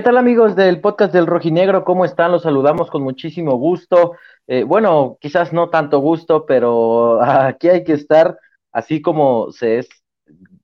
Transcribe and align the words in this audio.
¿Qué 0.00 0.04
tal 0.04 0.16
amigos 0.16 0.56
del 0.56 0.80
podcast 0.80 1.12
del 1.12 1.26
Rojinegro? 1.26 1.84
¿Cómo 1.84 2.06
están? 2.06 2.32
Los 2.32 2.44
saludamos 2.44 2.90
con 2.90 3.02
muchísimo 3.02 3.56
gusto. 3.56 4.14
Eh, 4.46 4.64
bueno, 4.64 5.18
quizás 5.20 5.52
no 5.52 5.68
tanto 5.68 5.98
gusto, 5.98 6.46
pero 6.46 7.22
aquí 7.22 7.68
hay 7.68 7.84
que 7.84 7.92
estar, 7.92 8.38
así 8.72 9.02
como 9.02 9.52
se 9.52 9.80
es 9.80 9.90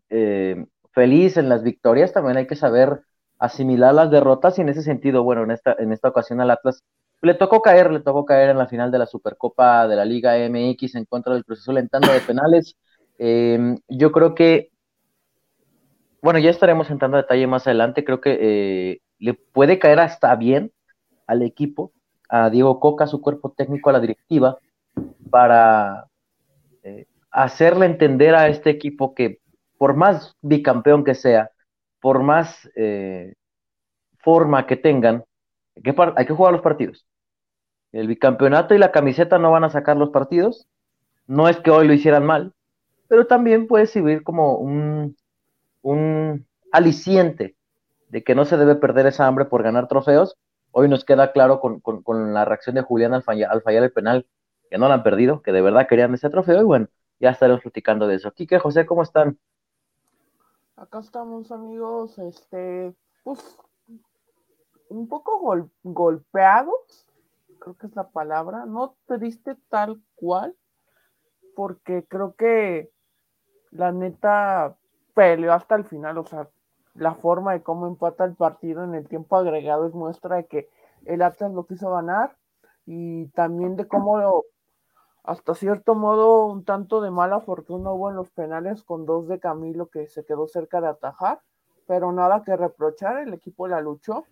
eh, 0.08 0.64
feliz 0.90 1.36
en 1.36 1.50
las 1.50 1.62
victorias, 1.62 2.14
también 2.14 2.38
hay 2.38 2.46
que 2.46 2.56
saber 2.56 3.02
asimilar 3.38 3.94
las 3.94 4.10
derrotas 4.10 4.56
y 4.56 4.62
en 4.62 4.70
ese 4.70 4.80
sentido, 4.80 5.22
bueno, 5.22 5.42
en 5.42 5.50
esta, 5.50 5.76
en 5.78 5.92
esta 5.92 6.08
ocasión 6.08 6.40
al 6.40 6.50
Atlas 6.50 6.82
le 7.20 7.34
tocó 7.34 7.60
caer, 7.60 7.90
le 7.92 8.00
tocó 8.00 8.24
caer 8.24 8.48
en 8.48 8.56
la 8.56 8.68
final 8.68 8.90
de 8.90 9.00
la 9.00 9.06
Supercopa 9.06 9.86
de 9.86 9.96
la 9.96 10.06
Liga 10.06 10.38
MX 10.48 10.94
en 10.94 11.04
contra 11.04 11.34
del 11.34 11.44
proceso 11.44 11.72
lentando 11.72 12.10
de 12.10 12.20
penales. 12.20 12.74
Eh, 13.18 13.76
yo 13.86 14.12
creo 14.12 14.34
que, 14.34 14.70
bueno, 16.26 16.40
ya 16.40 16.50
estaremos 16.50 16.90
entrando 16.90 17.16
a 17.16 17.22
detalle 17.22 17.46
más 17.46 17.68
adelante, 17.68 18.04
creo 18.04 18.20
que 18.20 18.36
eh, 18.40 19.00
le 19.20 19.34
puede 19.34 19.78
caer 19.78 20.00
hasta 20.00 20.34
bien 20.34 20.72
al 21.28 21.42
equipo, 21.42 21.92
a 22.28 22.50
Diego 22.50 22.80
Coca, 22.80 23.06
su 23.06 23.20
cuerpo 23.20 23.54
técnico, 23.56 23.90
a 23.90 23.92
la 23.92 24.00
directiva, 24.00 24.58
para 25.30 26.08
eh, 26.82 27.06
hacerle 27.30 27.86
entender 27.86 28.34
a 28.34 28.48
este 28.48 28.70
equipo 28.70 29.14
que 29.14 29.38
por 29.78 29.94
más 29.94 30.34
bicampeón 30.42 31.04
que 31.04 31.14
sea, 31.14 31.52
por 32.00 32.24
más 32.24 32.68
forma 34.18 34.66
que 34.66 34.76
tengan, 34.76 35.22
hay 35.76 36.26
que 36.26 36.34
jugar 36.34 36.52
los 36.52 36.62
partidos. 36.62 37.06
El 37.92 38.08
bicampeonato 38.08 38.74
y 38.74 38.78
la 38.78 38.90
camiseta 38.90 39.38
no 39.38 39.52
van 39.52 39.62
a 39.62 39.70
sacar 39.70 39.96
los 39.96 40.10
partidos. 40.10 40.66
No 41.28 41.48
es 41.48 41.56
que 41.58 41.70
hoy 41.70 41.86
lo 41.86 41.92
hicieran 41.92 42.26
mal, 42.26 42.52
pero 43.06 43.28
también 43.28 43.68
puede 43.68 43.86
servir 43.86 44.24
como 44.24 44.56
un, 44.56 45.14
un 45.86 46.48
aliciente 46.72 47.56
de 48.08 48.24
que 48.24 48.34
no 48.34 48.44
se 48.44 48.56
debe 48.56 48.74
perder 48.74 49.06
esa 49.06 49.26
hambre 49.26 49.44
por 49.44 49.62
ganar 49.62 49.86
trofeos. 49.86 50.36
Hoy 50.72 50.88
nos 50.88 51.04
queda 51.04 51.30
claro 51.30 51.60
con, 51.60 51.80
la 52.34 52.44
reacción 52.44 52.74
de 52.74 52.82
Julián 52.82 53.14
al 53.14 53.22
fallar, 53.22 53.52
al 53.52 53.62
fallar 53.62 53.84
el 53.84 53.92
penal, 53.92 54.26
que 54.68 54.78
no 54.78 54.88
lo 54.88 54.94
han 54.94 55.04
perdido, 55.04 55.42
que 55.42 55.52
de 55.52 55.62
verdad 55.62 55.86
querían 55.86 56.12
ese 56.12 56.28
trofeo. 56.28 56.60
Y 56.60 56.64
bueno, 56.64 56.88
ya 57.20 57.30
estaremos 57.30 57.62
platicando 57.62 58.08
de 58.08 58.16
eso. 58.16 58.32
Quique, 58.32 58.58
José, 58.58 58.84
¿cómo 58.84 59.04
están? 59.04 59.38
Acá 60.74 60.98
estamos, 60.98 61.52
amigos. 61.52 62.18
Este, 62.18 62.92
pues, 63.22 63.56
un 64.88 65.08
poco 65.08 65.40
golpeados, 65.84 67.06
creo 67.60 67.76
que 67.76 67.86
es 67.86 67.94
la 67.94 68.08
palabra, 68.08 68.66
no 68.66 68.96
triste 69.06 69.56
tal 69.68 70.02
cual, 70.16 70.56
porque 71.54 72.04
creo 72.08 72.34
que 72.34 72.90
la 73.70 73.92
neta 73.92 74.76
peleó 75.16 75.54
hasta 75.54 75.74
el 75.74 75.84
final, 75.84 76.18
o 76.18 76.24
sea, 76.24 76.48
la 76.94 77.14
forma 77.14 77.54
de 77.54 77.62
cómo 77.62 77.86
empata 77.86 78.24
el 78.24 78.36
partido 78.36 78.84
en 78.84 78.94
el 78.94 79.08
tiempo 79.08 79.36
agregado 79.36 79.86
es 79.86 79.94
muestra 79.94 80.36
de 80.36 80.46
que 80.46 80.68
el 81.06 81.22
Atlas 81.22 81.52
lo 81.52 81.66
quiso 81.66 81.90
ganar 81.90 82.36
y 82.84 83.28
también 83.28 83.76
de 83.76 83.88
cómo 83.88 84.44
hasta 85.24 85.54
cierto 85.54 85.94
modo 85.94 86.46
un 86.46 86.64
tanto 86.64 87.00
de 87.00 87.10
mala 87.10 87.40
fortuna 87.40 87.92
hubo 87.92 88.10
en 88.10 88.16
los 88.16 88.30
penales 88.30 88.84
con 88.84 89.06
dos 89.06 89.26
de 89.26 89.40
Camilo 89.40 89.86
que 89.88 90.06
se 90.06 90.24
quedó 90.26 90.46
cerca 90.48 90.82
de 90.82 90.88
atajar, 90.88 91.40
pero 91.86 92.12
nada 92.12 92.42
que 92.44 92.54
reprochar, 92.54 93.18
el 93.18 93.32
equipo 93.32 93.68
la 93.68 93.80
luchó 93.80 94.26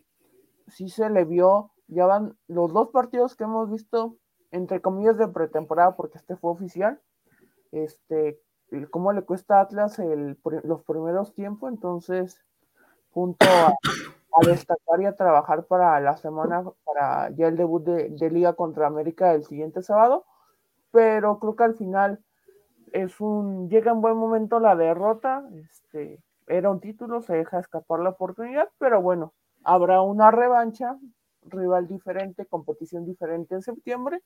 sí 0.68 0.88
se 0.88 1.10
le 1.10 1.24
vio, 1.24 1.70
ya 1.88 2.06
van 2.06 2.36
los 2.46 2.72
dos 2.72 2.90
partidos 2.90 3.34
que 3.36 3.44
hemos 3.44 3.70
visto, 3.70 4.16
entre 4.50 4.80
comillas, 4.80 5.16
de 5.16 5.28
pretemporada, 5.28 5.96
porque 5.96 6.18
este 6.18 6.36
fue 6.36 6.50
oficial, 6.52 7.00
este, 7.72 8.40
cómo 8.90 9.12
le 9.12 9.22
cuesta 9.22 9.58
a 9.58 9.62
Atlas 9.62 9.98
el, 9.98 10.38
los 10.64 10.82
primeros 10.82 11.34
tiempos, 11.34 11.70
entonces, 11.70 12.44
junto 13.10 13.46
a, 13.46 13.74
destacar 14.46 15.00
y 15.00 15.06
a 15.06 15.16
trabajar 15.16 15.64
para 15.66 16.00
la 16.00 16.16
semana, 16.16 16.64
para 16.84 17.30
ya 17.30 17.48
el 17.48 17.56
debut 17.56 17.84
de, 17.84 18.30
Liga 18.30 18.54
contra 18.54 18.86
América 18.86 19.32
el 19.32 19.44
siguiente 19.44 19.82
sábado, 19.82 20.24
pero 20.90 21.38
creo 21.38 21.56
que 21.56 21.64
al 21.64 21.74
final 21.74 22.20
es 22.92 23.20
un, 23.20 23.68
llega 23.68 23.92
en 23.92 24.00
buen 24.00 24.16
momento 24.16 24.60
la 24.60 24.76
derrota, 24.76 25.44
este, 25.70 26.20
era 26.46 26.70
un 26.70 26.80
título, 26.80 27.22
se 27.22 27.34
deja 27.36 27.60
escapar 27.60 28.00
la 28.00 28.10
oportunidad, 28.10 28.68
pero 28.78 29.00
bueno, 29.00 29.32
Habrá 29.64 30.02
una 30.02 30.30
revancha, 30.30 30.98
rival 31.42 31.88
diferente, 31.88 32.44
competición 32.44 33.06
diferente 33.06 33.54
en 33.54 33.62
septiembre, 33.62 34.20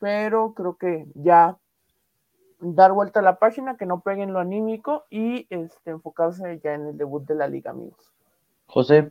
pero 0.00 0.52
creo 0.52 0.76
que 0.76 1.06
ya 1.14 1.56
dar 2.60 2.92
vuelta 2.92 3.20
a 3.20 3.22
la 3.22 3.38
página, 3.38 3.76
que 3.76 3.86
no 3.86 4.02
peguen 4.02 4.32
lo 4.32 4.40
anímico 4.40 5.04
y 5.10 5.46
este, 5.50 5.90
enfocarse 5.90 6.60
ya 6.62 6.74
en 6.74 6.86
el 6.86 6.98
debut 6.98 7.26
de 7.26 7.34
la 7.34 7.48
liga, 7.48 7.70
amigos. 7.70 8.12
José. 8.66 9.10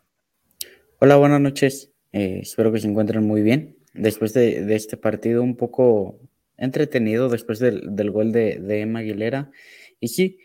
Hola, 0.99 1.17
buenas 1.17 1.41
noches. 1.41 1.91
Eh, 2.11 2.39
espero 2.41 2.71
que 2.71 2.79
se 2.79 2.87
encuentren 2.87 3.25
muy 3.25 3.41
bien. 3.41 3.77
Después 3.93 4.33
de, 4.33 4.73
este 4.75 4.97
partido 4.97 5.43
un 5.43 5.55
poco 5.55 6.19
entretenido, 6.57 7.29
después 7.29 7.59
del, 7.59 8.11
gol 8.11 8.31
de, 8.31 8.59
de, 8.59 8.81
Emma 8.81 8.99
Aguilera. 8.99 9.51
Y 9.99 10.09
sí, 10.09 10.39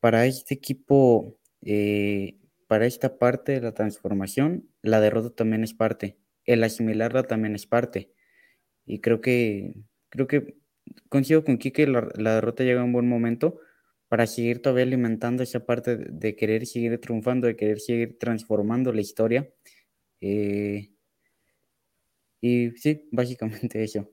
para 0.00 0.26
este 0.26 0.54
equipo 0.54 1.38
eh, 1.62 2.38
para 2.66 2.86
esta 2.86 3.18
parte 3.18 3.52
de 3.52 3.60
la 3.62 3.72
transformación, 3.72 4.68
la 4.82 5.00
derrota 5.00 5.30
también 5.30 5.64
es 5.64 5.74
parte, 5.74 6.18
el 6.44 6.62
asimilarla 6.62 7.24
también 7.24 7.54
es 7.54 7.66
parte. 7.66 8.12
Y 8.86 9.00
creo 9.00 9.20
que, 9.20 9.74
creo 10.10 10.26
que 10.26 10.54
coincido 11.08 11.44
con 11.44 11.58
Kike, 11.58 11.86
la, 11.86 12.08
la 12.16 12.34
derrota 12.34 12.64
llega 12.64 12.80
en 12.80 12.86
un 12.86 12.92
buen 12.92 13.08
momento 13.08 13.60
para 14.08 14.26
seguir 14.26 14.62
todavía 14.62 14.84
alimentando 14.84 15.42
esa 15.42 15.60
parte 15.66 15.96
de, 15.96 16.36
querer 16.36 16.66
seguir 16.66 17.00
triunfando, 17.00 17.46
de 17.46 17.56
querer 17.56 17.78
seguir 17.80 18.18
transformando 18.18 18.92
la 18.92 19.02
historia. 19.02 19.48
Eh, 20.20 20.90
y 22.40 22.70
sí, 22.72 23.08
básicamente 23.12 23.82
eso. 23.84 24.08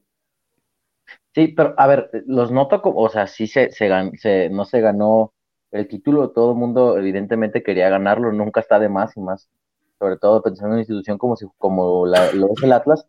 Sí, 1.34 1.50
pero 1.50 1.76
a 1.78 1.88
ver, 1.88 2.10
los 2.26 2.52
noto 2.52 2.82
como, 2.82 3.00
o 3.00 3.10
sea, 3.10 3.28
sí 3.28 3.48
se, 3.48 3.72
se, 3.72 3.90
se 4.18 4.50
no 4.50 4.66
se 4.66 4.82
ganó 4.82 5.34
el 5.72 5.88
título, 5.88 6.32
todo 6.32 6.52
el 6.52 6.58
mundo 6.58 6.98
evidentemente 6.98 7.64
quería 7.64 7.90
ganarlo, 7.90 8.32
nunca 8.32 8.62
está 8.62 8.80
de 8.80 8.90
más 8.90 9.16
y 9.18 9.20
más, 9.20 9.50
sobre 10.00 10.18
todo 10.18 10.42
pensando 10.42 10.68
en 10.68 10.74
una 10.74 10.82
institución 10.82 11.18
como, 11.18 11.36
si, 11.36 11.46
como 11.58 12.06
la, 12.06 12.32
lo 12.34 12.48
es 12.56 12.64
el 12.64 12.72
Atlas. 12.74 13.08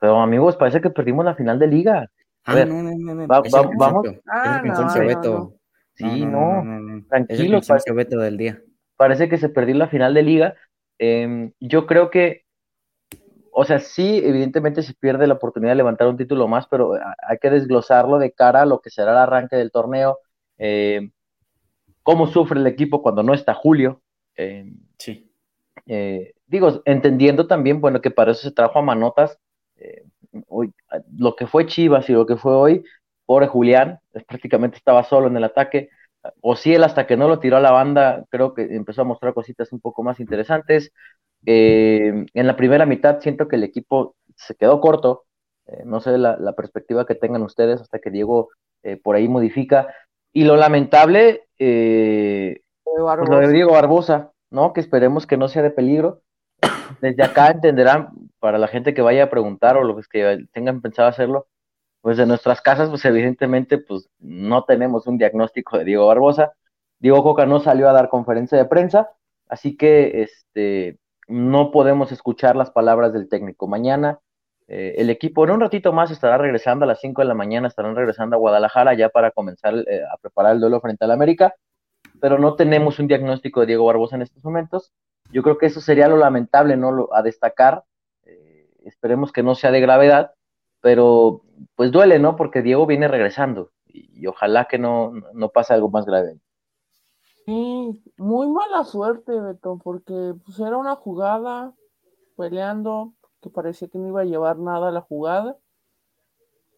Pero 0.00 0.20
amigos, 0.20 0.56
parece 0.56 0.80
que 0.80 0.90
perdimos 0.90 1.24
la 1.24 1.34
final 1.34 1.58
de 1.58 1.66
liga. 1.66 2.10
Ah, 2.44 2.64
no, 2.64 2.82
no, 2.82 2.90
no, 2.96 3.14
no. 3.14 3.26
vamos. 3.26 4.06
Ah, 4.26 4.62
no, 4.64 5.54
Sí, 5.94 6.26
no, 6.26 7.04
tranquilo. 7.08 7.60
Beto 7.94 8.18
del 8.18 8.36
día. 8.36 8.60
Parece 8.96 9.28
que 9.28 9.38
se 9.38 9.48
perdió 9.48 9.76
la 9.76 9.88
final 9.88 10.14
de 10.14 10.22
liga. 10.22 10.54
Em, 10.98 11.52
yo 11.60 11.86
creo 11.86 12.10
que, 12.10 12.44
o 13.52 13.64
sea, 13.64 13.78
sí, 13.78 14.20
evidentemente 14.24 14.82
se 14.82 14.94
pierde 14.94 15.26
la 15.26 15.34
oportunidad 15.34 15.72
de 15.72 15.76
levantar 15.76 16.08
un 16.08 16.16
título 16.16 16.48
más, 16.48 16.66
pero 16.66 16.94
hay 16.94 17.38
que 17.38 17.50
desglosarlo 17.50 18.18
de 18.18 18.32
cara 18.32 18.62
a 18.62 18.66
lo 18.66 18.80
que 18.80 18.90
será 18.90 19.12
el 19.12 19.18
arranque 19.18 19.56
del 19.56 19.70
torneo. 19.70 20.18
Eh, 20.58 21.10
cómo 22.02 22.26
sufre 22.26 22.58
el 22.60 22.66
equipo 22.66 23.02
cuando 23.02 23.22
no 23.22 23.34
está 23.34 23.54
Julio. 23.54 24.02
Eh, 24.36 24.72
sí. 24.98 25.30
Eh, 25.86 26.34
digo, 26.46 26.82
entendiendo 26.84 27.46
también, 27.46 27.80
bueno, 27.80 28.00
que 28.00 28.10
para 28.10 28.32
eso 28.32 28.42
se 28.42 28.52
trajo 28.52 28.78
a 28.78 28.82
Manotas. 28.82 29.38
Eh, 30.34 30.42
hoy, 30.48 30.72
lo 31.16 31.36
que 31.36 31.46
fue 31.46 31.66
Chivas 31.66 32.08
y 32.10 32.12
lo 32.12 32.26
que 32.26 32.36
fue 32.36 32.54
hoy, 32.54 32.84
pobre 33.26 33.46
Julián, 33.46 34.00
prácticamente 34.26 34.76
estaba 34.76 35.04
solo 35.04 35.28
en 35.28 35.36
el 35.36 35.44
ataque. 35.44 35.88
O 36.40 36.56
si 36.56 36.74
él 36.74 36.84
hasta 36.84 37.06
que 37.06 37.16
no 37.16 37.28
lo 37.28 37.38
tiró 37.38 37.56
a 37.58 37.60
la 37.60 37.70
banda, 37.70 38.24
creo 38.30 38.54
que 38.54 38.62
empezó 38.62 39.02
a 39.02 39.04
mostrar 39.04 39.34
cositas 39.34 39.72
un 39.72 39.80
poco 39.80 40.02
más 40.02 40.20
interesantes. 40.20 40.92
en 41.46 42.26
la 42.34 42.56
primera 42.56 42.86
mitad 42.86 43.20
siento 43.20 43.48
que 43.48 43.56
el 43.56 43.64
equipo 43.64 44.16
se 44.36 44.54
quedó 44.54 44.80
corto. 44.80 45.24
no 45.84 46.00
sé 46.00 46.16
la, 46.18 46.36
la, 46.38 46.52
perspectiva 46.54 47.06
que 47.06 47.14
tengan 47.14 47.42
ustedes 47.42 47.80
hasta 47.80 47.98
que 47.98 48.10
Diego 48.10 48.50
por 49.02 49.16
ahí 49.16 49.28
modifica. 49.28 49.94
Y 50.32 50.44
lo 50.44 50.56
lamentable, 50.56 51.44
eh, 51.58 52.62
pues 52.84 53.28
lo 53.28 53.38
de 53.38 53.52
Diego 53.52 53.72
Barbosa, 53.72 54.32
¿no? 54.50 54.72
Que 54.72 54.80
esperemos 54.80 55.26
que 55.26 55.36
no 55.36 55.48
sea 55.48 55.62
de 55.62 55.70
peligro. 55.70 56.22
Desde 57.00 57.22
acá 57.22 57.48
entenderán, 57.48 58.10
para 58.38 58.58
la 58.58 58.68
gente 58.68 58.94
que 58.94 59.02
vaya 59.02 59.24
a 59.24 59.30
preguntar 59.30 59.76
o 59.76 59.84
los 59.84 60.08
que 60.08 60.46
tengan 60.52 60.80
pensado 60.80 61.08
hacerlo, 61.08 61.46
pues 62.00 62.16
de 62.16 62.26
nuestras 62.26 62.60
casas, 62.60 62.90
pues 62.90 63.04
evidentemente, 63.04 63.78
pues 63.78 64.08
no 64.18 64.64
tenemos 64.64 65.06
un 65.06 65.18
diagnóstico 65.18 65.78
de 65.78 65.84
Diego 65.84 66.06
Barbosa. 66.06 66.52
Diego 66.98 67.22
Coca 67.22 67.46
no 67.46 67.60
salió 67.60 67.88
a 67.88 67.92
dar 67.92 68.08
conferencia 68.08 68.58
de 68.58 68.66
prensa, 68.66 69.10
así 69.48 69.76
que 69.76 70.22
este, 70.22 70.98
no 71.28 71.70
podemos 71.70 72.12
escuchar 72.12 72.56
las 72.56 72.70
palabras 72.70 73.12
del 73.12 73.28
técnico. 73.28 73.66
Mañana 73.66 74.20
eh, 74.66 74.94
el 74.98 75.10
equipo 75.10 75.44
en 75.44 75.50
un 75.50 75.60
ratito 75.60 75.92
más 75.92 76.10
estará 76.10 76.38
regresando 76.38 76.84
a 76.84 76.88
las 76.88 77.00
5 77.00 77.20
de 77.22 77.28
la 77.28 77.34
mañana, 77.34 77.68
estarán 77.68 77.96
regresando 77.96 78.36
a 78.36 78.38
Guadalajara 78.38 78.94
ya 78.94 79.10
para 79.10 79.30
comenzar 79.30 79.74
eh, 79.74 80.02
a 80.10 80.16
preparar 80.16 80.54
el 80.54 80.60
duelo 80.60 80.80
frente 80.80 81.04
al 81.04 81.10
América, 81.10 81.54
pero 82.20 82.38
no 82.38 82.54
tenemos 82.56 82.98
un 82.98 83.06
diagnóstico 83.06 83.60
de 83.60 83.66
Diego 83.66 83.84
Barbosa 83.84 84.16
en 84.16 84.22
estos 84.22 84.42
momentos. 84.42 84.92
Yo 85.34 85.42
creo 85.42 85.58
que 85.58 85.66
eso 85.66 85.80
sería 85.80 86.06
lo 86.06 86.16
lamentable, 86.16 86.76
¿no? 86.76 86.92
Lo, 86.92 87.12
a 87.12 87.20
destacar. 87.20 87.82
Eh, 88.22 88.70
esperemos 88.84 89.32
que 89.32 89.42
no 89.42 89.56
sea 89.56 89.72
de 89.72 89.80
gravedad, 89.80 90.32
pero 90.80 91.42
pues 91.74 91.90
duele, 91.90 92.20
¿no? 92.20 92.36
Porque 92.36 92.62
Diego 92.62 92.86
viene 92.86 93.08
regresando 93.08 93.72
y, 93.88 94.28
ojalá 94.28 94.66
que 94.66 94.78
no, 94.78 95.12
no 95.32 95.48
pase 95.48 95.74
algo 95.74 95.90
más 95.90 96.06
grave. 96.06 96.38
Sí, 97.44 98.04
muy 98.16 98.46
mala 98.46 98.84
suerte, 98.84 99.40
Beto, 99.40 99.80
porque 99.82 100.34
pues 100.44 100.60
era 100.60 100.76
una 100.76 100.94
jugada 100.94 101.74
peleando, 102.36 103.14
que 103.42 103.50
parecía 103.50 103.88
que 103.88 103.98
no 103.98 104.06
iba 104.06 104.20
a 104.20 104.26
llevar 104.26 104.58
nada 104.60 104.90
a 104.90 104.92
la 104.92 105.00
jugada. 105.00 105.58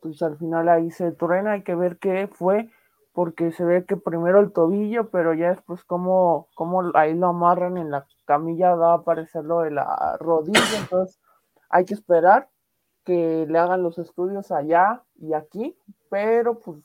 Pues 0.00 0.22
al 0.22 0.38
final 0.38 0.70
ahí 0.70 0.90
se 0.90 1.12
truena, 1.12 1.52
hay 1.52 1.62
que 1.62 1.74
ver 1.74 1.98
qué 1.98 2.26
fue, 2.32 2.70
porque 3.16 3.50
se 3.50 3.64
ve 3.64 3.86
que 3.86 3.96
primero 3.96 4.40
el 4.40 4.52
tobillo, 4.52 5.08
pero 5.08 5.32
ya 5.32 5.48
después 5.48 5.82
como, 5.84 6.48
como 6.54 6.82
ahí 6.92 7.14
lo 7.14 7.28
amarran 7.28 7.78
en 7.78 7.90
la 7.90 8.06
camilla, 8.26 8.74
va 8.74 8.92
a 8.92 8.96
aparecer 8.96 9.42
lo 9.42 9.60
de 9.60 9.70
la 9.70 10.18
rodilla, 10.20 10.60
entonces 10.78 11.18
hay 11.70 11.86
que 11.86 11.94
esperar 11.94 12.50
que 13.04 13.46
le 13.48 13.58
hagan 13.58 13.82
los 13.82 13.96
estudios 13.96 14.52
allá 14.52 15.02
y 15.14 15.32
aquí, 15.32 15.78
pero 16.10 16.58
pues 16.58 16.76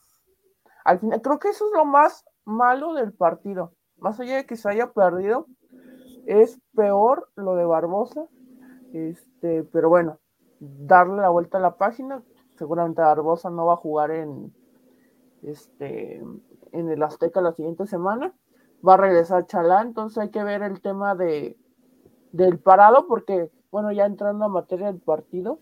al 0.86 1.00
final 1.00 1.22
creo 1.22 1.38
que 1.38 1.50
eso 1.50 1.66
es 1.66 1.74
lo 1.74 1.83
más 1.83 2.24
malo 2.45 2.94
del 2.94 3.12
partido. 3.12 3.74
Más 3.98 4.18
allá 4.22 4.38
de 4.38 4.45
que 4.45 4.56
se 4.56 4.69
haya 4.69 4.94
perdido, 4.94 5.48
es 6.28 6.62
peor 6.74 7.30
lo 7.36 7.56
de 7.56 7.66
Barbosa. 7.66 8.25
Este, 8.94 9.66
pero 9.66 9.89
bueno, 9.89 10.18
darle 10.62 11.22
la 11.22 11.30
vuelta 11.30 11.57
a 11.57 11.62
la 11.62 11.75
página. 11.75 12.24
Seguramente 12.57 13.01
Barbosa 13.01 13.50
no 13.50 13.66
va 13.66 13.74
a 13.74 13.78
jugar 13.78 14.12
en 14.12 14.54
este 15.43 16.23
en 16.71 16.89
el 16.89 17.03
Azteca 17.03 17.41
la 17.41 17.53
siguiente 17.53 17.85
semana. 17.85 18.33
Va 18.88 18.95
a 18.95 18.97
regresar 18.97 19.45
Chalá, 19.45 19.81
entonces 19.81 20.17
hay 20.17 20.29
que 20.29 20.43
ver 20.43 20.63
el 20.63 20.81
tema 20.81 21.15
de 21.15 21.57
del 22.31 22.59
parado, 22.59 23.07
porque, 23.07 23.51
bueno, 23.71 23.91
ya 23.91 24.05
entrando 24.05 24.45
a 24.45 24.49
materia 24.49 24.88
del 24.88 25.01
partido, 25.01 25.59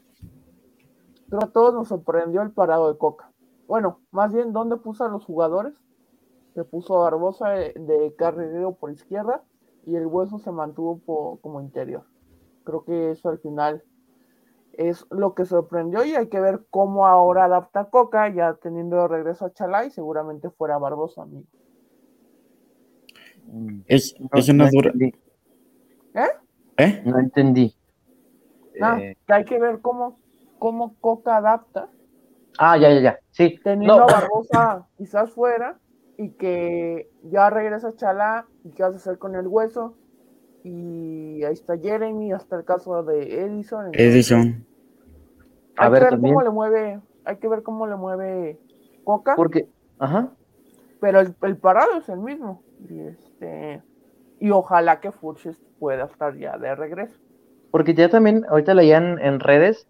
pero 1.29 1.43
a 1.43 1.51
todos 1.51 1.73
nos 1.73 1.87
sorprendió 1.87 2.41
el 2.41 2.51
parado 2.51 2.91
de 2.91 2.97
Coca. 2.97 3.31
Bueno, 3.67 3.99
más 4.11 4.33
bien, 4.33 4.53
¿dónde 4.53 4.77
puso 4.77 5.03
a 5.03 5.09
los 5.09 5.25
jugadores? 5.25 5.73
Se 6.53 6.63
puso 6.63 6.99
Barbosa 6.99 7.49
de, 7.49 7.73
de 7.73 8.15
carrilero 8.15 8.73
por 8.73 8.91
izquierda 8.91 9.43
y 9.85 9.95
el 9.95 10.07
hueso 10.07 10.39
se 10.39 10.51
mantuvo 10.51 11.37
como 11.41 11.61
interior. 11.61 12.03
Creo 12.63 12.83
que 12.83 13.11
eso 13.11 13.29
al 13.29 13.39
final 13.39 13.83
es 14.73 15.05
lo 15.09 15.33
que 15.33 15.45
sorprendió 15.45 16.05
y 16.05 16.15
hay 16.15 16.27
que 16.27 16.39
ver 16.39 16.61
cómo 16.69 17.05
ahora 17.05 17.45
adapta 17.45 17.85
Coca, 17.85 18.29
ya 18.29 18.53
teniendo 18.55 18.97
de 18.97 19.07
regreso 19.07 19.45
a 19.45 19.53
Chalai, 19.53 19.91
seguramente 19.91 20.49
fuera 20.49 20.77
Barbosa, 20.77 21.23
amigo. 21.23 21.47
Es, 23.87 24.15
es 24.33 24.49
una 24.49 24.69
dura. 24.69 24.93
¿Eh? 24.99 25.13
¿Eh? 26.77 27.01
No 27.05 27.19
entendí. 27.19 27.75
Ah, 28.81 28.99
eh, 29.01 29.17
que 29.25 29.33
hay 29.33 29.45
que 29.45 29.59
ver 29.59 29.81
cómo, 29.81 30.19
cómo 30.57 30.95
Coca 31.01 31.37
adapta 31.37 31.89
Ah, 32.61 32.77
ya, 32.77 32.89
ya, 32.89 32.99
ya. 32.99 33.19
Sí. 33.31 33.57
Teniendo 33.63 34.01
a 34.01 34.05
Barbosa 34.05 34.87
quizás 34.97 35.31
fuera 35.31 35.79
y 36.17 36.31
que 36.31 37.09
ya 37.23 37.49
regresa 37.49 37.95
Chalá 37.95 38.47
y 38.65 38.71
qué 38.71 38.83
vas 38.83 38.93
a 38.93 38.97
hacer 38.97 39.17
con 39.17 39.35
el 39.35 39.47
hueso. 39.47 39.95
Y 40.63 41.43
ahí 41.43 41.53
está 41.53 41.77
Jeremy, 41.77 42.31
hasta 42.31 42.57
el 42.57 42.65
caso 42.65 43.03
de 43.03 43.43
Edison. 43.43 43.91
Edison. 43.93 44.65
Hay 45.77 45.87
a 45.87 45.93
que 45.93 45.99
ver, 45.99 46.19
cómo 46.19 46.41
le 46.41 46.49
mueve, 46.49 46.99
hay 47.23 47.37
que 47.37 47.47
ver 47.47 47.63
cómo 47.63 47.87
le 47.87 47.95
mueve 47.95 48.59
Coca. 49.03 49.35
Porque, 49.35 49.67
ajá. 49.97 50.31
Pero 50.99 51.21
el, 51.21 51.57
parado 51.57 51.97
es 51.97 52.09
el 52.09 52.19
mismo. 52.19 52.61
Y 52.89 52.99
este 52.99 53.81
y 54.39 54.51
ojalá 54.51 54.99
que 54.99 55.11
Furches 55.11 55.59
pueda 55.79 56.05
estar 56.05 56.35
ya 56.37 56.57
de 56.57 56.73
regreso. 56.75 57.15
Porque 57.71 57.93
ya 57.93 58.09
también, 58.09 58.45
ahorita 58.49 58.73
leían 58.73 59.19
en 59.19 59.39
redes, 59.39 59.87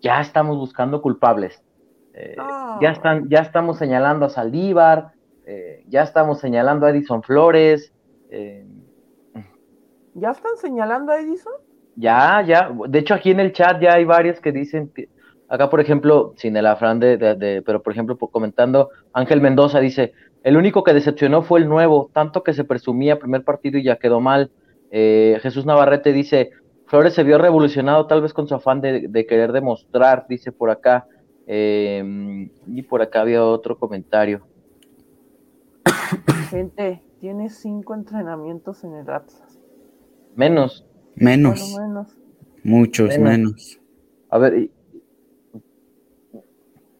ya 0.00 0.20
estamos 0.20 0.56
buscando 0.56 1.02
culpables. 1.02 1.62
Eh, 2.14 2.36
ya, 2.80 2.90
están, 2.90 3.28
ya 3.28 3.40
estamos 3.40 3.78
señalando 3.78 4.26
a 4.26 4.30
Saldívar, 4.30 5.12
eh, 5.46 5.84
ya 5.88 6.02
estamos 6.02 6.40
señalando 6.40 6.86
a 6.86 6.90
Edison 6.90 7.22
Flores. 7.22 7.92
Eh, 8.30 8.66
¿Ya 10.14 10.30
están 10.30 10.56
señalando 10.56 11.12
a 11.12 11.20
Edison? 11.20 11.52
Ya, 11.96 12.42
ya. 12.42 12.70
De 12.88 12.98
hecho, 12.98 13.14
aquí 13.14 13.30
en 13.30 13.40
el 13.40 13.52
chat 13.52 13.80
ya 13.80 13.94
hay 13.94 14.04
varios 14.04 14.40
que 14.40 14.52
dicen 14.52 14.90
que. 14.94 15.08
Acá, 15.48 15.68
por 15.68 15.80
ejemplo, 15.80 16.32
sin 16.36 16.56
el 16.56 16.66
afrán 16.66 16.98
de, 16.98 17.62
pero 17.66 17.82
por 17.82 17.92
ejemplo, 17.92 18.16
comentando, 18.16 18.90
Ángel 19.12 19.40
Mendoza 19.40 19.80
dice: 19.80 20.12
el 20.42 20.56
único 20.56 20.82
que 20.82 20.94
decepcionó 20.94 21.42
fue 21.42 21.60
el 21.60 21.68
nuevo, 21.68 22.10
tanto 22.12 22.42
que 22.42 22.54
se 22.54 22.64
presumía 22.64 23.18
primer 23.18 23.44
partido 23.44 23.78
y 23.78 23.82
ya 23.82 23.96
quedó 23.96 24.20
mal. 24.20 24.50
Jesús 24.90 25.66
Navarrete 25.66 26.12
dice: 26.12 26.52
Flores 26.86 27.14
se 27.14 27.24
vio 27.24 27.36
revolucionado, 27.36 28.06
tal 28.06 28.22
vez 28.22 28.32
con 28.32 28.48
su 28.48 28.54
afán 28.54 28.80
de 28.80 29.26
querer 29.28 29.52
demostrar, 29.52 30.26
dice 30.28 30.52
por 30.52 30.70
acá. 30.70 31.06
Em, 31.46 32.50
y 32.66 32.82
por 32.82 33.02
acá 33.02 33.22
había 33.22 33.44
otro 33.44 33.76
comentario. 33.76 34.46
Gente, 36.50 37.02
tiene 37.18 37.50
cinco 37.50 37.94
entrenamientos 37.94 38.84
en 38.84 38.94
el 38.94 39.10
Atlas. 39.10 39.51
Menos. 40.34 40.86
Menos. 41.14 41.76
Muchos 42.64 43.18
menos. 43.18 43.78
A 44.30 44.38
ver, 44.38 44.70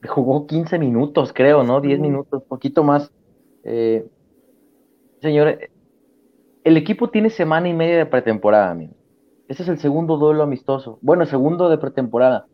jugó 0.07 0.47
15 0.47 0.79
minutos, 0.79 1.33
creo, 1.33 1.63
¿no? 1.63 1.81
10 1.81 2.01
minutos, 2.01 2.43
poquito 2.45 2.85
más. 2.85 3.13
Eh, 3.65 4.07
señor, 5.21 5.59
el 6.65 6.77
equipo 6.77 7.11
tiene 7.11 7.31
semana 7.31 7.69
y 7.69 7.75
media 7.75 7.99
de 7.99 8.07
pretemporada, 8.07 8.71
amigo. 8.71 8.95
Ese 9.49 9.63
es 9.63 9.69
el 9.69 9.79
segundo 9.79 10.17
duelo 10.17 10.43
amistoso. 10.43 10.99
Bueno, 11.03 11.27
segundo 11.27 11.69
de 11.69 11.79
pretemporada. 11.79 12.47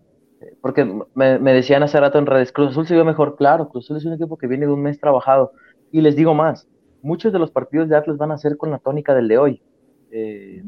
Porque 0.60 0.84
me, 1.14 1.52
decían 1.52 1.82
hace 1.82 1.98
rato 1.98 2.18
en 2.18 2.26
redes, 2.26 2.52
Cruz 2.52 2.70
Azul 2.70 2.86
se 2.86 2.94
vio 2.94 3.04
mejor, 3.04 3.36
claro, 3.36 3.68
Cruz 3.68 3.86
Azul 3.86 3.96
es 3.96 4.04
un 4.04 4.12
equipo 4.12 4.36
que 4.38 4.46
viene 4.46 4.66
de 4.66 4.72
un 4.72 4.82
mes 4.82 5.00
trabajado. 5.00 5.52
Y 5.90 6.00
les 6.00 6.16
digo 6.16 6.34
más, 6.34 6.68
muchos 7.02 7.32
de 7.32 7.38
los 7.38 7.50
partidos 7.50 7.88
de 7.88 7.96
Atlas 7.96 8.18
van 8.18 8.30
a 8.30 8.38
ser 8.38 8.56
con 8.56 8.70
la 8.70 8.78
tónica 8.78 9.14
del 9.14 9.28
de 9.28 9.38
hoy. 9.38 9.62
Eh, 10.10 10.62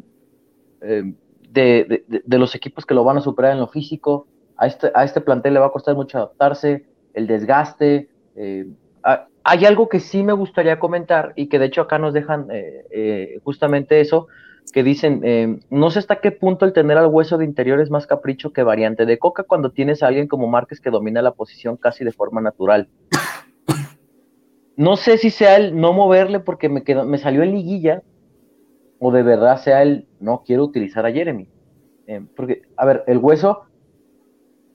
eh, 0.83 1.15
de, 1.51 2.39
los 2.39 2.55
equipos 2.55 2.87
que 2.87 2.95
lo 2.95 3.05
van 3.05 3.19
a 3.19 3.21
superar 3.21 3.53
en 3.53 3.61
lo 3.61 3.67
físico, 3.67 4.27
a 4.57 4.67
este, 4.67 4.91
a 4.95 5.05
este 5.05 5.21
plantel 5.21 5.55
le 5.55 5.61
va 5.61 5.67
a 5.67 5.73
costar 5.73 5.95
mucho 5.97 6.19
adaptarse, 6.19 6.87
el 7.15 7.27
desgaste. 7.27 8.09
Eh, 8.37 8.67
hay 9.43 9.65
algo 9.65 9.89
que 9.89 10.01
sí 10.01 10.23
me 10.23 10.33
gustaría 10.33 10.79
comentar 10.79 11.33
y 11.35 11.49
que 11.49 11.59
de 11.59 11.67
hecho 11.67 11.81
acá 11.81 11.99
nos 11.99 12.13
dejan 12.13 12.49
justamente 13.43 14.01
eso, 14.01 14.29
que 14.73 14.83
dicen, 14.83 15.63
no 15.71 15.91
sé 15.91 15.99
hasta 15.99 16.21
qué 16.21 16.31
punto 16.31 16.67
el 16.67 16.75
tener 16.75 16.99
al 16.99 17.07
hueso 17.07 17.39
de 17.39 17.47
interior 17.47 17.81
es 17.81 17.91
más 17.91 18.07
capricho 18.07 18.53
que 18.53 18.63
variante 18.63 19.07
de 19.07 19.19
coca 19.19 19.43
cuando 19.43 19.73
tienes 19.73 20.03
a 20.03 20.09
alguien 20.09 20.29
como 20.29 20.47
Márquez 20.47 20.81
que 20.81 20.91
domina 20.91 21.23
la 21.23 21.33
posición 21.33 21.79
casi 21.79 22.05
de 22.05 22.13
forma 22.13 22.43
natural. 22.43 22.89
No 24.77 24.97
sé 24.97 25.19
si 25.19 25.31
sea 25.31 25.57
el 25.57 25.81
no 25.81 25.95
moverle 25.95 26.41
porque 26.41 26.69
me, 26.69 26.83
quedó, 26.83 27.05
me 27.05 27.19
salió 27.19 27.43
en 27.43 27.53
liguilla 27.53 28.03
o 29.01 29.11
de 29.11 29.23
verdad 29.23 29.57
sea 29.57 29.83
el 29.83 30.07
no 30.21 30.43
quiero 30.45 30.63
utilizar 30.63 31.05
a 31.07 31.11
Jeremy. 31.11 31.49
Eh, 32.07 32.23
porque, 32.37 32.63
a 32.77 32.85
ver, 32.85 33.03
el 33.07 33.19
hueso, 33.19 33.63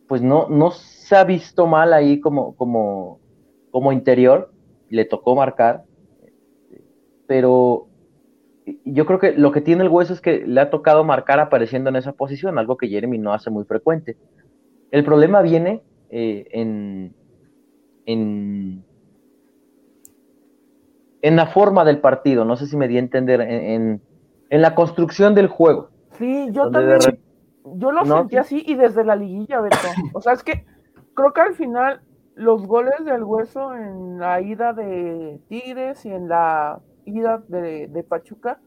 pues 0.08 0.22
no, 0.22 0.50
no 0.50 0.72
se 0.72 1.16
ha 1.16 1.24
visto 1.24 1.68
mal 1.68 1.94
ahí 1.94 2.20
como, 2.20 2.56
como, 2.56 3.20
como 3.72 3.92
interior, 3.92 4.52
le 4.90 5.06
tocó 5.06 5.36
marcar, 5.36 5.84
pero 7.28 7.88
yo 8.84 9.06
creo 9.06 9.20
que 9.20 9.34
lo 9.34 9.52
que 9.52 9.62
tiene 9.62 9.84
el 9.84 9.90
hueso 9.90 10.14
es 10.14 10.22
que 10.22 10.46
le 10.46 10.60
ha 10.60 10.72
tocado 10.72 11.04
marcar 11.04 11.40
apareciendo 11.40 11.90
en 11.90 11.96
esa 11.96 12.14
posición, 12.14 12.58
algo 12.58 12.78
que 12.78 12.88
Jeremy 12.88 13.20
no 13.20 13.32
hace 13.32 13.52
muy 13.52 13.64
frecuente. 13.66 14.18
El 14.90 15.04
problema 15.04 15.44
viene 15.44 15.84
eh, 16.10 16.48
en, 16.52 17.14
en, 18.08 18.84
en, 21.22 21.36
la 21.36 21.46
forma 21.48 21.86
del 21.86 22.00
partido, 22.00 22.44
no 22.44 22.56
sé 22.56 22.66
si 22.66 22.76
me 22.76 22.88
di 22.88 22.96
a 22.96 23.00
entender, 23.00 23.42
en, 23.42 23.52
en 23.52 24.02
la 24.62 24.76
construcción 24.76 25.36
del 25.36 25.48
juego. 25.48 25.90
Sí, 26.18 26.50
yo 26.52 26.70
también, 26.72 27.00
yo 27.66 27.92
lo 27.92 28.06
sentí 28.06 28.38
así 28.38 28.64
y 28.66 28.76
desde 28.76 29.04
la 29.04 29.16
liguilla, 29.16 29.62
Beto. 29.62 29.78
O 30.14 30.22
sea, 30.22 30.34
es 30.34 30.44
que 30.44 30.66
creo 31.14 31.34
que 31.34 31.42
al 31.42 31.56
final 31.56 32.02
los 32.36 32.68
goles 32.68 33.04
del 33.04 33.24
hueso 33.24 33.74
en 33.74 34.20
la 34.20 34.42
ida 34.42 34.74
de 34.74 35.40
Tigres 35.48 36.06
y 36.06 36.12
en 36.12 36.28
la 36.28 36.82
ida 37.06 37.44
de, 37.48 38.06
Pachuca, 38.08 38.60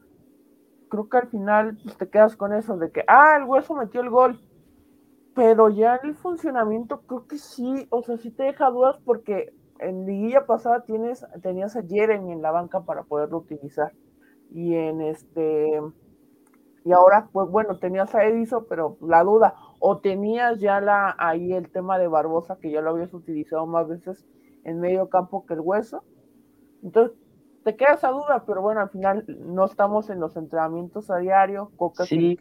creo 0.89 1.07
que 1.07 1.17
al 1.17 1.27
final 1.27 1.77
pues, 1.83 1.97
te 1.97 2.09
quedas 2.09 2.35
con 2.35 2.53
eso 2.53 2.77
de 2.77 2.91
que, 2.91 3.03
ah, 3.07 3.35
el 3.37 3.43
hueso 3.43 3.75
metió 3.75 4.01
el 4.01 4.09
gol. 4.09 4.39
Pero 5.35 5.69
ya 5.69 5.99
en 6.01 6.09
el 6.09 6.15
funcionamiento 6.15 7.01
creo 7.01 7.27
que 7.27 7.37
sí, 7.37 7.87
o 7.91 8.01
sea, 8.01 8.17
sí 8.17 8.31
te 8.31 8.43
deja 8.43 8.69
dudas 8.71 8.97
porque 9.05 9.53
en 9.79 10.05
liguilla 10.05 10.45
pasada 10.45 10.81
tienes, 10.81 11.25
tenías 11.41 11.77
a 11.77 11.83
Jeremy 11.83 12.33
en 12.33 12.41
la 12.41 12.51
banca 12.51 12.81
para 12.81 13.03
poderlo 13.03 13.37
utilizar. 13.37 13.93
Y 14.51 14.75
en 14.75 15.01
este, 15.01 15.81
y 16.85 16.91
ahora, 16.91 17.29
pues 17.31 17.49
bueno, 17.49 17.77
tenías 17.77 18.13
a 18.15 18.25
Edison, 18.25 18.65
pero 18.67 18.97
la 19.01 19.23
duda, 19.23 19.55
o 19.79 19.99
tenías 19.99 20.59
ya 20.59 20.81
la, 20.81 21.15
ahí 21.17 21.53
el 21.53 21.69
tema 21.69 21.99
de 21.99 22.07
Barbosa, 22.07 22.57
que 22.59 22.71
ya 22.71 22.81
lo 22.81 22.91
habías 22.91 23.13
utilizado 23.13 23.65
más 23.67 23.87
veces 23.87 24.25
en 24.63 24.79
medio 24.79 25.09
campo 25.09 25.45
que 25.45 25.53
el 25.53 25.59
hueso. 25.59 26.03
Entonces, 26.83 27.17
te 27.63 27.75
queda 27.75 27.93
esa 27.93 28.09
duda, 28.09 28.43
pero 28.47 28.61
bueno, 28.61 28.81
al 28.81 28.89
final 28.89 29.25
no 29.27 29.65
estamos 29.65 30.09
en 30.09 30.19
los 30.19 30.35
entrenamientos 30.37 31.11
a 31.11 31.17
diario. 31.17 31.71
Coca 31.75 32.05
sí. 32.05 32.37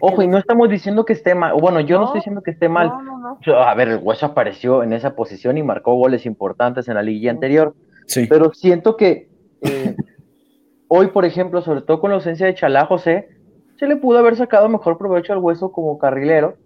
Ojo, 0.00 0.22
y 0.22 0.28
no 0.28 0.36
estamos 0.36 0.68
diciendo 0.68 1.04
que 1.04 1.14
esté 1.14 1.34
mal. 1.34 1.54
Bueno, 1.58 1.80
yo 1.80 1.98
no, 1.98 2.04
estoy 2.04 2.18
diciendo 2.18 2.42
que 2.42 2.50
esté 2.50 2.68
mal. 2.68 2.88
No, 2.88 3.18
no, 3.18 3.38
a 3.54 3.74
ver, 3.74 3.88
el 3.88 4.00
hueso 4.02 4.26
apareció 4.26 4.82
en 4.82 4.92
esa 4.92 5.14
posición 5.14 5.56
y 5.56 5.62
marcó 5.62 5.94
goles 5.94 6.26
importantes 6.26 6.88
en 6.88 6.94
la 6.94 7.02
liguilla 7.02 7.30
anterior. 7.30 7.74
Sí. 8.06 8.26
Pero 8.28 8.52
siento 8.52 8.96
que 8.96 9.30
eh, 9.62 9.96
hoy, 10.88 11.08
por 11.08 11.24
ejemplo, 11.24 11.62
sobre 11.62 11.82
todo 11.82 12.00
con 12.00 12.10
la 12.10 12.16
ausencia 12.16 12.46
de 12.46 12.54
Chalá 12.54 12.86
José, 12.86 13.28
se 13.78 13.86
le 13.86 13.96
pudo 13.96 14.18
haber 14.18 14.36
sacado 14.36 14.68
mejor 14.68 14.98
provecho 14.98 15.32
al 15.32 15.38
hueso 15.38 15.70
como 15.70 15.98
carrilero, 15.98 16.56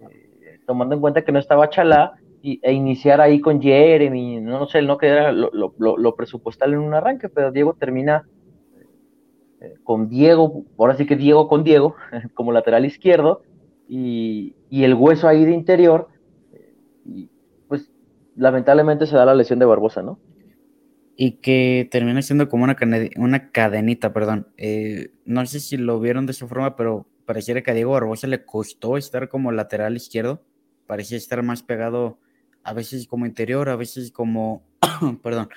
eh, 0.00 0.60
tomando 0.66 0.94
en 0.94 1.00
cuenta 1.00 1.22
que 1.22 1.32
no 1.32 1.38
estaba 1.38 1.70
Chalá, 1.70 2.14
y, 2.42 2.60
e 2.62 2.72
iniciar 2.72 3.20
ahí 3.20 3.40
con 3.40 3.60
Jeremy, 3.60 4.40
no 4.40 4.66
sé, 4.66 4.82
no 4.82 4.98
que 4.98 5.08
era 5.08 5.32
lo, 5.32 6.14
presupuestal 6.14 6.74
en 6.74 6.80
un 6.80 6.94
arranque, 6.94 7.30
pero 7.30 7.50
Diego 7.50 7.74
termina 7.74 8.28
eh, 9.60 9.74
con 9.82 10.08
Diego, 10.10 10.64
ahora 10.78 10.94
sí 10.94 11.06
que 11.06 11.16
Diego 11.16 11.48
con 11.48 11.64
Diego, 11.64 11.96
como 12.34 12.52
lateral 12.52 12.84
izquierdo, 12.84 13.42
y, 13.88 14.54
y 14.68 14.84
el 14.84 14.94
hueso 14.94 15.26
ahí 15.26 15.44
de 15.44 15.52
interior, 15.52 16.08
y 17.04 17.30
pues 17.68 17.90
lamentablemente 18.36 19.06
se 19.06 19.16
da 19.16 19.24
la 19.24 19.34
lesión 19.34 19.58
de 19.58 19.66
Barbosa, 19.66 20.02
¿no? 20.02 20.18
Y 21.16 21.32
que 21.38 21.88
termina 21.90 22.22
siendo 22.22 22.48
como 22.48 22.64
una, 22.64 22.76
una 23.16 23.50
cadenita, 23.50 24.12
perdón. 24.12 24.48
Eh, 24.56 25.12
no 25.24 25.44
sé 25.46 25.60
si 25.60 25.76
lo 25.76 26.00
vieron 26.00 26.26
de 26.26 26.32
esa 26.32 26.46
forma, 26.46 26.76
pero 26.76 27.06
pareciera 27.24 27.62
que 27.62 27.70
a 27.70 27.74
Diego 27.74 27.92
Barbosa 27.92 28.26
le 28.26 28.44
costó 28.44 28.96
estar 28.96 29.28
como 29.28 29.52
lateral 29.52 29.96
izquierdo. 29.96 30.42
Parecía 30.86 31.16
estar 31.16 31.42
más 31.42 31.62
pegado 31.62 32.18
a 32.62 32.72
veces 32.72 33.06
como 33.06 33.26
interior, 33.26 33.68
a 33.68 33.76
veces 33.76 34.10
como, 34.10 34.64
perdón, 35.22 35.48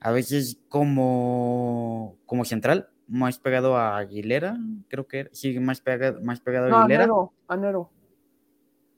a 0.00 0.10
veces 0.10 0.60
como, 0.68 2.18
como 2.26 2.44
central, 2.44 2.90
más 3.06 3.38
pegado 3.38 3.76
a 3.76 3.98
Aguilera, 3.98 4.58
creo 4.88 5.06
que 5.06 5.28
sí, 5.32 5.58
más, 5.60 5.80
pegado, 5.80 6.20
más 6.22 6.40
pegado 6.40 6.74
a 6.74 6.82
Aguilera. 6.82 7.08
A 7.48 7.56
Nero, 7.56 7.90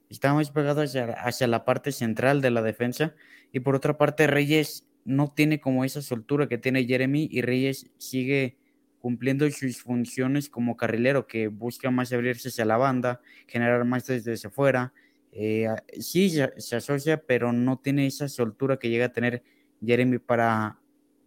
Estaba 0.09 0.35
más 0.35 0.51
pegado 0.51 0.83
hacia, 0.83 1.13
hacia 1.13 1.47
la 1.47 1.65
parte 1.65 1.93
central 1.93 2.43
de 2.43 2.51
la 2.51 2.61
defensa. 2.61 3.15
Y 3.51 3.61
por 3.61 3.75
otra 3.75 3.97
parte, 3.97 4.27
Reyes 4.27 4.87
no 5.05 5.33
tiene 5.33 5.61
como 5.61 5.85
esa 5.85 6.03
soltura 6.03 6.49
que 6.49 6.59
tiene 6.59 6.85
Jeremy 6.85 7.29
y 7.31 7.43
Reyes 7.43 7.91
sigue 7.99 8.57
cumpliendo 9.01 9.51
sus 9.51 9.83
funciones 9.83 10.49
como 10.49 10.77
carrilero, 10.77 11.27
que 11.27 11.49
busca 11.49 11.91
más 11.91 12.13
abrirse 12.13 12.49
hacia 12.49 12.65
la 12.65 12.77
banda, 12.77 13.21
generar 13.49 13.85
más 13.85 14.07
desde 14.07 14.37
fuera. 14.49 14.93
Eh, 15.33 15.67
sí, 15.99 16.31
se 16.31 16.77
asocia, 16.77 17.21
pero 17.27 17.53
no 17.53 17.79
tiene 17.79 18.07
esa 18.07 18.29
soltura 18.29 18.77
que 18.77 18.91
llega 18.91 19.07
a 19.07 19.13
tener 19.13 19.43
Jeremy 19.85 20.19
para 20.19 20.79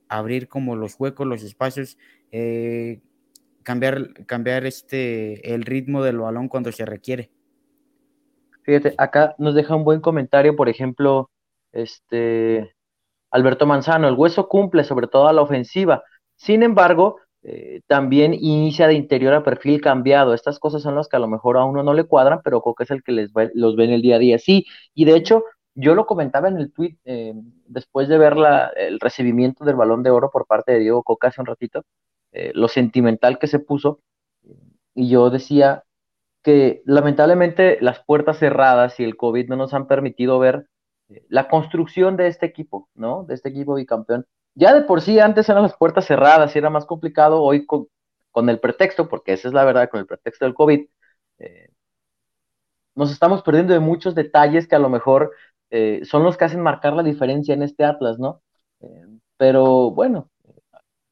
abrir 0.08 0.48
como 0.48 0.76
los 0.76 0.96
huecos, 0.98 1.28
los 1.28 1.44
espacios, 1.44 1.98
eh, 2.32 3.02
cambiar, 3.64 4.14
cambiar 4.26 4.66
este, 4.66 5.54
el 5.54 5.64
ritmo 5.64 6.04
del 6.04 6.20
balón 6.20 6.48
cuando 6.48 6.72
se 6.72 6.86
requiere. 6.86 7.32
Fíjate, 8.64 8.96
acá 8.98 9.36
nos 9.38 9.54
deja 9.54 9.76
un 9.76 9.84
buen 9.84 10.02
comentario, 10.02 10.56
por 10.56 10.70
ejemplo, 10.70 11.30
este 11.72 12.75
Alberto 13.36 13.66
Manzano, 13.66 14.08
el 14.08 14.16
hueso 14.16 14.48
cumple 14.48 14.84
sobre 14.86 15.08
todo 15.08 15.28
a 15.28 15.34
la 15.34 15.42
ofensiva. 15.42 16.04
Sin 16.36 16.64
embargo, 16.64 17.18
eh, 17.44 17.82
también 17.88 18.34
inicia 18.34 18.88
de 18.88 18.94
interior 18.96 19.34
a 19.34 19.44
perfil 19.44 19.82
cambiado. 19.82 20.34
Estas 20.34 20.58
cosas 20.58 20.82
son 20.82 20.96
las 20.96 21.10
que 21.10 21.18
a 21.18 21.20
lo 21.20 21.28
mejor 21.28 21.58
a 21.58 21.66
uno 21.66 21.84
no 21.84 21.94
le 21.94 22.06
cuadran, 22.06 22.40
pero 22.44 22.62
Coca 22.62 22.86
es 22.86 22.92
el 22.92 23.04
que 23.04 23.12
les 23.12 23.32
los 23.54 23.76
ve 23.76 23.86
en 23.86 23.92
el 23.92 24.02
día 24.02 24.16
a 24.16 24.20
día. 24.20 24.40
Sí, 24.40 24.66
y 24.94 25.06
de 25.06 25.16
hecho, 25.18 25.44
yo 25.76 25.96
lo 25.96 26.06
comentaba 26.06 26.48
en 26.48 26.58
el 26.58 26.72
tweet 26.72 26.96
eh, 27.04 27.34
después 27.68 28.08
de 28.08 28.18
ver 28.18 28.36
el 28.78 29.00
recibimiento 29.02 29.66
del 29.66 29.76
balón 29.76 30.02
de 30.04 30.12
oro 30.12 30.32
por 30.32 30.48
parte 30.48 30.72
de 30.72 30.80
Diego 30.80 31.04
Coca 31.04 31.28
hace 31.28 31.42
un 31.42 31.48
ratito, 31.48 31.84
eh, 32.32 32.52
lo 32.56 32.70
sentimental 32.70 33.38
que 33.38 33.48
se 33.48 33.60
puso. 33.60 34.00
Y 34.94 35.10
yo 35.10 35.30
decía 35.30 35.84
que 36.42 36.82
lamentablemente 36.86 37.78
las 37.82 38.00
puertas 38.06 38.40
cerradas 38.40 39.00
y 39.00 39.04
el 39.04 39.18
COVID 39.18 39.50
no 39.50 39.58
nos 39.58 39.74
han 39.74 39.88
permitido 39.88 40.40
ver 40.40 40.68
la 41.30 41.48
construcción 41.48 42.18
de 42.18 42.28
este 42.28 42.46
equipo, 42.46 42.90
¿no? 42.96 43.24
De 43.24 43.36
este 43.36 43.50
equipo 43.50 43.76
bicampeón. 43.76 44.26
Ya 44.56 44.74
de 44.74 44.82
por 44.82 45.02
sí 45.02 45.20
antes 45.20 45.50
eran 45.50 45.64
las 45.64 45.76
puertas 45.76 46.06
cerradas 46.06 46.56
y 46.56 46.60
era 46.60 46.70
más 46.70 46.86
complicado, 46.86 47.42
hoy 47.42 47.66
con, 47.66 47.90
el 48.50 48.60
pretexto, 48.60 49.08
porque 49.08 49.34
esa 49.34 49.48
es 49.48 49.54
la 49.54 49.66
verdad, 49.66 49.90
con 49.90 50.00
el 50.00 50.08
pretexto 50.08 50.46
del 50.46 50.54
COVID, 50.54 50.88
eh, 51.40 51.70
nos 52.96 53.12
estamos 53.12 53.44
perdiendo 53.44 53.74
de 53.74 53.80
muchos 53.80 54.16
detalles 54.16 54.68
que 54.68 54.76
a 54.76 54.80
lo 54.80 54.90
mejor 54.90 55.32
eh, 55.70 56.02
son 56.06 56.24
los 56.24 56.38
que 56.38 56.46
hacen 56.46 56.62
marcar 56.62 56.94
la 56.94 57.04
diferencia 57.04 57.54
en 57.54 57.64
este 57.64 57.84
Atlas, 57.84 58.20
¿no? 58.20 58.42
Eh, 58.82 59.06
pero 59.38 59.92
bueno, 59.92 60.30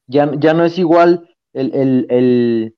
ya, 0.06 0.30
ya 0.38 0.54
no 0.54 0.64
es 0.64 0.78
igual 0.78 1.28
el, 1.52 2.74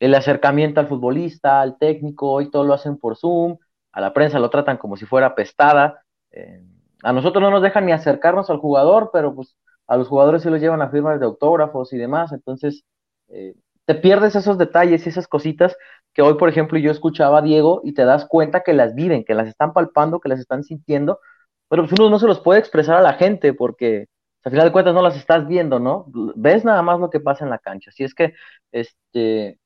el 0.00 0.14
acercamiento 0.14 0.80
al 0.80 0.88
futbolista, 0.88 1.60
al 1.60 1.78
técnico, 1.78 2.30
hoy 2.30 2.50
todo 2.50 2.64
lo 2.64 2.74
hacen 2.74 2.98
por 2.98 3.16
Zoom, 3.16 3.58
a 3.92 4.00
la 4.00 4.12
prensa 4.12 4.38
lo 4.38 4.50
tratan 4.50 4.76
como 4.76 4.96
si 4.96 5.06
fuera 5.06 5.34
pestada, 5.34 6.04
eh, 6.32 6.62
a 7.02 7.12
nosotros 7.12 7.42
no 7.42 7.50
nos 7.50 7.62
dejan 7.62 7.86
ni 7.86 7.92
acercarnos 7.92 8.50
al 8.50 8.58
jugador, 8.58 9.10
pero 9.12 9.34
pues 9.34 9.56
a 9.86 9.96
los 9.96 10.08
jugadores 10.08 10.42
se 10.42 10.50
los 10.50 10.60
llevan 10.60 10.82
a 10.82 10.90
firmas 10.90 11.18
de 11.20 11.26
autógrafos 11.26 11.92
y 11.92 11.98
demás, 11.98 12.32
entonces 12.32 12.84
eh, 13.28 13.54
te 13.84 13.94
pierdes 13.94 14.36
esos 14.36 14.58
detalles 14.58 15.06
y 15.06 15.08
esas 15.08 15.28
cositas 15.28 15.76
que 16.12 16.22
hoy, 16.22 16.34
por 16.34 16.48
ejemplo, 16.48 16.78
yo 16.78 16.90
escuchaba 16.90 17.38
a 17.38 17.42
Diego 17.42 17.80
y 17.84 17.94
te 17.94 18.04
das 18.04 18.26
cuenta 18.26 18.62
que 18.62 18.74
las 18.74 18.94
viven, 18.94 19.24
que 19.24 19.34
las 19.34 19.48
están 19.48 19.72
palpando, 19.72 20.20
que 20.20 20.28
las 20.28 20.40
están 20.40 20.64
sintiendo, 20.64 21.20
pero 21.68 21.84
pues 21.86 21.98
uno 21.98 22.10
no 22.10 22.18
se 22.18 22.26
los 22.26 22.40
puede 22.40 22.60
expresar 22.60 22.96
a 22.96 23.02
la 23.02 23.14
gente 23.14 23.54
porque 23.54 24.06
pues, 24.42 24.46
al 24.46 24.52
final 24.52 24.66
de 24.66 24.72
cuentas 24.72 24.94
no 24.94 25.02
las 25.02 25.16
estás 25.16 25.46
viendo, 25.46 25.78
¿no? 25.80 26.06
Ves 26.36 26.64
nada 26.64 26.82
más 26.82 27.00
lo 27.00 27.10
que 27.10 27.20
pasa 27.20 27.44
en 27.44 27.50
la 27.50 27.58
cancha. 27.58 27.90
Así 27.90 28.04
es 28.04 28.14
que, 28.14 28.34
este, 28.72 29.58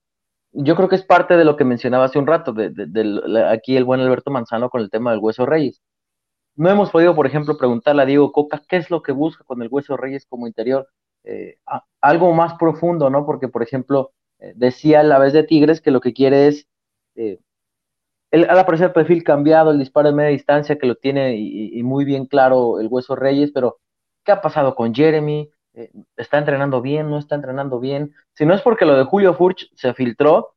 yo 0.52 0.76
creo 0.76 0.88
que 0.88 0.97
es 0.97 1.04
parte 1.04 1.37
de 1.37 1.45
lo 1.45 1.57
que 1.57 1.64
mencionaba 1.64 2.04
hace 2.04 2.19
un 2.19 2.26
rato, 2.26 2.52
de, 2.52 2.73
aquí 3.50 3.76
el 3.76 3.85
buen 3.85 4.00
Alberto 4.00 4.31
Manzano 4.31 4.71
con 4.71 4.83
el 4.83 4.90
tema 4.90 5.12
del 5.12 5.21
hueso 5.21 5.47
Reyes. 5.47 5.83
No 6.54 6.68
hemos 6.71 6.90
podido, 6.90 7.14
por 7.14 7.26
ejemplo, 7.26 7.56
preguntarle 7.56 8.02
a 8.02 8.06
Diego 8.06 8.32
Coca 8.32 8.62
qué 8.68 8.76
es 8.76 8.90
lo 8.90 9.02
que 9.02 9.12
busca 9.12 9.44
con 9.44 9.62
el 9.62 9.68
Hueso 9.71 9.97
Reyes 9.97 10.26
como 10.26 10.47
interior. 10.47 10.88
Eh, 11.25 11.59
algo 12.00 12.32
más 12.35 12.54
profundo, 12.54 13.09
¿no? 13.09 13.25
Porque, 13.25 13.49
por 13.49 13.62
ejemplo, 13.62 14.12
eh, 14.38 14.52
decía 14.56 15.00
a 15.00 15.02
la 15.04 15.18
vez 15.18 15.32
de 15.32 15.44
Tigres 15.44 15.80
que 15.80 15.90
lo 15.90 16.00
que 16.00 16.12
quiere 16.12 16.49
es, 16.49 16.68
eh, 17.14 17.38
al 18.32 18.59
aparecer 18.59 18.88
el 18.88 18.92
perfil 18.92 19.25
cambiado, 19.25 19.71
el 19.71 19.78
disparo 19.78 20.09
de 20.09 20.14
media 20.14 20.30
distancia, 20.30 20.78
que 20.78 20.87
lo 20.87 20.97
tiene 20.97 21.37
y, 21.37 21.82
muy 21.82 22.04
bien 22.04 22.26
claro 22.26 22.80
el 22.80 22.88
Hueso 22.88 23.14
Reyes, 23.14 23.50
pero 23.52 23.78
¿qué 24.25 24.32
ha 24.32 24.40
pasado 24.40 24.75
con 24.75 24.94
Jeremy? 24.94 25.50
¿Está 26.16 26.38
entrenando 26.38 26.80
bien? 26.80 27.11
¿No 27.11 27.18
está 27.18 27.35
entrenando 27.35 27.78
bien? 27.78 28.14
Si 28.35 28.47
no 28.47 28.54
es 28.54 28.62
porque 28.62 28.87
lo 28.87 28.97
de 28.97 29.04
Julio 29.04 29.35
Furch 29.35 29.71
se 29.75 29.92
filtró, 29.94 30.54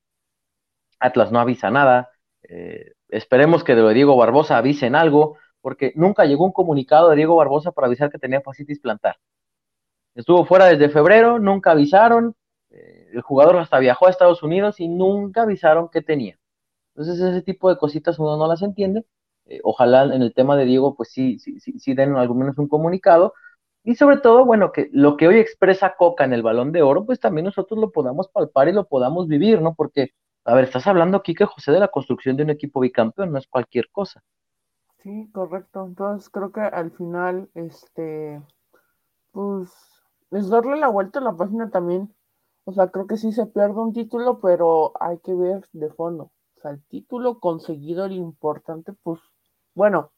Atlas 0.99 1.31
no 1.33 1.39
avisa 1.39 1.69
nada. 1.69 2.11
esperemos 3.09 3.63
que 3.65 3.75
de 3.75 3.81
lo 3.81 3.89
de 3.89 3.95
Diego 3.95 4.15
Barbosa 4.15 4.57
avisen 4.57 4.95
algo 4.95 5.37
porque 5.65 5.93
nunca 5.95 6.25
llegó 6.25 6.45
un 6.45 6.51
comunicado 6.51 7.09
de 7.09 7.15
Diego 7.15 7.37
Barbosa 7.37 7.71
para 7.71 7.87
avisar 7.87 8.11
que 8.11 8.19
tenía 8.19 8.39
fascitis 8.39 8.79
plantar. 8.79 9.15
Estuvo 10.13 10.45
fuera 10.45 10.65
desde 10.65 10.89
febrero, 10.89 11.39
nunca 11.39 11.71
avisaron, 11.71 12.35
eh, 12.69 13.09
el 13.11 13.21
jugador 13.23 13.55
hasta 13.55 13.79
viajó 13.79 14.05
a 14.05 14.11
Estados 14.11 14.43
Unidos 14.43 14.79
y 14.79 14.87
nunca 14.87 15.41
avisaron 15.41 15.89
que 15.89 16.03
tenía. 16.03 16.37
Entonces 16.93 17.19
ese 17.19 17.41
tipo 17.41 17.67
de 17.71 17.79
cositas 17.79 18.19
uno 18.19 18.37
no 18.37 18.45
las 18.47 18.61
entiende. 18.61 19.05
Eh, 19.47 19.59
ojalá 19.63 20.03
en 20.03 20.21
el 20.21 20.35
tema 20.35 20.55
de 20.55 20.65
Diego 20.65 20.93
pues 20.95 21.09
sí, 21.09 21.39
sí, 21.39 21.59
sí, 21.59 21.79
sí 21.79 21.95
den 21.95 22.15
al 22.15 22.29
menos 22.35 22.59
un 22.59 22.67
comunicado. 22.67 23.33
Y 23.83 23.95
sobre 23.95 24.17
todo, 24.17 24.45
bueno, 24.45 24.71
que 24.71 24.89
lo 24.91 25.17
que 25.17 25.27
hoy 25.27 25.39
expresa 25.39 25.95
Coca 25.97 26.25
en 26.25 26.33
el 26.33 26.43
balón 26.43 26.73
de 26.73 26.83
oro, 26.83 27.07
pues 27.07 27.19
también 27.19 27.45
nosotros 27.45 27.79
lo 27.79 27.91
podamos 27.91 28.29
palpar 28.29 28.67
y 28.69 28.71
lo 28.71 28.85
podamos 28.87 29.27
vivir, 29.27 29.63
¿no? 29.63 29.73
Porque, 29.73 30.11
a 30.43 30.53
ver, 30.53 30.65
estás 30.65 30.85
hablando 30.85 31.17
aquí 31.17 31.33
que 31.33 31.45
José 31.45 31.71
de 31.71 31.79
la 31.79 31.87
construcción 31.87 32.37
de 32.37 32.43
un 32.43 32.51
equipo 32.51 32.81
bicampeón, 32.81 33.31
no 33.31 33.39
es 33.39 33.47
cualquier 33.47 33.89
cosa. 33.91 34.21
Sí, 35.05 35.29
correcto. 35.31 35.85
Entonces 35.85 36.31
creo 36.31 36.51
que 36.51 36.61
al 36.61 36.89
final, 36.89 37.47
este, 37.53 38.41
pues, 39.31 39.69
es 40.31 40.49
darle 40.49 40.77
la 40.77 40.87
vuelta 40.87 41.19
a 41.19 41.21
la 41.21 41.35
página 41.35 41.69
también. 41.69 42.11
O 42.63 42.73
sea, 42.73 42.87
creo 42.87 43.05
que 43.05 43.17
sí 43.17 43.31
se 43.31 43.45
pierde 43.45 43.79
un 43.79 43.93
título, 43.93 44.39
pero 44.39 44.93
hay 44.99 45.19
que 45.19 45.35
ver 45.35 45.63
de 45.73 45.91
fondo. 45.91 46.31
O 46.57 46.61
sea, 46.61 46.71
el 46.71 46.83
título 46.85 47.39
conseguido, 47.39 48.07
lo 48.07 48.15
importante, 48.15 48.93
pues, 49.03 49.19
bueno, 49.75 50.11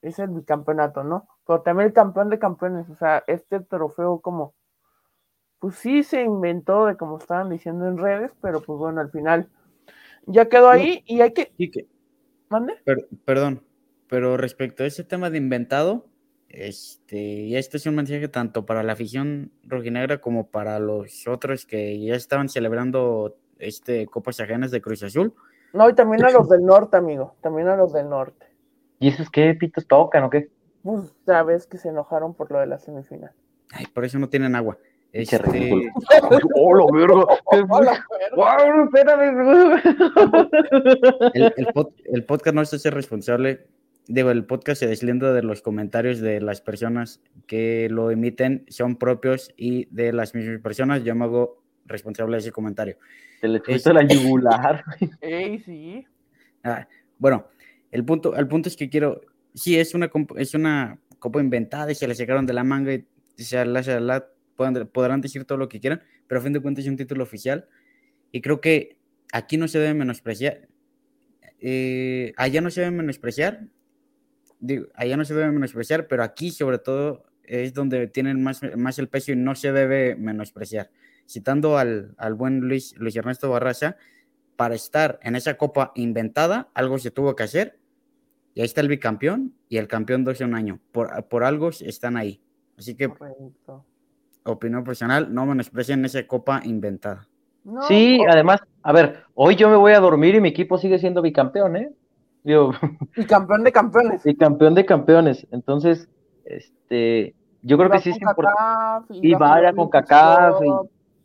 es 0.00 0.18
el 0.18 0.30
bicampeonato, 0.30 1.04
¿no? 1.04 1.28
Pero 1.46 1.62
también 1.62 1.86
el 1.86 1.92
campeón 1.94 2.28
de 2.28 2.40
campeones. 2.40 2.90
O 2.90 2.96
sea, 2.96 3.22
este 3.28 3.60
trofeo 3.60 4.20
como, 4.20 4.54
pues 5.60 5.76
sí 5.76 6.02
se 6.02 6.20
inventó 6.20 6.86
de 6.86 6.96
como 6.96 7.18
estaban 7.18 7.48
diciendo 7.48 7.86
en 7.86 7.96
redes, 7.96 8.32
pero 8.42 8.60
pues 8.60 8.76
bueno, 8.76 9.00
al 9.00 9.12
final 9.12 9.48
ya 10.26 10.48
quedó 10.48 10.68
ahí 10.68 11.04
y 11.06 11.20
hay 11.20 11.32
que... 11.32 11.54
¿Mande? 12.48 12.74
perdón, 13.24 13.62
pero 14.12 14.36
respecto 14.36 14.84
a 14.84 14.86
ese 14.86 15.02
tema 15.04 15.30
de 15.30 15.38
inventado, 15.38 16.04
este, 16.50 17.16
y 17.16 17.56
esto 17.56 17.78
es 17.78 17.86
un 17.86 17.94
mensaje 17.94 18.28
tanto 18.28 18.66
para 18.66 18.82
la 18.82 18.92
afición 18.92 19.52
rojinegra 19.64 20.20
como 20.20 20.50
para 20.50 20.78
los 20.80 21.26
otros 21.26 21.64
que 21.64 21.98
ya 21.98 22.14
estaban 22.14 22.50
celebrando 22.50 23.38
este 23.58 24.06
Copas 24.06 24.38
Ajenas 24.38 24.70
de 24.70 24.82
Cruz 24.82 25.02
Azul. 25.02 25.32
No, 25.72 25.88
y 25.88 25.94
también 25.94 26.22
a 26.26 26.30
los 26.30 26.50
del 26.50 26.62
norte, 26.62 26.98
amigo, 26.98 27.36
también 27.40 27.68
a 27.68 27.76
los 27.76 27.94
del 27.94 28.10
norte. 28.10 28.44
¿Y 28.98 29.08
esos 29.08 29.30
qué 29.30 29.54
pitos 29.54 29.86
tocan 29.86 30.24
o 30.24 30.28
qué? 30.28 30.50
Pues 30.82 31.14
sabes 31.24 31.66
que 31.66 31.78
se 31.78 31.88
enojaron 31.88 32.34
por 32.34 32.50
lo 32.50 32.60
de 32.60 32.66
la 32.66 32.78
semifinal. 32.78 33.32
Ay, 33.70 33.86
por 33.86 34.04
eso 34.04 34.18
no 34.18 34.28
tienen 34.28 34.54
agua. 34.54 34.76
Este... 35.10 35.90
¡Oh, 36.54 36.92
verga! 36.94 37.24
el, 41.32 41.54
el, 41.56 41.68
el, 42.12 42.24
podcast 42.26 42.54
no 42.54 42.60
es 42.60 42.74
ese 42.74 42.90
responsable 42.90 43.66
digo, 44.06 44.30
el 44.30 44.44
podcast 44.44 44.80
se 44.80 44.86
deslinda 44.86 45.32
de 45.32 45.42
los 45.42 45.62
comentarios 45.62 46.20
de 46.20 46.40
las 46.40 46.60
personas 46.60 47.20
que 47.46 47.88
lo 47.90 48.10
emiten, 48.10 48.64
son 48.68 48.96
propios 48.96 49.52
y 49.56 49.86
de 49.94 50.12
las 50.12 50.34
mismas 50.34 50.60
personas. 50.60 51.04
Yo 51.04 51.14
me 51.14 51.24
hago 51.24 51.62
responsable 51.86 52.36
de 52.36 52.40
ese 52.40 52.52
comentario. 52.52 52.96
Te 53.40 53.48
le 53.48 53.60
tuviste 53.60 53.92
la 53.92 54.02
yugular. 54.08 54.84
Ey, 55.20 55.58
sí. 55.60 56.06
Ah, 56.64 56.86
bueno, 57.18 57.46
el 57.90 58.04
punto, 58.04 58.36
el 58.36 58.48
punto 58.48 58.68
es 58.68 58.76
que 58.76 58.88
quiero, 58.88 59.20
sí, 59.54 59.78
es 59.78 59.94
una, 59.94 60.10
es 60.36 60.54
una 60.54 60.98
copa 61.18 61.40
inventada 61.40 61.90
y 61.92 61.94
se 61.94 62.08
la 62.08 62.14
sacaron 62.14 62.46
de 62.46 62.52
la 62.52 62.64
manga 62.64 62.94
y 62.94 63.04
se 63.36 63.64
la, 63.64 63.82
se 63.82 64.00
la 64.00 64.28
podrán, 64.56 64.88
podrán 64.88 65.20
decir 65.20 65.44
todo 65.44 65.58
lo 65.58 65.68
que 65.68 65.80
quieran, 65.80 66.02
pero 66.26 66.40
a 66.40 66.44
fin 66.44 66.52
de 66.52 66.60
cuentas 66.60 66.84
es 66.84 66.90
un 66.90 66.96
título 66.96 67.22
oficial 67.22 67.68
y 68.30 68.40
creo 68.40 68.60
que 68.60 68.96
aquí 69.32 69.56
no 69.56 69.68
se 69.68 69.78
debe 69.78 69.94
menospreciar, 69.94 70.68
eh, 71.60 72.32
allá 72.36 72.60
no 72.60 72.70
se 72.70 72.80
debe 72.80 72.92
menospreciar, 72.92 73.66
digo, 74.62 74.86
allá 74.94 75.16
no 75.16 75.24
se 75.24 75.34
debe 75.34 75.50
menospreciar, 75.52 76.06
pero 76.06 76.22
aquí 76.22 76.50
sobre 76.50 76.78
todo 76.78 77.24
es 77.44 77.74
donde 77.74 78.06
tienen 78.06 78.42
más, 78.42 78.62
más 78.76 78.98
el 78.98 79.08
peso 79.08 79.32
y 79.32 79.36
no 79.36 79.54
se 79.54 79.72
debe 79.72 80.14
menospreciar. 80.16 80.90
Citando 81.28 81.76
al, 81.76 82.14
al 82.16 82.34
buen 82.34 82.60
Luis, 82.60 82.94
Luis 82.96 83.14
Ernesto 83.16 83.50
Barraza, 83.50 83.96
para 84.56 84.74
estar 84.74 85.18
en 85.22 85.34
esa 85.36 85.54
copa 85.54 85.92
inventada, 85.96 86.68
algo 86.74 86.98
se 86.98 87.10
tuvo 87.10 87.34
que 87.34 87.42
hacer, 87.42 87.78
y 88.54 88.60
ahí 88.60 88.66
está 88.66 88.80
el 88.80 88.88
bicampeón 88.88 89.54
y 89.68 89.78
el 89.78 89.88
campeón 89.88 90.24
de 90.24 90.32
hace 90.32 90.44
un 90.44 90.54
año. 90.54 90.78
Por, 90.92 91.24
por 91.28 91.42
algo 91.42 91.70
están 91.70 92.16
ahí. 92.16 92.40
Así 92.78 92.94
que, 92.94 93.08
Correcto. 93.08 93.84
opinión 94.44 94.84
personal, 94.84 95.32
no 95.34 95.46
menosprecien 95.46 96.04
esa 96.04 96.26
copa 96.26 96.60
inventada. 96.64 97.28
No, 97.64 97.82
Sí, 97.82 98.18
o- 98.20 98.30
además, 98.30 98.60
a 98.82 98.92
ver, 98.92 99.24
hoy 99.34 99.56
yo 99.56 99.68
me 99.70 99.76
voy 99.76 99.92
a 99.92 100.00
dormir 100.00 100.34
y 100.34 100.40
mi 100.40 100.50
equipo 100.50 100.78
sigue 100.78 100.98
siendo 100.98 101.22
bicampeón, 101.22 101.76
¿eh? 101.76 101.90
Digo, 102.44 102.72
y 103.16 103.24
campeón 103.24 103.64
de 103.64 103.72
campeones. 103.72 104.26
y 104.26 104.34
campeón 104.36 104.74
de 104.74 104.84
campeones. 104.84 105.46
Entonces, 105.50 106.08
este, 106.44 107.34
yo 107.62 107.78
creo 107.78 107.90
que 107.90 108.00
sí 108.00 108.10
es 108.10 108.20
importante. 108.20 109.14
Y 109.22 109.34
vaya 109.34 109.72
con 109.72 109.88
CACAF. 109.88 110.60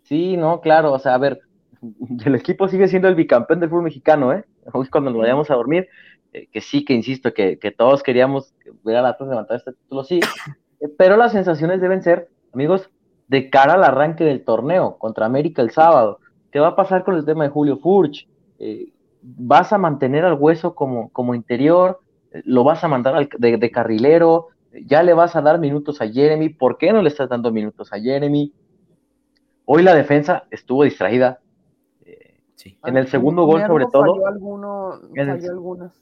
Sí, 0.03 0.37
no, 0.37 0.61
claro, 0.61 0.93
o 0.93 0.99
sea, 0.99 1.15
a 1.15 1.17
ver, 1.17 1.41
el 2.25 2.35
equipo 2.35 2.67
sigue 2.67 2.87
siendo 2.87 3.07
el 3.07 3.15
bicampeón 3.15 3.59
del 3.59 3.69
fútbol 3.69 3.83
mexicano, 3.83 4.33
¿eh? 4.33 4.45
Hoy 4.73 4.87
cuando 4.89 5.11
nos 5.11 5.19
vayamos 5.19 5.49
a 5.49 5.55
dormir, 5.55 5.87
eh, 6.33 6.47
que 6.51 6.61
sí, 6.61 6.85
que 6.85 6.93
insisto, 6.93 7.33
que, 7.33 7.57
que 7.59 7.71
todos 7.71 8.03
queríamos 8.03 8.53
ver 8.83 8.97
a 8.97 9.09
Atlas 9.09 9.29
levantar 9.29 9.57
este 9.57 9.73
título, 9.73 10.03
sí, 10.03 10.19
eh, 10.79 10.87
pero 10.97 11.17
las 11.17 11.31
sensaciones 11.31 11.81
deben 11.81 12.03
ser, 12.03 12.29
amigos, 12.53 12.89
de 13.27 13.49
cara 13.49 13.73
al 13.73 13.83
arranque 13.83 14.23
del 14.23 14.43
torneo 14.43 14.97
contra 14.97 15.25
América 15.25 15.61
el 15.61 15.71
sábado. 15.71 16.19
¿Qué 16.51 16.59
va 16.59 16.69
a 16.69 16.75
pasar 16.75 17.03
con 17.03 17.15
el 17.15 17.25
tema 17.25 17.43
de 17.43 17.49
Julio 17.49 17.77
Furch? 17.77 18.27
Eh, 18.59 18.93
¿Vas 19.21 19.73
a 19.73 19.77
mantener 19.77 20.25
al 20.25 20.33
hueso 20.35 20.75
como, 20.75 21.09
como 21.09 21.35
interior? 21.35 21.99
Eh, 22.31 22.41
¿Lo 22.45 22.63
vas 22.63 22.83
a 22.83 22.87
mandar 22.87 23.15
al- 23.15 23.29
de, 23.37 23.57
de 23.57 23.71
carrilero? 23.71 24.47
¿Ya 24.85 25.01
le 25.03 25.13
vas 25.13 25.35
a 25.35 25.41
dar 25.41 25.59
minutos 25.59 26.01
a 26.01 26.07
Jeremy? 26.07 26.49
¿Por 26.49 26.77
qué 26.77 26.91
no 26.93 27.01
le 27.01 27.09
estás 27.09 27.29
dando 27.29 27.51
minutos 27.51 27.91
a 27.93 27.99
Jeremy? 27.99 28.53
Hoy 29.65 29.83
la 29.83 29.93
defensa 29.95 30.43
estuvo 30.51 30.83
distraída. 30.83 31.39
Eh, 32.05 32.39
Sí. 32.55 32.77
en 32.85 32.97
el 32.97 33.07
segundo 33.07 33.43
gol, 33.45 33.65
sobre 33.65 33.85
todo. 33.91 34.13
Falló, 34.15 34.27
alguno, 34.27 34.93
En 35.15 35.29
el- 35.29 35.39
falló 35.39 35.51
algunas. 35.51 35.93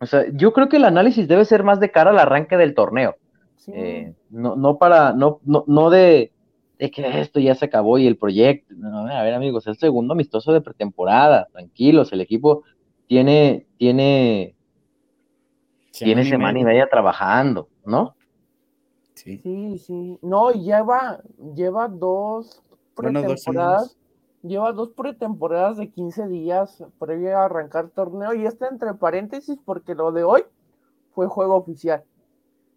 O 0.00 0.06
sea, 0.06 0.24
yo 0.32 0.52
creo 0.52 0.68
que 0.68 0.76
el 0.76 0.84
análisis 0.84 1.26
debe 1.28 1.44
ser 1.44 1.62
más 1.62 1.80
de 1.80 1.90
cara 1.90 2.10
al 2.10 2.18
arranque 2.18 2.56
del 2.56 2.74
torneo. 2.74 3.14
Sí. 3.56 3.72
Eh, 3.74 4.14
no, 4.28 4.56
no 4.56 4.76
para, 4.76 5.12
no, 5.14 5.40
no, 5.44 5.64
no 5.66 5.88
de, 5.88 6.32
de 6.78 6.90
que 6.90 7.20
esto 7.20 7.40
ya 7.40 7.54
se 7.54 7.66
acabó 7.66 7.98
y 7.98 8.06
el 8.06 8.16
proyecto. 8.16 8.74
No, 8.76 9.06
a 9.06 9.22
ver, 9.22 9.34
amigos, 9.34 9.64
es 9.64 9.68
el 9.68 9.76
segundo 9.76 10.12
amistoso 10.14 10.52
de 10.52 10.60
pretemporada. 10.60 11.46
Tranquilos, 11.52 12.12
el 12.12 12.20
equipo 12.20 12.62
tiene, 13.06 13.66
tiene, 13.76 14.54
tiene 15.92 16.24
semana 16.24 16.58
y 16.58 16.64
media 16.64 16.88
trabajando, 16.90 17.68
¿no? 17.84 18.14
Sí. 19.14 19.38
Sí, 19.38 19.78
sí. 19.78 20.18
No, 20.22 20.50
y 20.52 20.64
lleva, 20.64 21.20
lleva 21.54 21.88
dos 21.88 22.62
Bueno, 22.96 23.20
pretemporadas. 23.20 23.96
lleva 24.42 24.72
dos 24.72 24.90
pretemporadas 24.90 25.76
de 25.76 25.88
15 25.90 26.28
días 26.28 26.84
previo 26.98 27.38
a 27.38 27.44
arrancar 27.44 27.88
torneo. 27.90 28.34
Y 28.34 28.44
está 28.44 28.68
entre 28.68 28.92
paréntesis 28.94 29.56
porque 29.64 29.94
lo 29.94 30.10
de 30.12 30.24
hoy 30.24 30.42
fue 31.14 31.28
juego 31.28 31.54
oficial. 31.54 32.02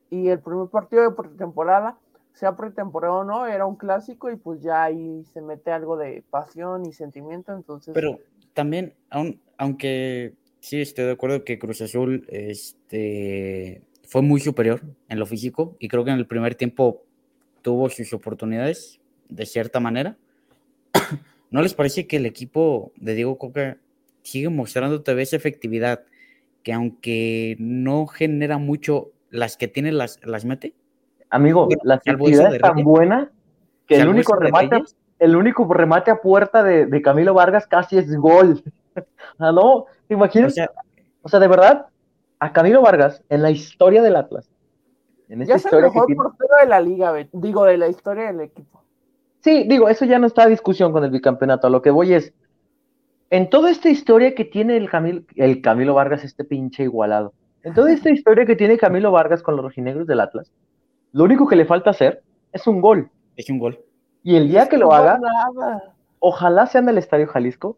Y 0.09 0.29
el 0.29 0.39
primer 0.39 0.67
partido 0.69 1.01
de 1.03 1.11
pretemporada, 1.11 1.97
sea 2.37 2.55
pretemporada 2.55 3.13
o 3.15 3.23
no, 3.23 3.47
era 3.47 3.65
un 3.65 3.75
clásico 3.75 4.31
y 4.31 4.35
pues 4.35 4.61
ya 4.61 4.83
ahí 4.83 5.23
se 5.33 5.41
mete 5.41 5.71
algo 5.71 5.97
de 5.97 6.23
pasión 6.29 6.85
y 6.85 6.93
sentimiento. 6.93 7.51
Entonces, 7.51 7.93
Pero 7.95 8.19
también, 8.53 8.93
aun- 9.09 9.39
aunque 9.57 10.33
sí 10.59 10.79
estoy 10.79 11.05
de 11.05 11.11
acuerdo 11.11 11.43
que 11.43 11.57
Cruz 11.57 11.81
Azul 11.81 12.25
este, 12.29 13.81
fue 14.03 14.21
muy 14.21 14.39
superior 14.39 14.81
en 15.09 15.17
lo 15.17 15.25
físico 15.25 15.75
y 15.79 15.87
creo 15.87 16.05
que 16.05 16.11
en 16.11 16.17
el 16.17 16.27
primer 16.27 16.53
tiempo 16.53 17.01
tuvo 17.63 17.89
sus 17.89 18.13
oportunidades 18.13 18.99
de 19.29 19.45
cierta 19.47 19.79
manera. 19.79 20.15
¿No 21.49 21.63
les 21.63 21.73
parece 21.73 22.05
que 22.05 22.17
el 22.17 22.27
equipo 22.27 22.91
de 22.97 23.15
Diego 23.15 23.39
Coca 23.39 23.77
sigue 24.21 24.49
mostrando 24.49 25.01
todavía 25.01 25.23
esa 25.23 25.37
efectividad 25.37 26.03
que 26.61 26.73
aunque 26.73 27.55
no 27.57 28.05
genera 28.05 28.59
mucho, 28.59 29.11
las 29.31 29.57
que 29.57 29.67
tiene 29.67 29.91
las, 29.91 30.19
las 30.23 30.45
mete? 30.45 30.75
Amigo, 31.29 31.67
la 31.83 31.95
actividad 31.95 32.53
es 32.55 32.61
tan 32.61 32.83
buena 32.83 33.31
que 33.85 33.97
el 33.99 34.07
único 34.09 34.35
remate, 34.35 34.83
el 35.19 35.35
único 35.35 35.71
remate 35.73 36.11
a 36.11 36.21
puerta 36.21 36.63
de, 36.63 36.85
de 36.85 37.01
Camilo 37.01 37.33
Vargas 37.33 37.67
casi 37.67 37.97
es 37.97 38.15
gol. 38.17 38.61
ah, 39.39 39.51
no, 39.51 39.85
¿te 40.07 40.13
imaginas? 40.13 40.51
O 40.51 40.55
sea, 40.55 40.71
O 41.21 41.29
sea, 41.29 41.39
de 41.39 41.47
verdad, 41.47 41.87
a 42.39 42.53
Camilo 42.53 42.81
Vargas, 42.81 43.23
en 43.29 43.41
la 43.41 43.51
historia 43.51 44.01
del 44.01 44.15
Atlas, 44.15 44.49
en 45.27 45.41
esta 45.41 45.53
ya 45.53 45.57
es 45.57 45.65
el 45.65 45.71
que 45.71 45.81
mejor 45.81 46.05
tiene- 46.05 46.21
portero 46.23 46.55
de 46.61 46.67
la 46.67 46.79
liga, 46.79 47.11
ve- 47.11 47.29
digo, 47.33 47.65
de 47.65 47.77
la 47.77 47.87
historia 47.87 48.27
del 48.27 48.41
equipo. 48.41 48.83
Sí, 49.41 49.65
digo, 49.67 49.89
eso 49.89 50.05
ya 50.05 50.19
no 50.19 50.27
está 50.27 50.43
a 50.43 50.47
discusión 50.47 50.91
con 50.91 51.03
el 51.03 51.11
bicampeonato. 51.11 51.67
A 51.67 51.69
lo 51.69 51.81
que 51.81 51.91
voy 51.91 52.13
es, 52.13 52.33
en 53.29 53.49
toda 53.49 53.69
esta 53.71 53.89
historia 53.89 54.33
que 54.35 54.45
tiene 54.45 54.77
el 54.77 54.89
Camilo, 54.89 55.21
el 55.35 55.61
Camilo 55.61 55.93
Vargas, 55.93 56.23
este 56.23 56.43
pinche 56.45 56.83
igualado, 56.83 57.33
en 57.63 57.73
toda 57.73 57.91
esta 57.91 58.09
historia 58.09 58.45
que 58.45 58.55
tiene 58.55 58.77
Camilo 58.77 59.11
Vargas 59.11 59.43
con 59.43 59.55
los 59.55 59.65
rojinegros 59.65 60.07
del 60.07 60.21
Atlas, 60.21 60.51
lo 61.11 61.23
único 61.23 61.47
que 61.47 61.55
le 61.55 61.65
falta 61.65 61.89
hacer 61.91 62.23
es 62.51 62.65
un 62.67 62.81
gol. 62.81 63.09
es 63.35 63.49
un 63.49 63.59
gol. 63.59 63.79
Y 64.23 64.35
el 64.35 64.49
día 64.49 64.63
Es 64.63 64.69
que 64.69 64.77
lo 64.77 64.91
haga, 64.91 65.19
nada. 65.19 65.93
ojalá 66.19 66.65
sea 66.67 66.81
en 66.81 66.89
el 66.89 66.97
Estadio 66.97 67.27
Jalisco, 67.27 67.77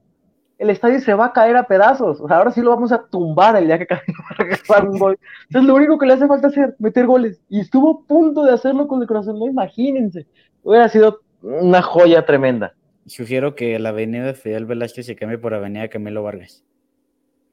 el 0.57 0.69
estadio 0.69 0.99
se 0.99 1.13
va 1.13 1.27
a 1.27 1.33
caer 1.33 1.55
a 1.55 1.63
pedazos. 1.67 2.19
O 2.19 2.27
sea, 2.27 2.37
ahora 2.37 2.51
sí 2.51 2.61
lo 2.61 2.71
vamos 2.71 2.91
a 2.91 3.05
tumbar 3.07 3.55
el 3.55 3.67
día 3.67 3.79
que 3.79 3.87
haga 4.73 4.89
un 4.89 4.99
gol. 4.99 5.17
Entonces, 5.47 5.67
lo 5.67 5.75
único 5.75 5.97
que 5.97 6.05
le 6.05 6.13
hace 6.13 6.27
falta 6.27 6.47
hacer, 6.47 6.75
meter 6.79 7.05
goles. 7.05 7.41
Y 7.47 7.61
estuvo 7.61 7.91
a 8.03 8.07
punto 8.07 8.43
de 8.43 8.51
hacerlo 8.51 8.87
con 8.87 9.01
el 9.01 9.07
corazón, 9.07 9.39
no 9.39 9.47
imagínense. 9.47 10.27
Hubiera 10.63 10.89
sido 10.89 11.21
una 11.41 11.81
joya 11.81 12.25
tremenda. 12.25 12.73
Sugiero 13.05 13.55
que 13.55 13.79
la 13.79 13.89
avenida 13.89 14.25
de 14.25 14.33
Fidel 14.33 14.65
Velázquez 14.65 15.05
se 15.05 15.15
cambie 15.15 15.37
por 15.37 15.53
avenida 15.53 15.87
Camilo 15.87 16.23
Vargas. 16.23 16.65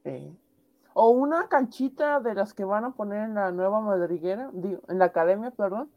Sí. 0.05 0.33
O 0.99 1.11
una 1.11 1.49
canchita 1.49 2.21
de 2.21 2.33
las 2.33 2.55
que 2.55 2.65
van 2.65 2.85
a 2.85 2.93
poner 2.95 3.25
en 3.25 3.35
la 3.35 3.53
nueva 3.53 3.83
madriguera, 3.83 4.49
digo, 4.55 4.81
en 4.89 4.99
la 4.99 5.05
academia, 5.05 5.51
perdón, 5.51 5.91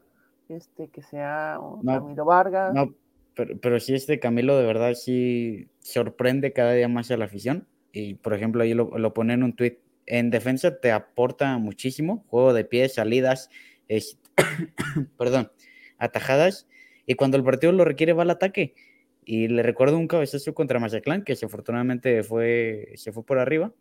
este, 0.50 0.88
que 0.88 1.00
sea 1.00 1.58
No, 1.58 2.00
Camilo 2.02 2.26
Vargas. 2.26 2.74
No, 2.74 2.92
pero, 3.34 3.58
pero 3.62 3.80
sí, 3.80 3.94
este 3.94 4.20
Camilo 4.20 4.58
de 4.58 4.66
verdad 4.66 4.92
sí 4.92 5.70
sorprende 5.78 6.52
cada 6.52 6.74
día 6.74 6.86
más 6.86 7.10
a 7.10 7.16
la 7.16 7.24
afición. 7.24 7.66
Y 7.92 8.16
por 8.16 8.34
ejemplo, 8.34 8.62
ahí 8.62 8.74
lo, 8.74 8.98
lo 8.98 9.14
pone 9.14 9.32
en 9.32 9.42
un 9.42 9.56
tweet. 9.56 9.78
En 10.04 10.28
defensa 10.28 10.78
te 10.80 10.92
aporta 10.92 11.56
muchísimo, 11.56 12.22
juego 12.28 12.52
de 12.52 12.66
pies, 12.66 12.92
salidas, 12.92 13.48
es- 13.88 14.18
perdón, 15.16 15.50
atajadas. 15.96 16.68
Y 17.06 17.14
cuando 17.14 17.38
el 17.38 17.42
partido 17.42 17.72
lo 17.72 17.86
requiere, 17.86 18.12
va 18.12 18.24
al 18.24 18.30
ataque. 18.30 18.74
Y 19.24 19.48
le 19.48 19.62
recuerdo 19.62 19.96
un 19.96 20.08
cabezazo 20.08 20.52
contra 20.52 20.78
Mazatlán, 20.78 21.24
que 21.24 21.32
desafortunadamente 21.32 22.22
fue, 22.22 22.92
se 22.96 23.12
fue 23.12 23.24
por 23.24 23.38
arriba. 23.38 23.72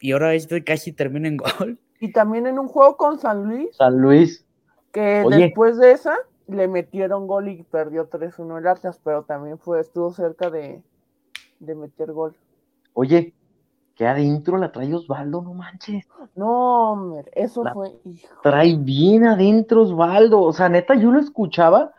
Y 0.00 0.12
ahora 0.12 0.34
este 0.34 0.62
casi 0.64 0.92
termina 0.92 1.28
en 1.28 1.36
gol. 1.58 1.78
Y 2.00 2.12
también 2.12 2.46
en 2.46 2.58
un 2.58 2.68
juego 2.68 2.96
con 2.96 3.18
San 3.18 3.44
Luis, 3.44 3.74
San 3.76 3.98
Luis, 4.00 4.44
que 4.92 5.22
Oye. 5.26 5.36
después 5.38 5.76
de 5.78 5.92
esa 5.92 6.14
le 6.46 6.68
metieron 6.68 7.26
gol 7.26 7.48
y 7.48 7.62
perdió 7.64 8.08
3-1 8.08 8.58
el 8.58 8.66
Atlas, 8.68 9.00
pero 9.04 9.22
también 9.24 9.58
fue, 9.58 9.80
estuvo 9.80 10.12
cerca 10.12 10.48
de, 10.50 10.82
de 11.60 11.74
meter 11.74 12.12
gol. 12.12 12.34
oye, 12.94 13.34
que 13.94 14.06
adentro 14.06 14.56
la 14.58 14.70
trae 14.70 14.94
Osvaldo, 14.94 15.42
no 15.42 15.54
manches. 15.54 16.06
No, 16.36 16.92
hombre, 16.92 17.28
eso 17.34 17.64
La- 17.64 17.74
fue, 17.74 17.92
hijo. 18.04 18.28
Trae 18.44 18.76
bien 18.76 19.26
adentro 19.26 19.82
Osvaldo. 19.82 20.40
O 20.40 20.52
sea, 20.52 20.68
neta, 20.68 20.94
yo 20.94 21.10
lo 21.10 21.18
escuchaba. 21.18 21.92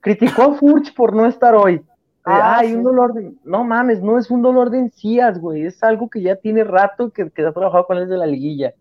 Criticó 0.00 0.42
a 0.42 0.54
Furch 0.54 0.92
por 0.96 1.14
no 1.14 1.26
estar 1.26 1.54
hoy. 1.54 1.80
Ah, 2.24 2.62
sí. 2.64 2.74
un 2.74 2.82
dolor 2.82 3.12
de. 3.12 3.32
No 3.44 3.64
mames, 3.64 4.02
no 4.02 4.18
es 4.18 4.30
un 4.30 4.42
dolor 4.42 4.70
de 4.70 4.78
encías, 4.78 5.38
güey. 5.38 5.66
Es 5.66 5.82
algo 5.82 6.08
que 6.08 6.22
ya 6.22 6.36
tiene 6.36 6.64
rato 6.64 7.10
que, 7.10 7.30
que 7.30 7.44
ha 7.44 7.52
trabajado 7.52 7.86
con 7.86 7.98
él 7.98 8.08
de 8.08 8.16
la 8.16 8.26
liguilla. 8.26 8.72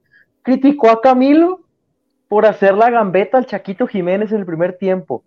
Criticó 0.41 0.89
a 0.89 1.01
Camilo 1.01 1.62
por 2.27 2.45
hacer 2.45 2.73
la 2.75 2.89
gambeta 2.89 3.38
al 3.38 3.45
Chaquito 3.45 3.86
Jiménez 3.88 4.32
en 4.32 4.39
el 4.39 4.45
primer 4.45 4.77
tiempo. 4.77 5.23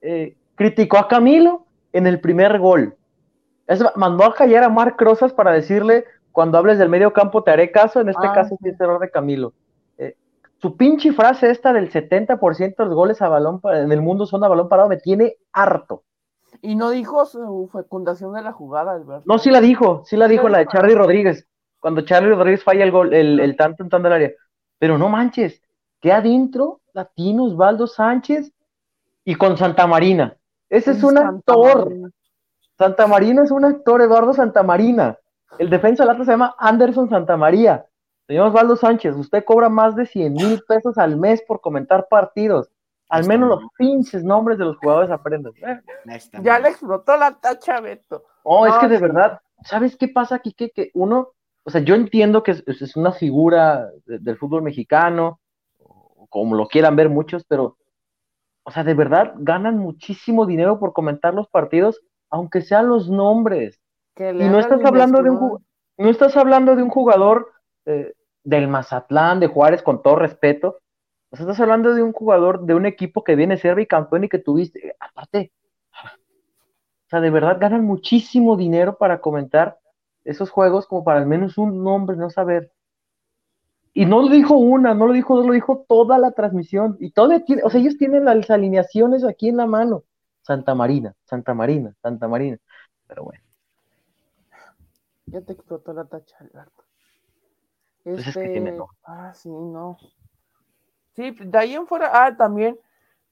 Eh, 0.00 0.36
criticó 0.54 0.98
a 0.98 1.08
Camilo 1.08 1.66
en 1.92 2.06
el 2.06 2.20
primer 2.20 2.58
gol. 2.58 2.94
Es 3.66 3.82
mandó 3.96 4.24
a 4.24 4.34
callar 4.34 4.64
a 4.64 4.68
Marc 4.68 5.00
Rosas 5.00 5.32
para 5.32 5.52
decirle: 5.52 6.04
cuando 6.32 6.58
hables 6.58 6.78
del 6.78 6.88
medio 6.88 7.12
campo 7.12 7.42
te 7.42 7.50
haré 7.50 7.70
caso. 7.70 8.00
En 8.00 8.08
este 8.08 8.26
Ah, 8.26 8.32
caso, 8.32 8.56
sí 8.62 8.68
es 8.70 8.80
error 8.80 9.00
de 9.00 9.10
Camilo. 9.10 9.52
Eh, 9.98 10.16
su 10.58 10.76
pinche 10.76 11.12
frase 11.12 11.50
esta 11.50 11.72
del 11.72 11.90
70% 11.90 12.76
de 12.76 12.84
los 12.86 12.94
goles 12.94 13.20
a 13.22 13.28
balón 13.28 13.60
en 13.64 13.92
el 13.92 14.00
mundo 14.02 14.26
son 14.26 14.44
a 14.44 14.48
balón 14.48 14.68
parado 14.68 14.88
me 14.88 14.96
tiene 14.96 15.36
harto. 15.52 16.02
Y 16.62 16.74
no 16.74 16.90
dijo 16.90 17.24
su 17.26 17.68
fecundación 17.72 18.34
de 18.34 18.42
la 18.42 18.52
jugada, 18.52 18.92
Alberto. 18.92 19.24
No, 19.26 19.38
sí 19.38 19.50
la 19.50 19.60
dijo, 19.60 20.02
sí 20.04 20.16
la 20.16 20.28
dijo 20.28 20.48
la 20.48 20.58
de 20.58 20.66
Charlie 20.66 20.94
Rodríguez. 20.94 21.46
Cuando 21.80 22.02
Charlie 22.02 22.30
Rodríguez 22.30 22.64
falla 22.64 22.84
el 22.84 22.90
gol, 22.90 23.12
el, 23.12 23.40
el 23.40 23.56
tanto 23.56 23.82
en 23.82 23.90
tanto 23.90 24.08
área. 24.08 24.30
Pero 24.78 24.98
no 24.98 25.08
manches, 25.08 25.62
que 26.00 26.12
adentro, 26.12 26.80
Latino, 26.92 27.44
Osvaldo 27.44 27.86
Sánchez 27.86 28.52
y 29.24 29.34
con 29.34 29.56
Santa 29.56 29.86
Marina. 29.86 30.36
Ese 30.68 30.92
es 30.92 31.02
un 31.04 31.18
actor. 31.18 31.92
Santa 32.76 33.06
Marina 33.06 33.44
es 33.44 33.50
un 33.50 33.64
actor, 33.64 34.02
Eduardo 34.02 34.32
Santa 34.32 34.62
Marina. 34.62 35.18
El 35.58 35.70
defensa 35.70 36.04
del 36.04 36.24
se 36.24 36.32
llama 36.32 36.54
Anderson 36.58 37.08
Santa 37.08 37.36
María. 37.36 37.86
Señor 38.26 38.48
Osvaldo 38.48 38.76
Sánchez, 38.76 39.14
usted 39.16 39.44
cobra 39.44 39.68
más 39.68 39.94
de 39.94 40.06
100 40.06 40.32
mil 40.32 40.62
pesos 40.66 40.98
al 40.98 41.16
mes 41.16 41.42
por 41.46 41.60
comentar 41.60 42.08
partidos. 42.08 42.70
Al 43.08 43.26
menos 43.26 43.48
los 43.48 43.70
pinches 43.76 44.24
nombres 44.24 44.58
de 44.58 44.64
los 44.64 44.76
jugadores 44.78 45.10
aprendan. 45.10 45.52
Ya 46.42 46.58
le 46.58 46.68
explotó 46.68 47.16
la 47.16 47.32
tacha, 47.38 47.80
Beto. 47.80 48.24
Oh, 48.42 48.66
es 48.66 48.74
que 48.76 48.88
de 48.88 48.98
verdad, 48.98 49.40
¿sabes 49.62 49.96
qué 49.96 50.08
pasa 50.08 50.36
aquí? 50.36 50.52
Que, 50.52 50.90
uno, 50.94 51.32
o 51.64 51.70
sea, 51.70 51.80
yo 51.82 51.94
entiendo 51.94 52.42
que 52.42 52.52
es, 52.52 52.96
una 52.96 53.12
figura 53.12 53.90
del 54.06 54.36
fútbol 54.36 54.62
mexicano, 54.62 55.40
como 56.28 56.56
lo 56.56 56.66
quieran 56.66 56.96
ver 56.96 57.10
muchos, 57.10 57.44
pero, 57.44 57.76
o 58.64 58.70
sea, 58.70 58.84
de 58.84 58.94
verdad 58.94 59.34
ganan 59.36 59.78
muchísimo 59.78 60.46
dinero 60.46 60.80
por 60.80 60.92
comentar 60.92 61.34
los 61.34 61.48
partidos, 61.48 62.00
aunque 62.30 62.62
sean 62.62 62.88
los 62.88 63.08
nombres. 63.08 63.80
y 64.16 64.48
no 64.48 64.58
estás 64.58 64.84
hablando 64.84 65.22
de 65.22 65.30
un 65.30 65.64
no 65.96 66.10
estás 66.10 66.36
hablando 66.36 66.74
de 66.74 66.82
un 66.82 66.90
jugador 66.90 67.52
eh, 67.86 68.14
del 68.42 68.68
Mazatlán, 68.68 69.40
de 69.40 69.46
Juárez, 69.46 69.82
con 69.82 70.02
todo 70.02 70.16
respeto, 70.16 70.78
o 71.34 71.36
sea, 71.36 71.46
estás 71.46 71.58
hablando 71.58 71.92
de 71.94 72.02
un 72.04 72.12
jugador 72.12 72.64
de 72.64 72.76
un 72.76 72.86
equipo 72.86 73.24
que 73.24 73.34
viene 73.34 73.54
a 73.54 73.56
ser 73.56 73.74
bicampeón 73.74 74.22
y 74.22 74.28
que 74.28 74.38
tuviste, 74.38 74.94
aparte, 75.00 75.50
o 75.92 77.08
sea, 77.10 77.20
de 77.20 77.30
verdad 77.30 77.58
ganan 77.58 77.84
muchísimo 77.84 78.56
dinero 78.56 78.98
para 78.98 79.20
comentar 79.20 79.80
esos 80.22 80.50
juegos 80.50 80.86
como 80.86 81.02
para 81.02 81.18
al 81.18 81.26
menos 81.26 81.58
un 81.58 81.82
nombre, 81.82 82.16
no 82.16 82.30
saber. 82.30 82.70
Y 83.92 84.06
no 84.06 84.22
lo 84.22 84.28
dijo 84.28 84.56
una, 84.56 84.94
no 84.94 85.08
lo 85.08 85.12
dijo 85.12 85.34
dos, 85.34 85.44
lo 85.44 85.54
dijo 85.54 85.84
toda 85.88 86.18
la 86.18 86.30
transmisión. 86.30 86.96
Y 87.00 87.10
todo 87.10 87.40
tiene, 87.42 87.64
o 87.64 87.70
sea, 87.70 87.80
ellos 87.80 87.98
tienen 87.98 88.24
las 88.24 88.48
alineaciones 88.48 89.24
aquí 89.24 89.48
en 89.48 89.56
la 89.56 89.66
mano. 89.66 90.04
Santa 90.42 90.76
Marina, 90.76 91.16
Santa 91.24 91.52
Marina, 91.52 91.96
Santa 92.00 92.28
Marina. 92.28 92.58
Pero 93.08 93.24
bueno. 93.24 93.42
Ya 95.26 95.40
te 95.40 95.54
explotó 95.54 95.92
la 95.92 96.04
tacha, 96.04 96.36
Alberto. 96.38 96.84
Pues 98.04 98.24
este... 98.24 98.78
Ah, 99.02 99.32
sí, 99.34 99.48
no. 99.48 99.98
Sí, 101.14 101.30
de 101.38 101.58
ahí 101.58 101.74
en 101.74 101.86
fuera, 101.86 102.10
ah, 102.12 102.36
también, 102.36 102.78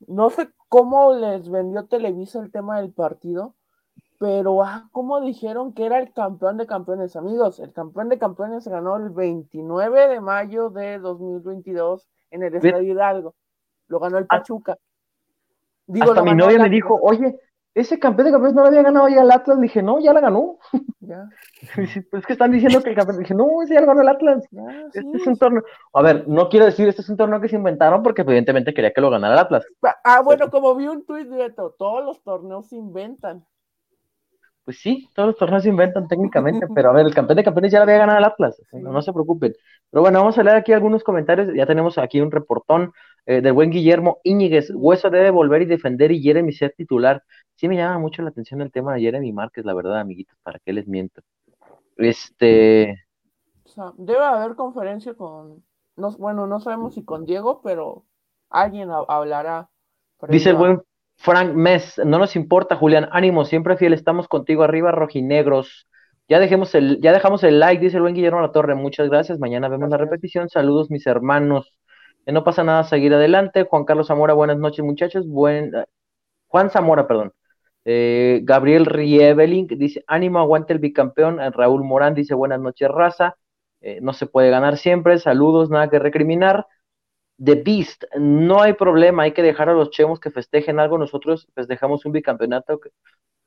no 0.06 0.30
sé 0.30 0.48
cómo 0.68 1.14
les 1.14 1.48
vendió 1.50 1.86
Televisa 1.86 2.40
el 2.40 2.50
tema 2.50 2.80
del 2.80 2.92
partido, 2.92 3.54
pero 4.18 4.62
ah, 4.62 4.88
cómo 4.92 5.20
dijeron 5.20 5.72
que 5.72 5.84
era 5.84 5.98
el 5.98 6.12
campeón 6.12 6.56
de 6.56 6.66
campeones, 6.66 7.16
amigos. 7.16 7.58
El 7.58 7.72
campeón 7.72 8.08
de 8.08 8.18
campeones 8.18 8.68
ganó 8.68 8.96
el 8.96 9.10
29 9.10 10.08
de 10.08 10.20
mayo 10.20 10.70
de 10.70 10.98
2022 10.98 12.08
en 12.30 12.44
el 12.44 12.54
Estadio 12.54 12.92
Hidalgo. 12.92 13.34
Lo 13.88 13.98
ganó 13.98 14.18
el 14.18 14.24
ah. 14.28 14.38
Pachuca. 14.38 14.78
Digo, 15.86 16.12
Hasta 16.12 16.22
mi 16.22 16.34
novia 16.34 16.58
me 16.60 16.68
dijo, 16.68 16.98
oye, 17.02 17.36
ese 17.74 17.98
campeón 17.98 18.26
de 18.26 18.32
campeones 18.32 18.54
no 18.54 18.62
lo 18.62 18.68
había 18.68 18.82
ganado 18.82 19.08
ya 19.08 19.22
el 19.22 19.30
Atlas. 19.30 19.56
Le 19.56 19.62
dije, 19.62 19.82
no, 19.82 19.98
ya 20.00 20.12
la 20.12 20.20
ganó. 20.20 20.58
Ya. 21.04 21.28
pues 22.12 22.24
que 22.24 22.32
están 22.32 22.52
diciendo 22.52 22.80
que 22.80 22.90
el 22.90 22.96
campeón. 22.96 23.16
Le 23.16 23.22
dije, 23.22 23.34
no, 23.34 23.60
ese 23.60 23.74
ya 23.74 23.80
lo 23.80 23.88
ganó 23.88 24.02
el 24.02 24.08
Atlas. 24.08 24.44
este 24.94 25.16
es 25.16 25.26
un 25.26 25.36
torneo. 25.36 25.64
A 25.92 26.00
ver, 26.00 26.28
no 26.28 26.48
quiero 26.48 26.66
decir, 26.66 26.88
este 26.88 27.02
es 27.02 27.08
un 27.08 27.16
torneo 27.16 27.40
que 27.40 27.48
se 27.48 27.56
inventaron 27.56 28.04
porque 28.04 28.22
evidentemente 28.22 28.72
quería 28.72 28.92
que 28.92 29.00
lo 29.00 29.10
ganara 29.10 29.34
el 29.34 29.40
Atlas. 29.40 29.66
Ah, 30.04 30.22
bueno, 30.22 30.48
como 30.48 30.76
vi 30.76 30.86
un 30.86 31.04
tuit 31.04 31.28
de 31.28 31.50
todos 31.50 32.04
los 32.04 32.22
torneos 32.22 32.68
se 32.68 32.76
inventan. 32.76 33.44
Pues 34.64 34.78
sí, 34.78 35.08
todos 35.12 35.28
los 35.28 35.36
torneos 35.36 35.64
se 35.64 35.70
inventan 35.70 36.06
técnicamente, 36.06 36.68
pero 36.72 36.90
a 36.90 36.92
ver, 36.92 37.04
el 37.04 37.14
campeón 37.14 37.36
de 37.36 37.44
campeones 37.44 37.72
ya 37.72 37.78
lo 37.78 37.82
había 37.82 37.98
ganado 37.98 38.18
el 38.18 38.24
Atlas, 38.24 38.62
no, 38.72 38.92
no, 38.92 39.02
se 39.02 39.12
preocupen. 39.12 39.54
Pero 39.90 40.02
bueno, 40.02 40.20
vamos 40.20 40.38
a 40.38 40.44
leer 40.44 40.56
aquí 40.56 40.72
algunos 40.72 41.02
comentarios, 41.02 41.48
ya 41.52 41.66
tenemos 41.66 41.98
aquí 41.98 42.20
un 42.20 42.30
reportón 42.30 42.92
eh, 43.26 43.40
del 43.40 43.54
buen 43.54 43.70
Guillermo 43.70 44.20
Íñiguez, 44.22 44.70
Hueso 44.72 45.10
debe 45.10 45.30
volver 45.30 45.62
y 45.62 45.66
defender 45.66 46.12
y 46.12 46.22
Jeremy 46.22 46.52
ser 46.52 46.74
titular. 46.76 47.24
Sí 47.56 47.66
me 47.66 47.76
llama 47.76 47.98
mucho 47.98 48.22
la 48.22 48.28
atención 48.28 48.60
el 48.60 48.70
tema 48.70 48.94
de 48.94 49.00
Jeremy 49.00 49.32
Márquez, 49.32 49.64
la 49.64 49.74
verdad, 49.74 49.98
amiguitos, 49.98 50.36
para 50.44 50.60
que 50.60 50.72
les 50.72 50.86
miento. 50.86 51.22
Este... 51.96 53.04
debe 53.96 54.24
haber 54.24 54.54
conferencia 54.54 55.14
con, 55.14 55.64
no, 55.96 56.12
bueno, 56.18 56.46
no 56.46 56.60
sabemos 56.60 56.94
si 56.94 57.04
con 57.04 57.24
Diego, 57.24 57.60
pero 57.62 58.04
alguien 58.48 58.90
hablará. 58.90 59.68
Dice 60.28 60.50
el 60.50 60.56
buen 60.56 60.82
Frank 61.22 61.54
Mess, 61.54 62.00
no 62.04 62.18
nos 62.18 62.34
importa, 62.34 62.74
Julián, 62.74 63.08
ánimo, 63.12 63.44
siempre 63.44 63.76
fiel, 63.76 63.92
estamos 63.92 64.26
contigo 64.26 64.64
arriba, 64.64 64.90
rojinegros. 64.90 65.86
Ya 66.28 66.40
dejemos 66.40 66.74
el, 66.74 67.00
ya 67.00 67.12
dejamos 67.12 67.44
el 67.44 67.60
like, 67.60 67.80
dice 67.80 67.96
el 67.96 68.02
buen 68.02 68.14
Guillermo 68.14 68.40
La 68.40 68.50
Torre, 68.50 68.74
muchas 68.74 69.08
gracias. 69.08 69.38
Mañana 69.38 69.68
vemos 69.68 69.88
la 69.88 69.98
repetición. 69.98 70.48
Saludos, 70.48 70.90
mis 70.90 71.06
hermanos. 71.06 71.72
Eh, 72.26 72.32
no 72.32 72.42
pasa 72.42 72.64
nada, 72.64 72.82
seguir 72.84 73.14
adelante. 73.14 73.64
Juan 73.64 73.84
Carlos 73.84 74.08
Zamora, 74.08 74.34
buenas 74.34 74.58
noches, 74.58 74.84
muchachos. 74.84 75.28
Buen, 75.28 75.72
eh, 75.74 75.84
Juan 76.48 76.70
Zamora, 76.70 77.06
perdón. 77.06 77.32
Eh, 77.84 78.40
Gabriel 78.44 78.86
Rievelink 78.86 79.72
dice, 79.74 80.04
ánimo, 80.08 80.40
aguante 80.40 80.72
el 80.72 80.80
bicampeón. 80.80 81.38
Raúl 81.52 81.84
Morán 81.84 82.14
dice, 82.14 82.34
buenas 82.34 82.60
noches, 82.60 82.88
raza. 82.88 83.36
no 84.00 84.12
se 84.12 84.26
puede 84.26 84.50
ganar 84.50 84.76
siempre. 84.78 85.18
Saludos, 85.18 85.70
nada 85.70 85.88
que 85.90 85.98
recriminar. 86.00 86.66
The 87.42 87.56
Beast, 87.56 88.04
no 88.18 88.62
hay 88.62 88.74
problema, 88.74 89.24
hay 89.24 89.32
que 89.32 89.42
dejar 89.42 89.68
a 89.68 89.74
los 89.74 89.90
chemos 89.90 90.20
que 90.20 90.30
festejen 90.30 90.78
algo, 90.78 90.98
nosotros 90.98 91.48
festejamos 91.54 92.04
un 92.04 92.12
bicampeonato 92.12 92.78
que 92.78 92.90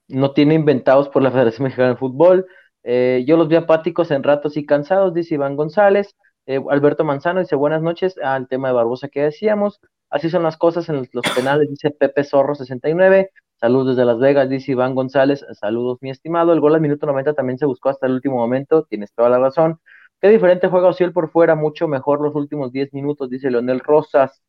no 0.07 0.31
tiene 0.31 0.53
inventados 0.55 1.09
por 1.09 1.21
la 1.21 1.31
Federación 1.31 1.65
Mexicana 1.65 1.89
de 1.89 1.95
Fútbol, 1.97 2.45
eh, 2.83 3.23
yo 3.27 3.37
los 3.37 3.47
vi 3.47 3.55
apáticos 3.55 4.11
en 4.11 4.23
ratos 4.23 4.57
y 4.57 4.65
cansados, 4.65 5.13
dice 5.13 5.35
Iván 5.35 5.55
González, 5.55 6.15
eh, 6.45 6.61
Alberto 6.69 7.03
Manzano 7.03 7.39
dice 7.39 7.55
buenas 7.55 7.81
noches 7.81 8.17
al 8.19 8.47
tema 8.47 8.67
de 8.67 8.75
Barbosa 8.75 9.07
que 9.07 9.23
decíamos, 9.23 9.79
así 10.09 10.29
son 10.29 10.43
las 10.43 10.57
cosas 10.57 10.87
en 10.89 11.07
los, 11.11 11.25
penales, 11.33 11.69
dice 11.69 11.89
Pepe 11.91 12.23
Zorro 12.23 12.53
69, 12.53 13.31
saludos 13.55 13.95
desde 13.95 14.05
Las 14.05 14.19
Vegas, 14.19 14.49
dice 14.49 14.73
Iván 14.73 14.93
González, 14.93 15.45
saludos 15.53 15.99
mi 16.01 16.09
estimado, 16.11 16.53
el 16.53 16.59
gol 16.59 16.75
al 16.75 16.81
minuto 16.81 17.07
90 17.07 17.33
también 17.33 17.57
se 17.57 17.65
buscó 17.65 17.89
hasta 17.89 18.07
el 18.07 18.13
último 18.13 18.35
momento, 18.35 18.83
tienes 18.83 19.13
toda 19.13 19.29
la 19.29 19.39
razón, 19.39 19.79
Qué 20.25 20.31
diferente 20.31 20.69
juega 20.69 20.87
Ociel 20.87 21.13
por 21.13 21.29
fuera, 21.29 21.53
mucho 21.53 21.87
mejor 21.87 22.19
los 22.19 22.33
últimos 22.33 22.71
10 22.71 22.93
minutos, 22.93 23.29
dice 23.29 23.51
Leonel 23.51 23.79
Rosas. 23.79 24.41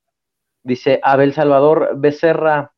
Dice 0.62 1.00
Abel 1.02 1.34
Salvador 1.34 1.90
Becerra. 1.98 2.72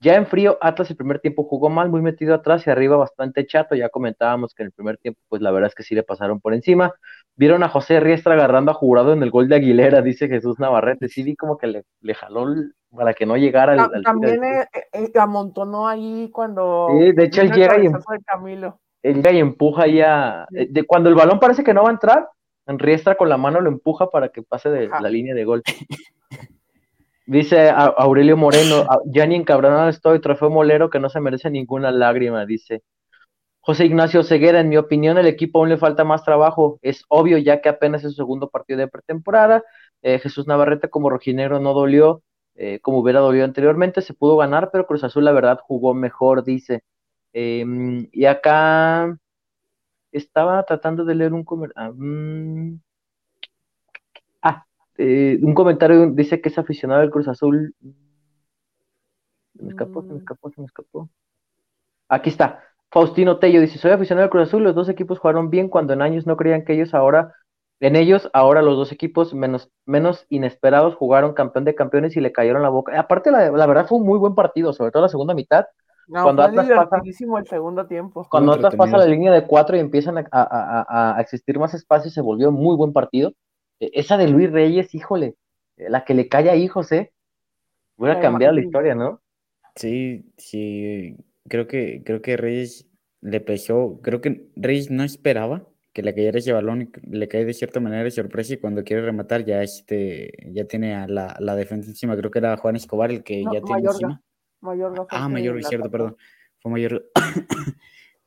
Ya 0.00 0.14
en 0.14 0.26
frío, 0.26 0.56
Atlas 0.62 0.88
el 0.88 0.96
primer 0.96 1.20
tiempo 1.20 1.44
jugó 1.44 1.68
mal, 1.68 1.90
muy 1.90 2.00
metido 2.00 2.34
atrás 2.34 2.66
y 2.66 2.70
arriba 2.70 2.96
bastante 2.96 3.46
chato. 3.46 3.74
Ya 3.74 3.90
comentábamos 3.90 4.54
que 4.54 4.62
en 4.62 4.68
el 4.68 4.72
primer 4.72 4.96
tiempo, 4.96 5.20
pues 5.28 5.42
la 5.42 5.50
verdad 5.50 5.68
es 5.68 5.74
que 5.74 5.82
sí 5.82 5.94
le 5.94 6.04
pasaron 6.04 6.40
por 6.40 6.54
encima. 6.54 6.94
Vieron 7.36 7.62
a 7.64 7.68
José 7.68 8.00
Riestra 8.00 8.32
agarrando 8.32 8.70
a 8.70 8.74
jurado 8.74 9.12
en 9.12 9.22
el 9.22 9.30
gol 9.30 9.50
de 9.50 9.56
Aguilera, 9.56 10.00
dice 10.02 10.26
Jesús 10.26 10.58
Navarrete. 10.58 11.10
Sí 11.10 11.22
vi 11.22 11.36
como 11.36 11.58
que 11.58 11.66
le, 11.66 11.84
le 12.00 12.14
jaló 12.14 12.46
para 12.96 13.12
que 13.12 13.26
no 13.26 13.36
llegara 13.36 13.74
al, 13.74 14.02
También 14.02 14.42
eh, 14.42 14.68
eh, 14.94 15.12
amontonó 15.20 15.86
ahí 15.86 16.30
cuando. 16.32 16.88
Sí, 16.98 17.12
de 17.12 17.24
hecho 17.24 17.42
él 17.42 17.52
llega 17.52 17.78
y. 17.78 17.90
Camilo 18.24 18.80
él 19.02 19.22
y 19.32 19.38
empuja 19.38 19.86
ya. 19.86 20.46
Eh, 20.54 20.68
de, 20.70 20.84
cuando 20.84 21.08
el 21.08 21.14
balón 21.14 21.40
parece 21.40 21.64
que 21.64 21.74
no 21.74 21.82
va 21.82 21.90
a 21.90 21.92
entrar, 21.92 22.28
Riestra 22.66 23.16
con 23.16 23.28
la 23.28 23.36
mano 23.36 23.60
lo 23.60 23.68
empuja 23.68 24.08
para 24.10 24.28
que 24.28 24.42
pase 24.42 24.70
de 24.70 24.88
la 24.88 25.08
línea 25.08 25.34
de 25.34 25.44
gol. 25.44 25.62
Dice 27.26 27.70
Aurelio 27.70 28.36
Moreno, 28.36 28.86
ya 29.06 29.26
ni 29.26 29.36
encabronado 29.36 29.88
estoy, 29.88 30.20
trofeo 30.20 30.50
molero 30.50 30.90
que 30.90 30.98
no 30.98 31.08
se 31.08 31.20
merece 31.20 31.50
ninguna 31.50 31.90
lágrima, 31.90 32.46
dice. 32.46 32.82
José 33.60 33.86
Ignacio 33.86 34.24
Ceguera, 34.24 34.60
en 34.60 34.68
mi 34.68 34.76
opinión, 34.76 35.18
el 35.18 35.26
equipo 35.26 35.60
aún 35.60 35.68
le 35.68 35.76
falta 35.76 36.02
más 36.02 36.24
trabajo. 36.24 36.80
Es 36.82 37.04
obvio, 37.08 37.38
ya 37.38 37.60
que 37.60 37.68
apenas 37.68 38.02
es 38.02 38.12
su 38.12 38.16
segundo 38.16 38.48
partido 38.50 38.80
de 38.80 38.88
pretemporada. 38.88 39.62
Eh, 40.02 40.18
Jesús 40.18 40.48
Navarrete, 40.48 40.90
como 40.90 41.10
rojinegro, 41.10 41.60
no 41.60 41.72
dolió 41.72 42.22
eh, 42.56 42.80
como 42.80 42.98
hubiera 42.98 43.20
dolido 43.20 43.44
anteriormente. 43.44 44.02
Se 44.02 44.14
pudo 44.14 44.36
ganar, 44.36 44.70
pero 44.72 44.86
Cruz 44.86 45.04
Azul, 45.04 45.24
la 45.24 45.32
verdad, 45.32 45.60
jugó 45.62 45.94
mejor, 45.94 46.42
dice. 46.42 46.82
Em, 47.32 48.08
y 48.12 48.26
acá 48.26 49.18
estaba 50.12 50.62
tratando 50.64 51.04
de 51.04 51.14
leer 51.14 51.32
un 51.32 51.44
comentario. 51.44 51.90
Ah, 51.90 51.92
mm, 51.94 52.80
ah 54.42 54.66
eh, 54.98 55.38
un 55.42 55.54
comentario 55.54 56.10
dice 56.10 56.40
que 56.40 56.48
es 56.50 56.58
aficionado 56.58 57.00
al 57.00 57.10
Cruz 57.10 57.28
Azul. 57.28 57.74
Se 59.56 59.62
me 59.62 59.70
escapó, 59.70 60.02
se 60.02 60.08
me 60.08 60.14
mm. 60.14 60.18
escapó, 60.18 60.50
se 60.50 60.60
me 60.60 60.66
escapó. 60.66 61.08
Aquí 62.08 62.30
está. 62.30 62.62
Faustino 62.90 63.38
Tello 63.38 63.60
dice: 63.60 63.78
Soy 63.78 63.92
aficionado 63.92 64.24
al 64.24 64.30
Cruz 64.30 64.48
Azul. 64.48 64.62
Los 64.64 64.74
dos 64.74 64.88
equipos 64.88 65.18
jugaron 65.18 65.50
bien 65.50 65.68
cuando 65.68 65.94
en 65.94 66.02
años 66.02 66.26
no 66.26 66.36
creían 66.36 66.64
que 66.64 66.74
ellos 66.74 66.94
ahora. 66.94 67.34
En 67.80 67.96
ellos, 67.96 68.30
ahora 68.32 68.62
los 68.62 68.76
dos 68.76 68.92
equipos 68.92 69.34
menos, 69.34 69.70
menos 69.86 70.26
inesperados 70.28 70.94
jugaron 70.94 71.34
campeón 71.34 71.64
de 71.64 71.74
campeones 71.74 72.16
y 72.16 72.20
le 72.20 72.30
cayeron 72.30 72.62
la 72.62 72.68
boca. 72.68 72.98
Aparte, 72.98 73.32
la, 73.32 73.50
la 73.50 73.66
verdad 73.66 73.86
fue 73.88 73.98
un 73.98 74.06
muy 74.06 74.18
buen 74.20 74.36
partido, 74.36 74.72
sobre 74.72 74.92
todo 74.92 75.02
la 75.02 75.08
segunda 75.08 75.34
mitad 75.34 75.66
cuando 76.08 76.42
Atlas 76.42 76.68
pasa, 76.68 77.02
el 77.04 77.46
segundo 77.46 77.86
tiempo. 77.86 78.26
Cuando 78.30 78.52
Atlas 78.52 78.74
pasa 78.76 78.98
la 78.98 79.06
línea 79.06 79.32
de 79.32 79.46
cuatro 79.46 79.76
y 79.76 79.80
empiezan 79.80 80.24
a, 80.30 81.16
existir 81.20 81.58
más 81.58 81.74
espacios, 81.74 82.14
se 82.14 82.20
volvió 82.20 82.50
muy 82.50 82.76
buen 82.76 82.92
partido. 82.92 83.32
E, 83.80 83.90
esa 83.94 84.16
de 84.16 84.28
Luis 84.28 84.50
Reyes, 84.50 84.94
híjole, 84.94 85.36
eh, 85.76 85.90
la 85.90 86.04
que 86.04 86.14
le 86.14 86.28
cae 86.28 86.50
a 86.50 86.56
hijos, 86.56 86.92
¿eh? 86.92 87.12
Hubiera 87.96 88.20
cambiado 88.20 88.54
la 88.54 88.62
historia, 88.62 88.94
¿no? 88.94 89.20
Sí, 89.76 90.24
sí. 90.36 91.16
creo 91.48 91.66
que, 91.66 92.02
creo 92.04 92.20
que 92.20 92.36
Reyes 92.36 92.88
le 93.20 93.40
pesó, 93.40 94.00
creo 94.02 94.20
que 94.20 94.50
Reyes 94.56 94.90
no 94.90 95.04
esperaba 95.04 95.66
que 95.92 96.02
le 96.02 96.14
cayera 96.14 96.38
ese 96.38 96.52
balón 96.52 96.82
y 96.82 97.16
le 97.16 97.28
cae 97.28 97.44
de 97.44 97.54
cierta 97.54 97.78
manera 97.78 98.02
de 98.02 98.10
sorpresa 98.10 98.54
y 98.54 98.56
cuando 98.56 98.82
quiere 98.82 99.02
rematar 99.02 99.44
ya 99.44 99.62
este 99.62 100.32
ya 100.50 100.64
tiene 100.64 100.94
a 100.94 101.06
la, 101.06 101.36
la 101.38 101.54
defensa 101.54 101.90
encima. 101.90 102.16
Creo 102.16 102.30
que 102.30 102.38
era 102.38 102.56
Juan 102.56 102.76
Escobar 102.76 103.10
el 103.10 103.22
que 103.22 103.44
ya 103.44 103.60
tiene 103.60 103.82
encima. 103.82 104.22
Ah, 105.10 105.28
Mayorga, 105.28 105.68
cierto, 105.68 105.90
perdón. 105.90 106.16
Fue 106.60 106.70
Mayorga. 106.70 107.02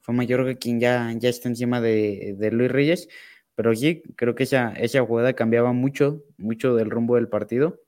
fue 0.01 0.13
Mayorga 0.13 0.55
quien 0.55 0.79
ya, 0.79 1.11
ya 1.17 1.29
está 1.29 1.49
encima 1.49 1.81
de, 1.81 2.35
de, 2.37 2.51
Luis 2.51 2.71
Reyes. 2.71 3.07
Pero 3.55 3.73
sí, 3.75 4.03
creo 4.15 4.35
que 4.35 4.43
esa, 4.43 4.73
esa 4.73 5.05
jugada 5.05 5.33
cambiaba 5.33 5.71
mucho, 5.71 6.23
mucho 6.37 6.75
del 6.75 6.89
rumbo 6.89 7.15
del 7.15 7.29
partido 7.29 7.81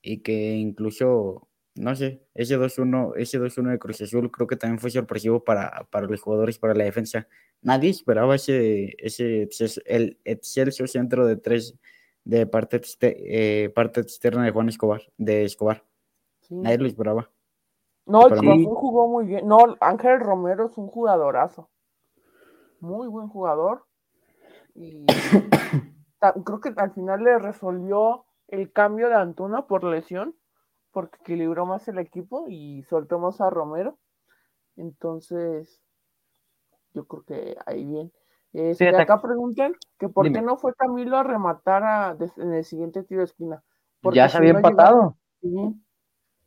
y 0.00 0.22
que 0.22 0.54
incluso 0.54 1.48
no 1.74 1.96
sé, 1.96 2.22
ese 2.34 2.58
2-1, 2.58 3.14
ese 3.16 3.40
2-1 3.40 3.70
de 3.70 3.78
Cruz 3.78 4.00
Azul 4.02 4.30
creo 4.30 4.46
que 4.46 4.56
también 4.56 4.78
fue 4.78 4.90
sorpresivo 4.90 5.42
para, 5.42 5.88
para 5.90 6.06
los 6.06 6.20
jugadores, 6.20 6.58
para 6.58 6.74
la 6.74 6.84
defensa. 6.84 7.28
Nadie 7.62 7.90
esperaba 7.90 8.34
ese, 8.34 8.94
ese 8.98 9.48
el 9.86 10.18
excelso 10.24 10.86
centro 10.86 11.26
de 11.26 11.36
tres 11.36 11.74
de 12.24 12.46
parte, 12.46 12.80
eh, 13.00 13.70
parte 13.70 14.00
externa 14.00 14.44
de 14.44 14.50
Juan 14.50 14.68
Escobar, 14.68 15.02
de 15.16 15.44
Escobar. 15.44 15.84
Nadie 16.50 16.78
lo 16.78 16.86
esperaba. 16.86 17.30
No, 18.06 18.26
el 18.26 18.38
Cruz 18.38 18.78
jugó 18.78 19.08
muy 19.08 19.26
bien. 19.26 19.46
No, 19.46 19.58
Ángel 19.80 20.20
Romero 20.20 20.66
es 20.66 20.76
un 20.76 20.88
jugadorazo. 20.88 21.70
Muy 22.80 23.06
buen 23.06 23.28
jugador. 23.28 23.84
Y 24.74 25.06
creo 26.44 26.60
que 26.60 26.72
al 26.76 26.92
final 26.92 27.22
le 27.22 27.38
resolvió 27.38 28.24
el 28.48 28.72
cambio 28.72 29.08
de 29.08 29.14
Antuna 29.14 29.66
por 29.66 29.84
lesión 29.84 30.34
porque 30.90 31.18
equilibró 31.20 31.64
más 31.64 31.88
el 31.88 31.98
equipo 31.98 32.46
y 32.48 32.82
soltó 32.82 33.18
más 33.18 33.40
a 33.40 33.50
Romero. 33.50 33.98
Entonces, 34.76 35.80
yo 36.92 37.06
creo 37.06 37.24
que 37.24 37.56
ahí 37.66 37.84
bien. 37.84 38.12
Este, 38.52 38.94
acá 38.94 39.22
preguntan 39.22 39.72
que 39.98 40.10
por 40.10 40.30
qué 40.30 40.42
no 40.42 40.58
fue 40.58 40.74
Camilo 40.74 41.16
a 41.16 41.22
rematar 41.22 42.18
en 42.36 42.52
el 42.52 42.64
siguiente 42.64 43.02
tiro 43.02 43.20
de 43.20 43.24
esquina. 43.24 43.62
ya 44.12 44.28
se 44.28 44.36
había 44.36 44.50
empatado. 44.50 45.16
sí. 45.40 45.82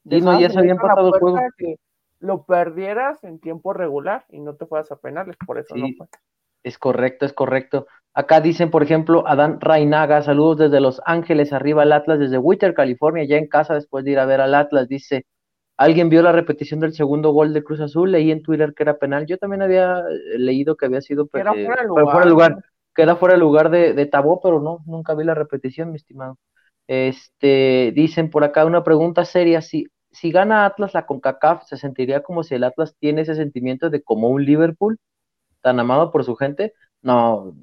No, 0.05 0.39
ya 0.39 0.49
se 0.49 0.59
había 0.59 0.71
empatado 0.71 1.13
el 1.13 1.19
juego. 1.19 1.37
Que 1.57 1.75
lo 2.19 2.43
perdieras 2.43 3.23
en 3.23 3.39
tiempo 3.39 3.73
regular 3.73 4.25
y 4.29 4.39
no 4.39 4.55
te 4.55 4.65
fueras 4.65 4.91
a 4.91 4.95
penales, 4.95 5.35
por 5.45 5.57
eso 5.57 5.75
no 5.75 5.87
fue. 5.97 6.07
Es 6.63 6.79
correcto, 6.79 7.25
es 7.25 7.33
correcto. 7.33 7.85
Acá 8.13 8.41
dicen, 8.41 8.71
por 8.71 8.81
ejemplo, 8.81 9.27
Adán 9.27 9.59
Rainaga, 9.61 10.21
saludos 10.23 10.57
desde 10.57 10.79
Los 10.79 11.01
Ángeles, 11.05 11.53
arriba 11.53 11.83
al 11.83 11.91
Atlas, 11.91 12.17
desde 12.17 12.37
Witter, 12.37 12.73
California, 12.73 13.25
ya 13.25 13.37
en 13.37 13.47
casa 13.47 13.75
después 13.75 14.03
de 14.03 14.11
ir 14.11 14.19
a 14.19 14.25
ver 14.25 14.41
al 14.41 14.55
Atlas. 14.55 14.87
Dice, 14.87 15.25
¿alguien 15.77 16.09
vio 16.09 16.23
la 16.23 16.31
repetición 16.31 16.79
del 16.79 16.93
segundo 16.93 17.31
gol 17.31 17.53
de 17.53 17.63
Cruz 17.63 17.81
Azul? 17.81 18.11
Leí 18.11 18.31
en 18.31 18.41
Twitter 18.41 18.73
que 18.73 18.83
era 18.83 18.97
penal. 18.97 19.25
Yo 19.27 19.37
también 19.37 19.61
había 19.61 19.99
eh, 19.99 20.39
leído 20.39 20.75
que 20.75 20.85
había 20.87 21.01
sido 21.01 21.25
eh, 21.25 21.27
fuera, 21.31 21.51
de 21.53 22.29
lugar. 22.29 22.57
Queda 22.95 23.17
fuera 23.17 23.35
de 23.35 23.41
lugar 23.41 23.69
de, 23.69 23.93
de 23.93 24.05
Tabó, 24.05 24.39
pero 24.41 24.61
no, 24.61 24.79
nunca 24.87 25.13
vi 25.13 25.25
la 25.25 25.35
repetición, 25.35 25.91
mi 25.91 25.97
estimado. 25.97 26.39
Este, 26.87 27.91
dicen 27.93 28.29
por 28.29 28.43
acá 28.43 28.65
una 28.65 28.83
pregunta 28.83 29.25
seria, 29.25 29.61
si, 29.61 29.87
si 30.15 30.31
gana 30.31 30.65
Atlas 30.65 30.93
la 30.93 31.05
CONCACAF, 31.05 31.65
¿se 31.65 31.77
sentiría 31.77 32.23
como 32.23 32.43
si 32.43 32.55
el 32.55 32.63
Atlas 32.63 32.95
tiene 32.99 33.21
ese 33.21 33.35
sentimiento 33.35 33.89
de 33.89 34.01
como 34.01 34.29
un 34.29 34.45
Liverpool, 34.45 34.97
tan 35.61 35.79
amado 35.79 36.11
por 36.11 36.23
su 36.23 36.35
gente? 36.35 36.73
No, 37.01 37.53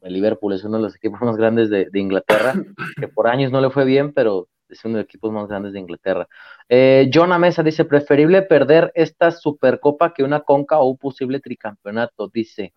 el 0.00 0.12
Liverpool 0.12 0.54
es 0.54 0.64
uno 0.64 0.78
de 0.78 0.84
los 0.84 0.96
equipos 0.96 1.20
más 1.20 1.36
grandes 1.36 1.68
de, 1.68 1.88
Inglaterra, 1.92 2.54
que 3.00 3.08
por 3.08 3.28
años 3.28 3.52
no 3.52 3.60
le 3.60 3.70
fue 3.70 3.84
bien, 3.84 4.12
pero 4.12 4.48
es 4.68 4.82
uno 4.84 4.94
de 4.94 5.02
los 5.02 5.08
equipos 5.08 5.30
más 5.30 5.46
grandes 5.46 5.74
de 5.74 5.80
Inglaterra. 5.80 6.26
Eh, 6.68 7.10
John 7.12 7.32
Amesa 7.32 7.62
dice, 7.62 7.84
preferible 7.84 8.42
perder 8.42 8.90
esta 8.94 9.30
Supercopa 9.30 10.14
que 10.14 10.24
una 10.24 10.40
Conca 10.40 10.78
o 10.78 10.88
un 10.88 10.96
posible 10.96 11.40
tricampeonato, 11.40 12.28
dice. 12.28 12.72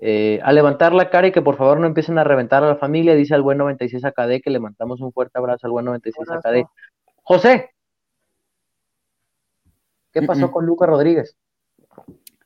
Eh, 0.00 0.40
a 0.44 0.52
levantar 0.52 0.92
la 0.94 1.10
cara 1.10 1.26
y 1.26 1.32
que 1.32 1.42
por 1.42 1.56
favor 1.56 1.80
no 1.80 1.86
empiecen 1.88 2.18
a 2.18 2.24
reventar 2.24 2.62
a 2.62 2.68
la 2.68 2.76
familia, 2.76 3.16
dice 3.16 3.34
al 3.34 3.42
buen 3.42 3.58
96 3.58 4.04
AKD, 4.04 4.40
que 4.42 4.50
le 4.50 4.60
mandamos 4.60 5.00
un 5.00 5.12
fuerte 5.12 5.38
abrazo 5.38 5.66
al 5.66 5.72
buen 5.72 5.84
96 5.86 6.28
AKD. 6.30 6.66
José, 7.22 7.70
¿qué 10.12 10.22
pasó 10.22 10.50
con 10.50 10.66
Lucas 10.66 10.88
Rodríguez? 10.88 11.36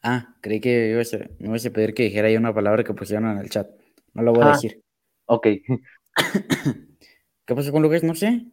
Ah, 0.02 0.34
creí 0.40 0.60
que 0.60 0.92
a 0.92 1.18
me 1.38 1.46
ibas 1.46 1.64
a 1.64 1.70
pedir 1.70 1.94
que 1.94 2.02
dijera 2.02 2.28
ahí 2.28 2.36
una 2.36 2.52
palabra 2.52 2.82
que 2.82 2.92
pusieron 2.92 3.30
en 3.30 3.38
el 3.38 3.50
chat. 3.50 3.70
No 4.14 4.22
lo 4.22 4.32
voy 4.32 4.42
a 4.42 4.48
ah, 4.48 4.52
decir. 4.52 4.82
Ok. 5.26 5.46
¿Qué 7.46 7.54
pasó 7.54 7.70
con 7.70 7.82
Lucas? 7.82 8.02
No 8.02 8.14
sé. 8.14 8.46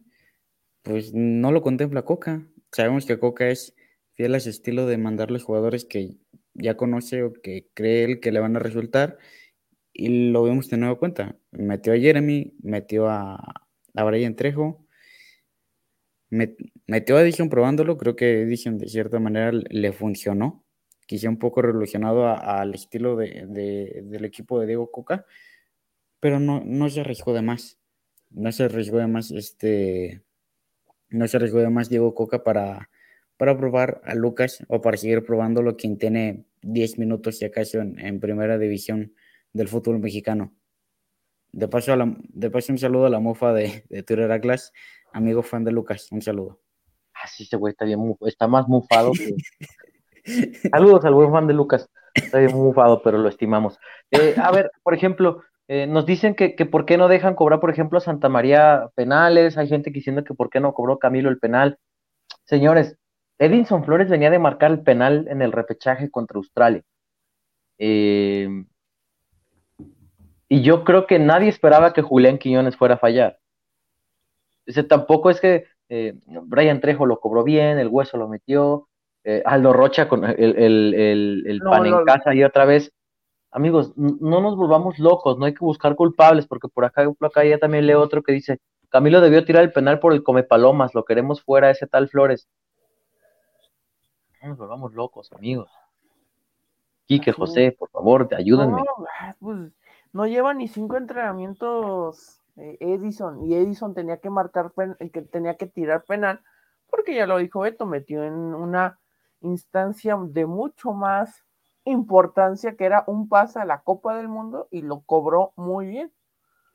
Pues 0.82 1.12
no 1.12 1.50
lo 1.50 1.62
contempla 1.62 2.02
Coca. 2.02 2.46
Sabemos 2.72 3.04
que 3.04 3.18
Coca 3.18 3.48
es 3.48 3.74
fiel 4.12 4.34
a 4.34 4.38
ese 4.38 4.50
estilo 4.50 4.86
de 4.86 4.96
mandarle 4.96 5.40
jugadores 5.40 5.84
que 5.84 6.16
ya 6.54 6.76
conoce 6.76 7.24
o 7.24 7.32
que 7.32 7.68
cree 7.74 8.04
él 8.04 8.20
que 8.20 8.30
le 8.30 8.40
van 8.40 8.56
a 8.56 8.60
resultar. 8.60 9.18
Y 9.92 10.30
lo 10.30 10.44
vemos 10.44 10.70
de 10.70 10.76
nuevo 10.76 10.98
cuenta. 10.98 11.36
Metió 11.50 11.92
a 11.92 11.98
Jeremy, 11.98 12.54
metió 12.62 13.08
a, 13.08 13.66
a 13.94 14.04
Brian 14.04 14.36
Trejo, 14.36 14.86
metió 16.90 17.16
a 17.16 17.22
Edition 17.22 17.48
probándolo. 17.48 17.96
Creo 17.96 18.16
que 18.16 18.42
Edition 18.42 18.78
de 18.78 18.88
cierta 18.88 19.18
manera 19.18 19.52
le 19.52 19.92
funcionó. 19.92 20.64
Quizá 21.06 21.28
un 21.28 21.38
poco 21.38 21.62
revolucionado 21.62 22.28
al 22.28 22.74
estilo 22.74 23.16
de, 23.16 23.46
del 24.02 24.24
equipo 24.24 24.60
de 24.60 24.66
Diego 24.66 24.90
Coca 24.90 25.26
pero 26.20 26.38
no, 26.38 26.62
no 26.64 26.88
se 26.88 27.00
arriesgó 27.00 27.32
de 27.32 27.42
más. 27.42 27.78
No 28.30 28.52
se 28.52 28.64
arriesgó 28.64 28.98
de 28.98 29.08
más, 29.08 29.32
este, 29.32 30.22
no 31.08 31.26
se 31.26 31.36
arriesgó 31.38 31.58
de 31.58 31.70
más 31.70 31.88
Diego 31.88 32.14
Coca 32.14 32.44
para, 32.44 32.90
para 33.36 33.56
probar 33.56 34.00
a 34.04 34.14
Lucas 34.14 34.64
o 34.68 34.80
para 34.80 34.96
seguir 34.96 35.24
probándolo 35.24 35.76
quien 35.76 35.98
tiene 35.98 36.44
10 36.62 36.98
minutos 36.98 37.42
y 37.42 37.46
acaso 37.46 37.80
en, 37.80 38.20
primera 38.20 38.56
división 38.56 39.14
del 39.52 39.66
fútbol 39.66 39.98
mexicano. 39.98 40.54
De 41.50 41.66
paso, 41.66 41.96
de 42.28 42.50
paso 42.50 42.72
un 42.72 42.78
saludo 42.78 43.06
a 43.06 43.10
la 43.10 43.18
mofa 43.18 43.52
de, 43.52 43.84
de 43.88 44.60
amigo 45.12 45.42
fan 45.42 45.64
de 45.64 45.72
Lucas, 45.72 46.12
un 46.12 46.22
saludo. 46.22 46.60
Ah, 47.22 47.26
sí, 47.26 47.44
ese 47.44 47.56
güey 47.56 47.72
está 47.72 47.84
bien, 47.84 48.16
está 48.22 48.46
más 48.48 48.68
mufado 48.68 49.12
que... 49.12 49.34
Saludos 50.70 51.04
al 51.04 51.14
buen 51.14 51.32
fan 51.32 51.46
de 51.46 51.54
Lucas, 51.54 51.88
está 52.14 52.38
bien 52.38 52.54
mufado, 52.54 53.02
pero 53.02 53.18
lo 53.18 53.28
estimamos. 53.28 53.78
Eh, 54.10 54.34
a 54.36 54.50
ver, 54.52 54.70
por 54.82 54.94
ejemplo, 54.94 55.42
eh, 55.68 55.86
nos 55.86 56.06
dicen 56.06 56.34
que, 56.34 56.54
que 56.54 56.66
por 56.66 56.84
qué 56.84 56.98
no 56.98 57.08
dejan 57.08 57.34
cobrar, 57.34 57.60
por 57.60 57.70
ejemplo, 57.70 57.98
a 57.98 58.02
Santa 58.02 58.28
María 58.28 58.90
penales. 58.94 59.56
Hay 59.56 59.68
gente 59.68 59.90
diciendo 59.90 60.24
que 60.24 60.34
por 60.34 60.50
qué 60.50 60.60
no 60.60 60.74
cobró 60.74 60.98
Camilo 60.98 61.30
el 61.30 61.38
penal. 61.38 61.78
Señores, 62.44 62.96
Edinson 63.38 63.84
Flores 63.84 64.10
venía 64.10 64.30
de 64.30 64.38
marcar 64.38 64.70
el 64.70 64.82
penal 64.82 65.26
en 65.28 65.42
el 65.42 65.52
repechaje 65.52 66.10
contra 66.10 66.36
Australia. 66.38 66.82
Eh, 67.78 68.64
y 70.48 70.62
yo 70.62 70.84
creo 70.84 71.06
que 71.06 71.18
nadie 71.18 71.48
esperaba 71.48 71.92
que 71.92 72.02
Julián 72.02 72.38
Quiñones 72.38 72.76
fuera 72.76 72.96
a 72.96 72.98
fallar. 72.98 73.38
Dice, 74.66 74.82
tampoco 74.82 75.30
es 75.30 75.40
que 75.40 75.66
eh, 75.90 76.14
Brian 76.26 76.80
Trejo 76.80 77.04
lo 77.04 77.20
cobró 77.20 77.44
bien, 77.44 77.78
el 77.78 77.88
hueso 77.88 78.16
lo 78.16 78.28
metió, 78.28 78.88
Aldo 79.44 79.74
Rocha 79.74 80.08
con 80.08 80.24
el, 80.24 80.94
el, 80.96 81.60
pan 81.62 81.84
en 81.84 82.04
casa 82.06 82.34
y 82.34 82.42
otra 82.42 82.64
vez 82.64 82.90
amigos, 83.50 83.92
no 83.96 84.40
nos 84.40 84.56
volvamos 84.56 84.98
locos, 84.98 85.38
no 85.38 85.46
hay 85.46 85.54
que 85.54 85.64
buscar 85.64 85.94
culpables, 85.96 86.46
porque 86.46 86.68
por 86.68 86.84
acá, 86.84 87.10
por 87.10 87.28
acá 87.28 87.44
ya 87.44 87.58
también 87.58 87.86
leo 87.86 88.00
otro 88.00 88.22
que 88.22 88.32
dice, 88.32 88.60
Camilo 88.88 89.20
debió 89.20 89.44
tirar 89.44 89.62
el 89.62 89.72
penal 89.72 89.98
por 89.98 90.12
el 90.12 90.22
come 90.22 90.42
palomas, 90.42 90.94
lo 90.94 91.04
queremos 91.04 91.42
fuera 91.42 91.70
ese 91.70 91.86
tal 91.86 92.08
Flores. 92.08 92.48
No 94.42 94.48
nos 94.50 94.58
volvamos 94.58 94.94
locos, 94.94 95.32
amigos. 95.32 95.70
Quique, 97.06 97.32
José, 97.32 97.74
por 97.78 97.90
favor, 97.90 98.28
ayúdenme. 98.36 98.76
No, 98.76 99.06
pues, 99.40 99.72
no 100.12 100.26
lleva 100.26 100.54
ni 100.54 100.68
cinco 100.68 100.96
entrenamientos 100.96 102.38
eh, 102.38 102.39
Edison, 102.56 103.44
y 103.44 103.54
Edison 103.54 103.94
tenía 103.94 104.18
que 104.18 104.30
marcar, 104.30 104.72
que 105.12 105.22
tenía 105.22 105.56
que 105.56 105.66
tirar 105.66 106.04
penal, 106.04 106.40
porque 106.88 107.14
ya 107.14 107.26
lo 107.26 107.38
dijo 107.38 107.60
Beto, 107.60 107.86
metió 107.86 108.24
en 108.24 108.34
una 108.34 108.98
instancia 109.40 110.18
de 110.20 110.46
mucho 110.46 110.92
más 110.92 111.44
importancia 111.84 112.76
que 112.76 112.84
era 112.84 113.04
un 113.06 113.28
pase 113.28 113.58
a 113.58 113.64
la 113.64 113.82
Copa 113.82 114.16
del 114.16 114.28
Mundo 114.28 114.68
y 114.70 114.82
lo 114.82 115.00
cobró 115.00 115.52
muy 115.56 115.86
bien. 115.86 116.12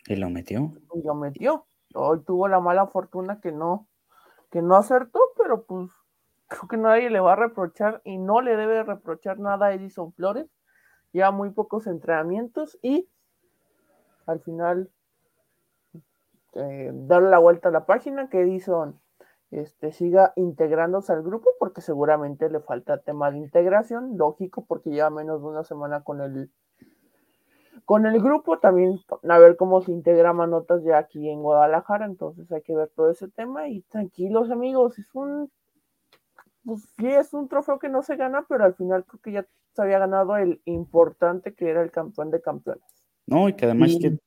¿Y 0.08 0.16
lo 0.16 0.30
metió? 0.30 0.72
Y 0.94 1.04
lo 1.04 1.16
metió. 1.16 1.66
Hoy 1.94 2.24
tuvo 2.24 2.48
la 2.48 2.60
mala 2.60 2.88
fortuna 2.88 3.40
que 3.40 3.52
no, 3.52 3.88
que 4.52 4.62
no 4.62 4.76
acertó, 4.76 5.20
pero 5.38 5.66
pues 5.66 5.90
creo 6.48 6.68
que 6.68 6.78
nadie 6.78 7.10
le 7.10 7.20
va 7.20 7.34
a 7.34 7.38
reprochar 7.38 8.02
y 8.04 8.18
no 8.18 8.42
le 8.42 8.56
debe 8.56 8.84
reprochar 8.84 9.40
nada 9.40 9.68
a 9.68 9.74
Edison 9.74 10.14
Flores. 10.14 10.48
Lleva 11.12 11.32
muy 11.32 11.52
pocos 11.52 11.88
entrenamientos 11.88 12.78
y 12.82 13.10
al 14.26 14.42
final 14.42 14.92
eh, 16.56 16.92
darle 16.94 17.30
la 17.30 17.40
vuelta 17.40 17.70
a 17.70 17.72
la 17.72 17.86
página 17.86 18.30
que 18.30 18.42
Edison 18.42 19.00
este, 19.52 19.92
siga 19.92 20.34
integrándose 20.36 21.14
al 21.14 21.24
grupo, 21.24 21.50
porque 21.60 21.82
seguramente 21.82 22.50
le 22.50 22.60
falta 22.60 23.02
tema 23.02 23.32
de 23.32 23.38
integración, 23.38 24.18
lógico, 24.18 24.66
porque 24.66 24.90
lleva 24.90 25.10
menos 25.10 25.42
de 25.42 25.48
una 25.48 25.64
semana 25.64 26.04
con 26.04 26.22
el, 26.22 26.50
con 27.86 28.06
el 28.06 28.22
grupo, 28.22 28.60
también 28.60 29.00
a 29.30 29.38
ver 29.38 29.56
cómo 29.56 29.82
se 29.82 29.92
integra 29.92 30.34
Manotas 30.34 30.84
ya 30.84 30.98
aquí 30.98 31.30
en 31.30 31.42
Guadalajara, 31.42 32.06
entonces 32.06 32.52
hay 32.52 32.62
que 32.62 32.76
ver 32.76 32.90
todo 32.96 33.12
ese 33.12 33.28
tema 33.30 33.68
y 33.68 33.82
tranquilos 33.82 34.50
amigos, 34.50 34.98
es 34.98 35.14
un 35.14 35.52
pues 36.66 36.82
sí, 36.98 37.08
es 37.08 37.34
un 37.34 37.48
trofeo 37.48 37.78
que 37.78 37.90
no 37.90 38.02
se 38.02 38.16
gana, 38.16 38.46
pero 38.50 38.66
al 38.66 38.74
final 38.74 39.06
creo 39.06 39.22
que 39.22 39.32
ya 39.32 39.46
se 39.74 39.82
había 39.82 40.00
ganado 40.00 40.36
el 40.36 40.62
importante 40.66 41.54
que 41.54 41.70
era 41.70 41.84
el 41.84 41.92
campeón 41.92 42.32
de 42.32 42.42
campeones. 42.42 42.84
No, 43.28 43.48
y 43.48 43.54
que 43.54 43.66
además 43.66 43.96
que 44.02 44.18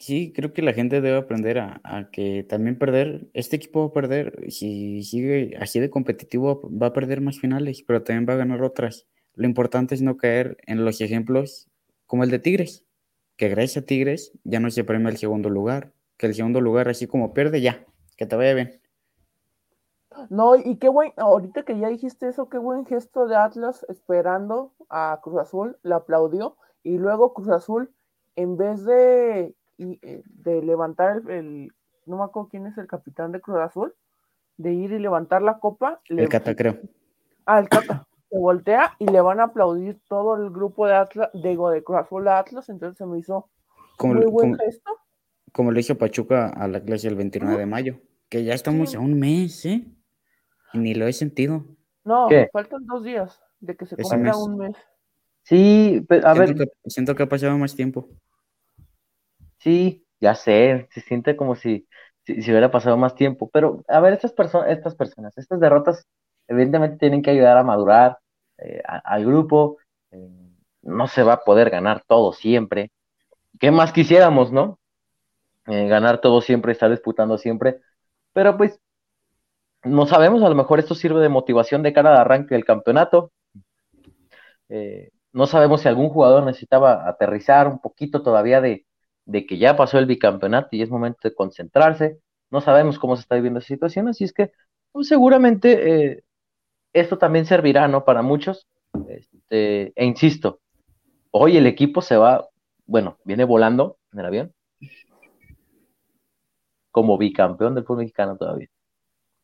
sí, 0.00 0.32
creo 0.32 0.52
que 0.52 0.62
la 0.62 0.72
gente 0.72 1.00
debe 1.00 1.18
aprender 1.18 1.58
a, 1.58 2.08
que 2.10 2.42
también 2.42 2.78
perder, 2.78 3.28
este 3.34 3.56
equipo 3.56 3.80
va 3.82 3.86
a 3.86 3.92
perder, 3.92 4.50
si 4.50 5.02
sigue 5.04 5.56
así 5.60 5.78
de 5.78 5.90
competitivo 5.90 6.68
va 6.70 6.88
a 6.88 6.92
perder 6.92 7.20
más 7.20 7.38
finales, 7.38 7.84
pero 7.86 8.02
también 8.02 8.26
va 8.28 8.32
a 8.32 8.38
ganar 8.38 8.62
otras. 8.62 9.06
Lo 9.34 9.46
importante 9.46 9.94
es 9.94 10.02
no 10.02 10.16
caer 10.16 10.56
en 10.66 10.84
los 10.84 11.00
ejemplos 11.00 11.68
como 12.06 12.24
el 12.24 12.30
de 12.30 12.40
Tigres, 12.40 12.84
que 13.36 13.48
gracias 13.48 13.84
a 13.84 13.86
Tigres 13.86 14.32
ya 14.42 14.58
no 14.58 14.70
se 14.70 14.84
premia 14.84 15.10
el 15.10 15.18
segundo 15.18 15.50
lugar, 15.50 15.92
que 16.16 16.26
el 16.26 16.34
segundo 16.34 16.60
lugar 16.60 16.88
así 16.88 17.06
como 17.06 17.34
pierde 17.34 17.60
ya, 17.60 17.84
que 18.16 18.26
te 18.26 18.36
vaya 18.36 18.54
bien. 18.54 18.80
No, 20.28 20.56
y 20.56 20.76
qué 20.76 20.88
buen, 20.88 21.12
ahorita 21.16 21.62
que 21.62 21.78
ya 21.78 21.88
dijiste 21.88 22.28
eso, 22.28 22.48
qué 22.48 22.58
buen 22.58 22.84
gesto 22.84 23.26
de 23.26 23.36
Atlas 23.36 23.86
esperando 23.88 24.72
a 24.88 25.20
Cruz 25.22 25.40
Azul, 25.40 25.78
le 25.82 25.94
aplaudió, 25.94 26.56
y 26.82 26.98
luego 26.98 27.32
Cruz 27.32 27.48
Azul, 27.48 27.94
en 28.34 28.56
vez 28.56 28.84
de, 28.84 29.54
eh, 30.02 30.22
de 30.26 30.62
levantar 30.62 31.22
el, 31.28 31.72
no 32.06 32.18
me 32.18 32.24
acuerdo 32.24 32.48
quién 32.48 32.66
es 32.66 32.76
el 32.78 32.86
capitán 32.86 33.32
de 33.32 33.40
Cruz 33.40 33.58
Azul, 33.58 33.94
de 34.56 34.72
ir 34.72 34.92
y 34.92 34.98
levantar 34.98 35.42
la 35.42 35.58
copa. 35.58 36.00
El 36.06 36.28
Cata, 36.28 36.54
creo. 36.54 36.78
Ah, 37.46 37.60
el 37.60 37.68
Cata. 37.68 38.06
Se 38.28 38.38
voltea 38.38 38.94
y 38.98 39.06
le 39.06 39.20
van 39.20 39.40
a 39.40 39.44
aplaudir 39.44 39.98
todo 40.08 40.36
el 40.36 40.50
grupo 40.50 40.86
de 40.86 40.94
Atlas, 40.94 41.30
digo, 41.34 41.70
de 41.70 41.82
Cruz 41.82 41.98
Azul 41.98 42.28
a 42.28 42.38
Atlas, 42.38 42.68
entonces 42.68 42.98
se 42.98 43.06
me 43.06 43.18
hizo 43.18 43.48
como, 43.96 44.14
muy 44.14 44.26
buen 44.26 44.56
gesto. 44.56 44.92
Como 45.52 45.72
le 45.72 45.80
hizo 45.80 45.98
Pachuca 45.98 46.48
a 46.48 46.68
la 46.68 46.80
clase 46.80 47.08
el 47.08 47.16
29 47.16 47.58
de 47.58 47.66
mayo, 47.66 48.00
que 48.28 48.44
ya 48.44 48.54
estamos 48.54 48.94
a 48.94 49.00
un 49.00 49.18
mes, 49.18 49.64
¿eh? 49.66 49.84
Ni 50.74 50.94
lo 50.94 51.08
he 51.08 51.12
sentido. 51.12 51.64
No, 52.04 52.28
faltan 52.52 52.86
dos 52.86 53.02
días 53.02 53.40
de 53.60 53.76
que 53.76 53.86
se 53.86 53.96
cumpla 53.96 54.36
un 54.36 54.56
mes. 54.56 54.76
Sí, 55.42 56.06
a 56.22 56.34
ver. 56.34 56.54
Que, 56.54 56.66
siento 56.86 57.14
que 57.14 57.22
ha 57.22 57.28
pasado 57.28 57.56
más 57.58 57.74
tiempo. 57.74 58.08
Sí, 59.60 60.06
ya 60.20 60.34
sé, 60.34 60.88
se 60.92 61.00
siente 61.02 61.36
como 61.36 61.54
si, 61.54 61.86
si, 62.24 62.34
hubiera 62.50 62.70
pasado 62.70 62.96
más 62.96 63.14
tiempo. 63.14 63.50
Pero, 63.52 63.84
a 63.88 64.00
ver, 64.00 64.14
estas, 64.14 64.32
personas 64.32 64.70
estas 64.70 64.94
personas, 64.94 65.36
estas 65.38 65.60
derrotas, 65.60 66.06
evidentemente 66.48 66.98
tienen 66.98 67.22
que 67.22 67.30
ayudar 67.30 67.58
a 67.58 67.64
madurar 67.64 68.18
eh, 68.58 68.82
al 68.86 69.24
grupo. 69.26 69.78
Eh, 70.12 70.28
no 70.82 71.08
se 71.08 71.22
va 71.22 71.34
a 71.34 71.44
poder 71.44 71.70
ganar 71.70 72.04
todo 72.06 72.32
siempre. 72.32 72.90
¿Qué 73.60 73.70
más 73.70 73.92
quisiéramos, 73.92 74.52
no? 74.52 74.78
Eh, 75.66 75.88
ganar 75.88 76.20
todo 76.20 76.40
siempre, 76.40 76.72
estar 76.72 76.90
disputando 76.90 77.38
siempre. 77.38 77.80
Pero 78.32 78.56
pues 78.56 78.80
no 79.84 80.06
sabemos, 80.06 80.42
a 80.42 80.48
lo 80.48 80.54
mejor 80.54 80.78
esto 80.78 80.94
sirve 80.94 81.20
de 81.20 81.28
motivación 81.28 81.82
de 81.82 81.92
cara 81.92 82.10
al 82.12 82.18
arranque 82.18 82.54
del 82.54 82.64
campeonato. 82.64 83.32
No 85.32 85.46
sabemos 85.46 85.82
si 85.82 85.88
algún 85.88 86.08
jugador 86.10 86.44
necesitaba 86.44 87.08
aterrizar 87.08 87.68
un 87.68 87.80
poquito 87.80 88.22
todavía 88.22 88.60
de, 88.60 88.86
que 89.32 89.58
ya 89.58 89.76
pasó 89.76 89.98
el 89.98 90.06
bicampeonato 90.06 90.68
y 90.72 90.82
es 90.82 90.90
momento 90.90 91.20
de 91.24 91.34
concentrarse. 91.34 92.18
No 92.50 92.60
sabemos 92.60 92.98
cómo 92.98 93.16
se 93.16 93.22
está 93.22 93.36
viviendo 93.36 93.60
esa 93.60 93.68
situación, 93.68 94.08
así 94.08 94.24
es 94.24 94.32
que 94.32 94.52
pues, 94.92 95.08
seguramente 95.08 96.12
eh, 96.12 96.24
esto 96.92 97.18
también 97.18 97.46
servirá, 97.46 97.88
¿no? 97.88 98.04
Para 98.04 98.22
muchos. 98.22 98.66
Este, 99.08 99.92
e 99.94 100.04
insisto, 100.04 100.60
hoy 101.30 101.56
el 101.56 101.66
equipo 101.66 102.02
se 102.02 102.16
va, 102.16 102.48
bueno, 102.86 103.18
viene 103.24 103.44
volando 103.44 103.98
en 104.12 104.20
el 104.20 104.26
avión 104.26 104.54
como 106.90 107.18
bicampeón 107.18 107.74
del 107.74 107.84
fútbol 107.84 108.00
mexicano 108.00 108.36
todavía. 108.36 108.68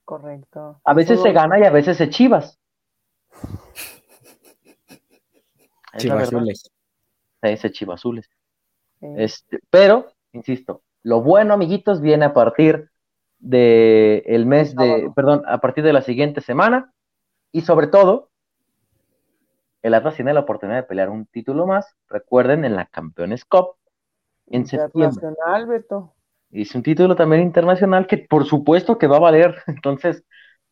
Correcto. 0.04 0.80
A 0.84 0.94
veces 0.94 1.20
se 1.20 1.32
gana 1.32 1.58
y 1.58 1.64
a 1.64 1.70
veces 1.70 1.96
se 1.96 2.08
chivas. 2.10 2.58
Chivazules. 5.96 6.70
Ese 7.42 7.70
chivazules. 7.70 8.28
Este, 9.16 9.60
pero, 9.70 10.06
insisto, 10.32 10.82
lo 11.02 11.22
bueno, 11.22 11.54
amiguitos, 11.54 12.00
viene 12.00 12.24
a 12.24 12.34
partir 12.34 12.90
de 13.38 14.24
el 14.26 14.46
mes 14.46 14.74
de, 14.74 15.10
perdón, 15.14 15.42
a 15.46 15.58
partir 15.58 15.84
de 15.84 15.92
la 15.92 16.02
siguiente 16.02 16.40
semana 16.40 16.92
y 17.52 17.62
sobre 17.62 17.86
todo, 17.86 18.30
el 19.82 19.94
Atlas 19.94 20.16
tiene 20.16 20.34
la 20.34 20.40
oportunidad 20.40 20.78
de 20.78 20.82
pelear 20.82 21.10
un 21.10 21.26
título 21.26 21.66
más, 21.66 21.94
recuerden, 22.08 22.64
en 22.64 22.74
la 22.74 22.86
Campeones 22.86 23.44
Cup 23.44 23.76
en 24.48 24.66
septiembre. 24.66 25.28
Beto. 25.66 26.14
Es 26.50 26.74
un 26.74 26.82
título 26.82 27.16
también 27.16 27.42
internacional 27.42 28.06
que 28.06 28.18
por 28.18 28.44
supuesto 28.46 28.98
que 28.98 29.06
va 29.06 29.16
a 29.16 29.20
valer. 29.20 29.56
Entonces, 29.66 30.24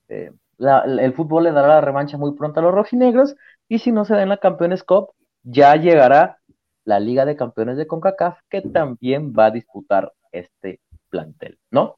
eh, 0.09 0.33
el 0.59 1.13
fútbol 1.15 1.45
le 1.45 1.53
dará 1.53 1.69
la 1.69 1.81
revancha 1.81 2.17
muy 2.17 2.35
pronto 2.35 2.61
a 2.61 2.63
los 2.63 2.75
rojinegros. 2.75 3.37
Y 3.69 3.79
si 3.79 3.93
no 3.93 4.05
se 4.05 4.15
da 4.15 4.23
en 4.23 4.29
la 4.29 4.39
Campeones 4.39 4.83
Cup, 4.85 5.11
ya 5.43 5.75
llegará 5.77 6.39
la 6.85 7.01
Liga 7.01 7.25
de 7.25 7.37
Campeones 7.37 7.77
de 7.77 7.87
CONCACAF, 7.87 8.41
que 8.49 8.61
también 8.63 9.33
va 9.33 9.47
a 9.47 9.51
disputar 9.51 10.13
este 10.33 10.81
plantel, 11.09 11.59
¿no? 11.71 11.97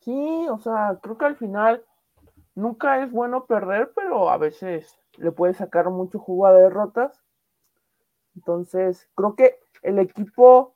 Sí, 0.00 0.46
o 0.50 0.58
sea, 0.58 0.98
creo 1.02 1.16
que 1.16 1.24
al 1.24 1.36
final 1.36 1.84
nunca 2.54 3.02
es 3.02 3.10
bueno 3.10 3.46
perder, 3.46 3.92
pero 3.94 4.30
a 4.30 4.36
veces 4.36 4.98
le 5.16 5.32
puede 5.32 5.54
sacar 5.54 5.90
mucho 5.90 6.18
jugo 6.18 6.46
a 6.46 6.52
derrotas. 6.52 7.22
Entonces, 8.34 9.08
creo 9.14 9.34
que 9.36 9.58
el 9.82 9.98
equipo 9.98 10.74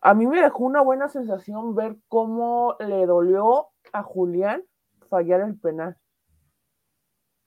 a 0.00 0.14
mí 0.14 0.26
me 0.26 0.40
dejó 0.40 0.64
una 0.64 0.80
buena 0.80 1.08
sensación 1.08 1.74
ver 1.74 1.96
cómo 2.08 2.76
le 2.80 3.06
dolió 3.06 3.68
a 3.92 4.02
Julián 4.02 4.62
fallar 5.08 5.40
el 5.40 5.58
penal. 5.58 5.96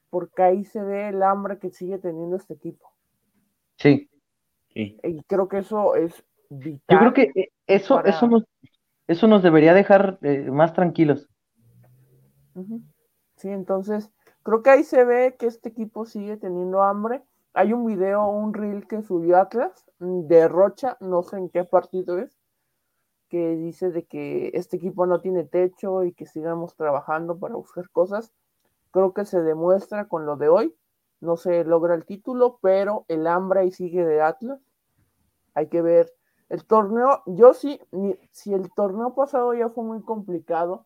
Porque 0.10 0.43
ahí 0.43 0.65
se 0.65 0.82
ve 0.82 1.10
el 1.10 1.23
hambre 1.23 1.60
que 1.60 1.69
sigue 1.69 1.99
teniendo 1.99 2.36
este 2.36 2.55
equipo. 2.55 2.91
Sí. 3.77 4.10
Y 4.73 5.23
creo 5.23 5.47
que 5.47 5.60
eso 5.60 5.95
es 5.95 6.23
vital. 6.49 6.82
Yo 6.89 6.99
creo 6.99 7.13
que 7.13 7.39
eh, 7.39 7.49
eso, 7.67 8.03
eso, 8.03 8.27
nos, 8.27 8.43
eso 9.08 9.27
nos 9.27 9.43
debería 9.43 9.73
dejar 9.73 10.19
eh, 10.21 10.49
más 10.51 10.73
tranquilos. 10.73 11.27
Sí, 13.36 13.49
entonces 13.49 14.12
creo 14.43 14.62
que 14.63 14.69
ahí 14.69 14.84
se 14.84 15.05
ve 15.05 15.36
que 15.38 15.47
este 15.47 15.69
equipo 15.69 16.05
sigue 16.05 16.38
teniendo 16.38 16.84
hambre. 16.84 17.23
Hay 17.53 17.73
un 17.73 17.86
video, 17.86 18.27
un 18.27 18.53
reel 18.53 18.88
que 18.88 19.01
subió 19.01 19.38
Atlas 19.38 19.86
de 19.99 20.47
Rocha, 20.47 20.97
no 20.99 21.23
sé 21.23 21.38
en 21.38 21.49
qué 21.49 21.63
partido 21.63 22.19
es, 22.19 22.38
que 23.29 23.55
dice 23.55 23.91
de 23.91 24.05
que 24.05 24.51
este 24.53 24.77
equipo 24.77 25.05
no 25.05 25.19
tiene 25.19 25.43
techo 25.43 26.03
y 26.03 26.13
que 26.13 26.25
sigamos 26.25 26.75
trabajando 26.75 27.38
para 27.38 27.55
buscar 27.55 27.89
cosas. 27.89 28.34
Creo 28.91 29.13
que 29.13 29.25
se 29.25 29.41
demuestra 29.41 30.08
con 30.08 30.25
lo 30.25 30.36
de 30.36 30.49
hoy. 30.49 30.75
No 31.22 31.36
se 31.38 31.63
logra 31.65 31.95
el 31.95 32.05
título, 32.05 32.59
pero 32.61 33.05
el 33.07 33.28
hambre 33.28 33.61
ahí 33.61 33.72
sigue 33.72 34.05
de 34.05 34.22
Atlas. 34.22 34.61
Hay 35.53 35.67
que 35.67 35.82
ver 35.82 36.13
el 36.49 36.65
torneo. 36.65 37.24
Yo 37.26 37.53
sí, 37.53 37.80
si 38.32 38.53
el 38.53 38.72
torneo 38.74 39.15
pasado 39.15 39.53
ya 39.53 39.70
fue 39.70 39.84
muy 39.84 40.01
complicado, 40.01 40.86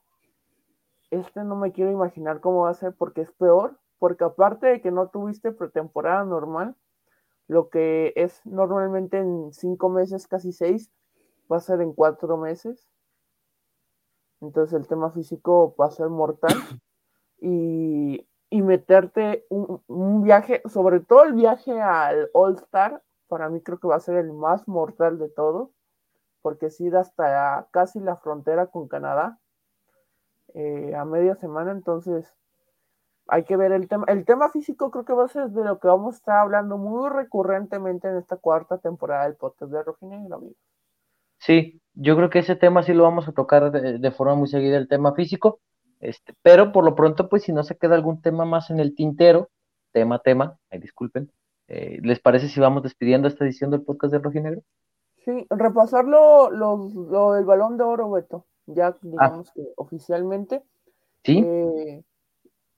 este 1.11 1.43
no 1.43 1.55
me 1.55 1.71
quiero 1.71 1.91
imaginar 1.91 2.41
cómo 2.41 2.61
va 2.61 2.71
a 2.71 2.75
ser 2.75 2.93
porque 2.93 3.21
es 3.21 3.31
peor. 3.31 3.79
Porque 3.99 4.25
aparte 4.25 4.67
de 4.67 4.81
que 4.81 4.91
no 4.91 5.07
tuviste 5.07 5.51
pretemporada 5.51 6.25
normal, 6.25 6.75
lo 7.47 7.69
que 7.69 8.11
es 8.15 8.45
normalmente 8.45 9.17
en 9.19 9.53
cinco 9.53 9.89
meses, 9.89 10.27
casi 10.27 10.51
seis, 10.51 10.91
va 11.51 11.57
a 11.57 11.61
ser 11.61 11.79
en 11.81 11.93
cuatro 11.93 12.35
meses. 12.37 12.89
Entonces 14.41 14.77
el 14.77 14.87
tema 14.87 15.11
físico 15.11 15.75
va 15.79 15.85
a 15.85 15.91
ser 15.91 16.09
mortal. 16.09 16.53
Y, 17.39 18.25
meterte 18.61 19.45
un, 19.49 20.23
viaje, 20.23 20.61
sobre 20.65 20.99
todo 20.99 21.23
el 21.23 21.33
viaje 21.33 21.81
al 21.81 22.29
All 22.33 22.55
Star, 22.55 23.01
para 23.27 23.49
mí 23.49 23.61
creo 23.61 23.79
que 23.79 23.87
va 23.87 23.95
a 23.95 23.99
ser 23.99 24.15
el 24.17 24.31
más 24.31 24.67
mortal 24.67 25.17
de 25.17 25.29
todo, 25.29 25.71
porque 26.41 26.69
si 26.69 26.85
ir 26.85 26.95
hasta 26.95 27.67
casi 27.71 27.99
la 27.99 28.17
frontera 28.17 28.67
con 28.67 28.87
Canadá 28.87 29.39
eh, 30.53 30.93
a 30.95 31.05
media 31.05 31.35
semana, 31.35 31.71
entonces 31.71 32.33
hay 33.27 33.43
que 33.45 33.57
ver 33.57 33.71
el 33.71 33.87
tema. 33.87 34.05
El 34.07 34.25
tema 34.25 34.49
físico 34.49 34.91
creo 34.91 35.05
que 35.05 35.13
va 35.13 35.25
a 35.25 35.29
ser 35.29 35.49
de 35.49 35.63
lo 35.63 35.79
que 35.79 35.87
vamos 35.87 36.15
a 36.15 36.17
estar 36.17 36.37
hablando 36.37 36.77
muy 36.77 37.09
recurrentemente 37.09 38.07
en 38.07 38.17
esta 38.17 38.37
cuarta 38.37 38.77
temporada 38.77 39.23
del 39.23 39.35
podcast 39.35 39.71
de 39.71 39.83
Rojinegro, 39.83 40.35
amigos. 40.35 40.57
Sí, 41.39 41.81
yo 41.93 42.15
creo 42.15 42.29
que 42.29 42.39
ese 42.39 42.55
tema 42.55 42.83
sí 42.83 42.93
lo 42.93 43.03
vamos 43.03 43.27
a 43.27 43.33
tocar 43.33 43.71
de, 43.71 44.11
forma 44.11 44.35
muy 44.35 44.47
seguida, 44.47 44.77
el 44.77 44.87
tema 44.87 45.13
físico, 45.13 45.59
este, 46.03 46.33
pero 46.41 46.71
por 46.71 46.83
lo 46.83 46.95
pronto, 46.95 47.29
pues 47.29 47.43
si 47.43 47.53
no 47.53 47.63
se 47.63 47.77
queda 47.77 47.95
algún 47.95 48.21
tema 48.21 48.43
más 48.43 48.69
en 48.69 48.79
el 48.79 48.93
tintero, 48.93 49.49
tema, 49.91 50.19
tema, 50.19 50.59
ay, 50.69 50.79
disculpen, 50.79 51.31
eh, 51.67 51.99
¿les 52.03 52.19
parece 52.19 52.49
si 52.49 52.59
vamos 52.59 52.83
despidiendo 52.83 53.27
esta 53.27 53.45
edición 53.45 53.71
del 53.71 53.83
podcast 53.83 54.11
de 54.11 54.19
Rojinegro? 54.19 54.61
Sí, 55.23 55.47
repasar 55.49 56.03
lo, 56.03 56.51
lo, 56.51 57.31
del 57.33 57.45
balón 57.45 57.77
de 57.77 57.85
oro, 57.85 58.11
Beto, 58.11 58.45
ya 58.65 58.97
digamos 59.01 59.51
que 59.51 59.65
oficialmente. 59.77 60.61
Sí. 61.23 61.39
Eh, 61.45 62.03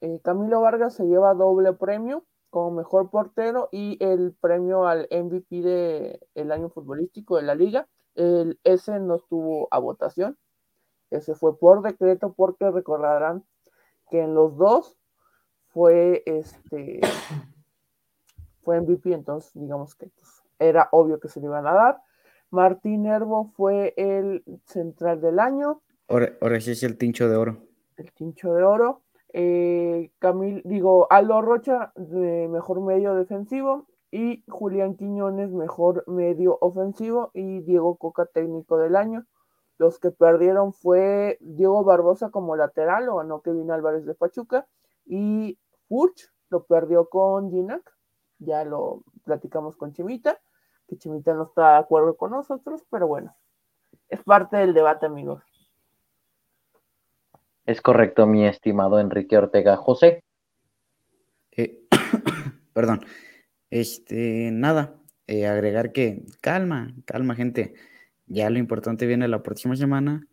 eh, 0.02 0.20
Camilo 0.24 0.62
Vargas 0.62 0.94
se 0.94 1.06
lleva 1.06 1.34
doble 1.34 1.74
premio 1.74 2.24
como 2.52 2.72
mejor 2.72 3.10
portero 3.10 3.70
y 3.72 3.98
el 4.00 4.36
premio 4.40 4.88
al 4.88 5.08
MVP 5.10 6.20
del 6.36 6.52
año 6.52 6.70
futbolístico 6.70 7.38
de 7.38 7.44
la 7.44 7.56
liga. 7.56 7.88
El, 8.14 8.60
ese 8.64 9.00
no 9.00 9.16
estuvo 9.16 9.68
a 9.72 9.80
votación, 9.80 10.38
ese 11.18 11.36
fue 11.36 11.58
por 11.58 11.82
decreto 11.82 12.34
porque 12.34 12.70
recordarán 12.72 13.44
que 14.10 14.22
en 14.22 14.34
los 14.36 14.58
dos 14.58 14.98
fue 15.68 16.24
este 16.26 17.02
fue 18.62 18.82
MVP, 18.82 19.14
entonces 19.14 19.52
digamos 19.54 19.96
que 19.96 20.08
pues, 20.08 20.42
era 20.60 20.90
obvio 20.92 21.20
que 21.20 21.28
se 21.28 21.40
le 21.40 21.48
iban 21.48 21.68
a 21.68 21.74
dar. 21.74 22.02
Martín 22.50 23.06
Herbo 23.06 23.52
fue 23.56 23.94
el 23.98 24.44
central 24.66 25.22
del 25.22 25.40
año. 25.40 25.82
Ahora, 26.08 26.62
sí 26.62 26.72
es 26.72 26.84
el 26.84 26.98
tincho 26.98 27.28
de 27.28 27.36
oro. 27.36 27.58
El 27.98 28.12
tincho 28.14 28.54
de 28.54 28.64
oro. 28.64 29.02
Eh, 29.34 30.12
Camil, 30.20 30.62
digo, 30.64 31.08
Aldo 31.12 31.42
Rocha, 31.42 31.92
de 31.96 32.48
mejor 32.48 32.82
medio 32.82 33.16
defensivo. 33.16 33.88
Y 34.12 34.46
Julián 34.48 34.96
Quiñones, 34.96 35.52
mejor 35.52 36.06
medio 36.08 36.58
ofensivo. 36.62 37.32
Y 37.34 37.62
Diego 37.62 37.98
Coca, 37.98 38.26
técnico 38.26 38.78
del 38.78 38.96
año. 38.96 39.26
Los 39.78 40.00
que 40.00 40.12
perdieron 40.12 40.74
fue 40.74 41.38
Diego 41.42 41.84
Barbosa 41.84 42.30
como 42.30 42.56
lateral, 42.56 43.10
o 43.10 43.18
ganó 43.18 43.42
Kevin 43.42 43.72
Álvarez 43.72 44.06
de 44.06 44.16
Pachuca. 44.16 44.68
Y 45.06 45.60
Furch 45.88 46.32
lo 46.50 46.64
perdió 46.64 47.10
con 47.10 47.52
Ginac. 47.52 47.94
Ya 48.40 48.64
lo 48.64 49.04
platicamos 49.24 49.76
con 49.78 49.94
Chimita 49.94 50.40
que 50.88 50.98
Chimita 50.98 51.34
no 51.34 51.44
está 51.44 51.74
de 51.74 51.80
acuerdo 51.80 52.16
con 52.16 52.32
nosotros, 52.32 52.84
pero 52.90 53.08
bueno, 53.08 53.36
es 54.10 54.24
parte 54.24 54.58
del 54.58 54.74
debate, 54.74 55.06
amigos. 55.06 55.44
Es 57.66 57.82
correcto, 57.82 58.28
mi 58.28 58.46
estimado 58.46 59.00
Enrique 59.00 59.38
Ortega. 59.38 59.76
José. 59.76 60.24
Eh, 61.52 61.88
perdón. 62.74 63.02
Este, 63.72 64.52
nada, 64.52 64.96
eh, 65.26 65.48
agregar 65.48 65.92
que 65.92 66.24
calma, 66.42 66.94
calma, 67.06 67.34
gente. 67.36 67.74
Ya 68.28 68.50
lo 68.50 68.60
importante 68.60 69.06
viene 69.06 69.28
la 69.28 69.44
próxima 69.44 69.76
semana 69.76 70.28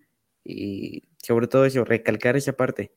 y 0.44 1.04
sobre 1.18 1.46
todo 1.46 1.66
eso, 1.66 1.84
recalcar 1.84 2.36
esa 2.36 2.54
parte. 2.54 2.92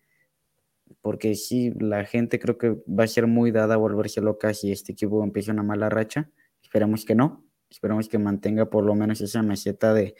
Porque 1.02 1.36
sí, 1.36 1.72
la 1.80 2.06
gente 2.06 2.40
creo 2.40 2.58
que 2.58 2.78
va 2.88 3.04
a 3.04 3.08
ser 3.08 3.28
muy 3.28 3.52
dada 3.52 3.76
a 3.76 3.78
volverse 3.78 4.22
loca 4.22 4.54
si 4.54 4.72
este 4.72 4.94
equipo 4.94 5.24
empieza 5.24 5.52
una 5.52 5.64
mala 5.64 5.90
racha. 5.90 6.30
Esperemos 6.62 7.06
que 7.06 7.16
no. 7.16 7.46
Esperamos 7.70 8.08
que 8.08 8.18
mantenga 8.18 8.70
por 8.70 8.86
lo 8.86 8.96
menos 8.96 9.22
esa 9.22 9.42
meseta 9.42 9.94
de, 9.94 10.16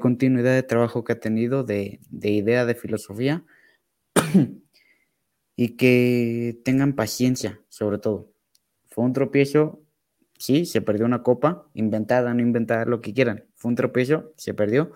continuidad 0.00 0.54
de 0.54 0.62
trabajo 0.62 1.04
que 1.04 1.12
ha 1.12 1.20
tenido, 1.20 1.64
de, 1.64 2.00
idea, 2.22 2.64
de 2.64 2.74
filosofía, 2.74 3.44
y 5.56 5.76
que 5.76 6.60
tengan 6.64 6.94
paciencia, 6.94 7.60
sobre 7.68 7.98
todo. 7.98 8.32
Fue 8.86 9.04
un 9.04 9.12
tropiezo, 9.12 9.82
sí, 10.38 10.66
se 10.66 10.80
perdió 10.80 11.04
una 11.04 11.22
copa, 11.22 11.68
inventada, 11.74 12.32
no 12.32 12.40
inventada, 12.40 12.84
lo 12.84 13.00
que 13.00 13.12
quieran. 13.12 13.44
Fue 13.64 13.70
un 13.70 13.76
tropiezo, 13.76 14.34
se 14.36 14.52
perdió, 14.52 14.92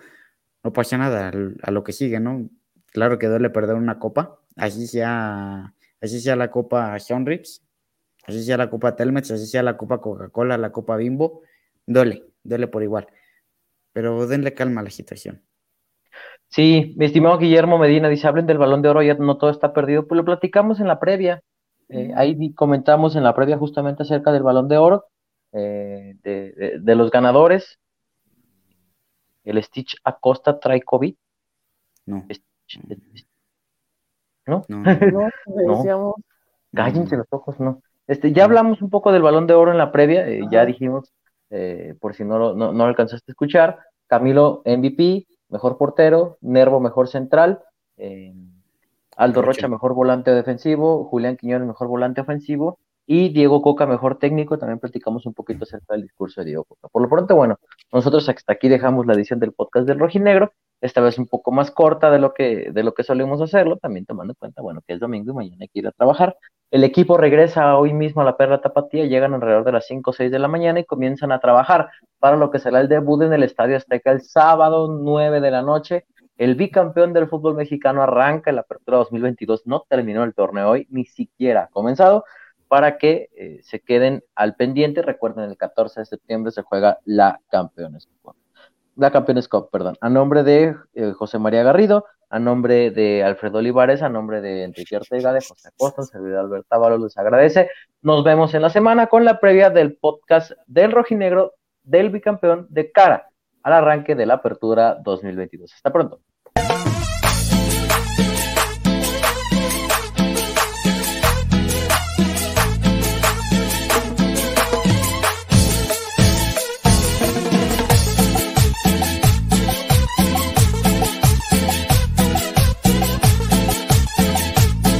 no 0.63 0.71
pasa 0.71 0.95
nada, 0.99 1.31
a 1.63 1.71
lo 1.71 1.83
que 1.83 1.91
sigue, 1.91 2.19
¿no? 2.19 2.47
Claro 2.91 3.17
que 3.17 3.25
duele 3.25 3.49
perder 3.49 3.75
una 3.77 3.97
copa, 3.97 4.37
así 4.57 4.85
sea, 4.85 5.73
así 5.99 6.19
sea 6.19 6.35
la 6.35 6.51
copa 6.51 6.99
Sean 6.99 7.25
así 8.27 8.43
sea 8.43 8.57
la 8.57 8.69
copa 8.69 8.95
Telmex, 8.95 9.31
así 9.31 9.47
sea 9.47 9.63
la 9.63 9.75
copa 9.75 10.01
Coca-Cola, 10.01 10.55
la 10.59 10.71
copa 10.71 10.97
Bimbo, 10.97 11.41
duele, 11.87 12.25
duele 12.43 12.67
por 12.67 12.83
igual. 12.83 13.07
Pero 13.91 14.27
denle 14.27 14.53
calma 14.53 14.81
a 14.81 14.83
la 14.83 14.91
situación. 14.91 15.41
Sí, 16.47 16.93
mi 16.95 17.05
estimado 17.05 17.39
Guillermo 17.39 17.79
Medina 17.79 18.07
dice, 18.07 18.27
hablen 18.27 18.45
del 18.45 18.59
balón 18.59 18.83
de 18.83 18.89
oro, 18.89 19.01
ya 19.01 19.15
no 19.15 19.37
todo 19.37 19.49
está 19.49 19.73
perdido. 19.73 20.07
Pues 20.07 20.17
lo 20.17 20.25
platicamos 20.25 20.79
en 20.79 20.85
la 20.85 20.99
previa. 20.99 21.41
Eh, 21.87 22.11
ahí 22.15 22.53
comentamos 22.53 23.15
en 23.15 23.23
la 23.23 23.33
previa 23.33 23.57
justamente 23.57 24.03
acerca 24.03 24.31
del 24.31 24.43
balón 24.43 24.67
de 24.67 24.77
oro, 24.77 25.05
eh, 25.53 26.15
de, 26.23 26.95
los 26.95 27.09
ganadores. 27.09 27.79
El 29.49 29.63
Stitch 29.63 29.97
Acosta 30.03 30.59
trae 30.59 30.81
COVID. 30.81 31.15
No. 32.05 32.25
¿No? 34.45 34.65
No, 34.67 34.83
no. 35.85 36.15
Cállense 36.73 37.17
los 37.17 37.27
ojos, 37.31 37.59
no. 37.59 37.81
Este, 38.07 38.31
ya 38.31 38.45
hablamos 38.45 38.81
un 38.81 38.89
poco 38.89 39.11
del 39.11 39.21
balón 39.21 39.47
de 39.47 39.53
oro 39.53 39.71
en 39.71 39.77
la 39.77 39.91
previa, 39.91 40.27
eh, 40.27 40.41
ya 40.49 40.65
dijimos 40.65 41.13
eh, 41.51 41.95
por 41.99 42.15
si 42.15 42.23
no 42.23 42.39
lo, 42.39 42.55
no, 42.55 42.83
alcanzaste 42.83 43.31
a 43.31 43.33
escuchar. 43.33 43.79
Camilo 44.07 44.63
MVP, 44.65 45.27
mejor 45.49 45.77
portero, 45.77 46.37
Nervo 46.41 46.79
mejor 46.79 47.07
central, 47.07 47.61
eh, 47.97 48.33
Aldo 49.15 49.41
Rocha 49.43 49.67
mejor 49.67 49.93
volante 49.93 50.31
defensivo, 50.31 51.05
Julián 51.05 51.37
Quiñones 51.37 51.67
mejor 51.67 51.87
volante 51.87 52.21
ofensivo 52.21 52.79
y 53.11 53.29
Diego 53.29 53.63
Coca 53.63 53.87
mejor 53.87 54.19
técnico. 54.19 54.59
También 54.59 54.77
platicamos 54.77 55.25
un 55.25 55.33
poquito 55.33 55.63
acerca 55.63 55.95
del 55.95 56.03
discurso 56.03 56.41
de 56.41 56.45
Diego 56.45 56.63
Coca. 56.65 56.89
Por 56.89 57.01
lo 57.01 57.09
pronto, 57.09 57.35
bueno, 57.35 57.57
nosotros 57.91 58.29
hasta 58.29 58.53
aquí 58.53 58.69
dejamos 58.69 59.07
la 59.07 59.15
edición 59.15 59.39
del 59.39 59.51
podcast 59.51 59.87
del 59.87 59.97
Rojinegro 59.97 60.53
esta 60.79 61.01
vez 61.01 61.17
un 61.17 61.25
poco 61.25 61.51
más 61.51 61.71
corta 61.71 62.11
de 62.11 62.19
lo 62.19 62.35
que, 62.35 62.69
de 62.71 62.83
lo 62.83 62.93
que 62.93 63.03
solemos 63.03 63.41
hacerlo, 63.41 63.77
también 63.77 64.05
tomando 64.05 64.33
en 64.33 64.35
cuenta, 64.35 64.61
bueno, 64.61 64.81
que 64.85 64.93
es 64.93 64.99
domingo 64.99 65.31
y 65.31 65.35
mañana 65.35 65.57
hay 65.61 65.69
que 65.69 65.79
ir 65.79 65.87
a 65.87 65.91
trabajar. 65.91 66.37
El 66.69 66.83
equipo 66.83 67.17
regresa 67.17 67.75
hoy 67.77 67.93
mismo 67.93 68.21
a 68.21 68.25
la 68.25 68.37
Perla 68.37 68.61
Tapatía, 68.61 69.05
llegan 69.05 69.33
alrededor 69.33 69.65
de 69.65 69.71
las 69.71 69.87
5 69.87 70.11
o 70.11 70.13
6 70.13 70.31
de 70.31 70.37
la 70.37 70.47
mañana 70.47 70.79
y 70.79 70.85
comienzan 70.85 71.31
a 71.31 71.39
trabajar 71.39 71.89
para 72.19 72.37
lo 72.37 72.51
que 72.51 72.59
será 72.59 72.79
el 72.79 72.87
debut 72.87 73.23
en 73.23 73.33
el 73.33 73.41
Estadio 73.41 73.75
Azteca 73.75 74.11
el 74.11 74.21
sábado 74.21 74.87
9 74.87 75.41
de 75.41 75.51
la 75.51 75.63
noche. 75.63 76.05
El 76.37 76.53
bicampeón 76.53 77.11
del 77.11 77.27
fútbol 77.27 77.55
mexicano 77.55 78.03
arranca 78.03 78.51
en 78.51 78.57
la 78.57 78.61
apertura 78.61 78.99
2022, 78.99 79.65
no 79.65 79.83
terminó 79.89 80.23
el 80.23 80.35
torneo 80.35 80.69
hoy, 80.69 80.87
ni 80.91 81.05
siquiera 81.05 81.63
ha 81.63 81.67
comenzado, 81.67 82.23
para 82.69 82.97
que 82.97 83.27
eh, 83.35 83.59
se 83.63 83.81
queden 83.81 84.23
al 84.35 84.55
pendiente. 84.55 85.01
Recuerden, 85.01 85.49
el 85.49 85.57
14 85.57 85.99
de 85.99 86.05
septiembre 86.05 86.53
se 86.53 86.61
juega 86.61 86.99
la 87.03 87.41
Campeones 87.49 88.07
la 88.99 89.11
Campeones 89.11 89.47
Cup, 89.47 89.69
perdón, 89.71 89.95
a 90.01 90.09
nombre 90.09 90.43
de 90.43 90.75
eh, 90.93 91.13
José 91.13 91.39
María 91.39 91.63
Garrido, 91.63 92.05
a 92.29 92.37
nombre 92.37 92.91
de 92.91 93.23
Alfredo 93.23 93.59
Olivares, 93.59 94.01
a 94.01 94.09
nombre 94.09 94.41
de 94.41 94.63
Enrique 94.63 94.97
Ortega, 94.97 95.31
de 95.31 95.39
José 95.39 95.69
Acosta, 95.69 96.03
servidor 96.03 96.39
Alberto 96.39 96.75
Ábalos, 96.75 97.01
les 97.01 97.17
agradece. 97.17 97.69
Nos 98.01 98.25
vemos 98.25 98.53
en 98.53 98.61
la 98.61 98.69
semana 98.69 99.07
con 99.07 99.23
la 99.23 99.39
previa 99.39 99.69
del 99.69 99.95
podcast 99.95 100.51
del 100.67 100.91
rojinegro 100.91 101.53
del 101.83 102.09
bicampeón 102.09 102.67
de 102.69 102.91
cara 102.91 103.29
al 103.63 103.73
arranque 103.73 104.15
de 104.15 104.25
la 104.25 104.35
apertura 104.35 104.97
2022. 105.01 105.73
Hasta 105.73 105.91
pronto. 105.93 106.19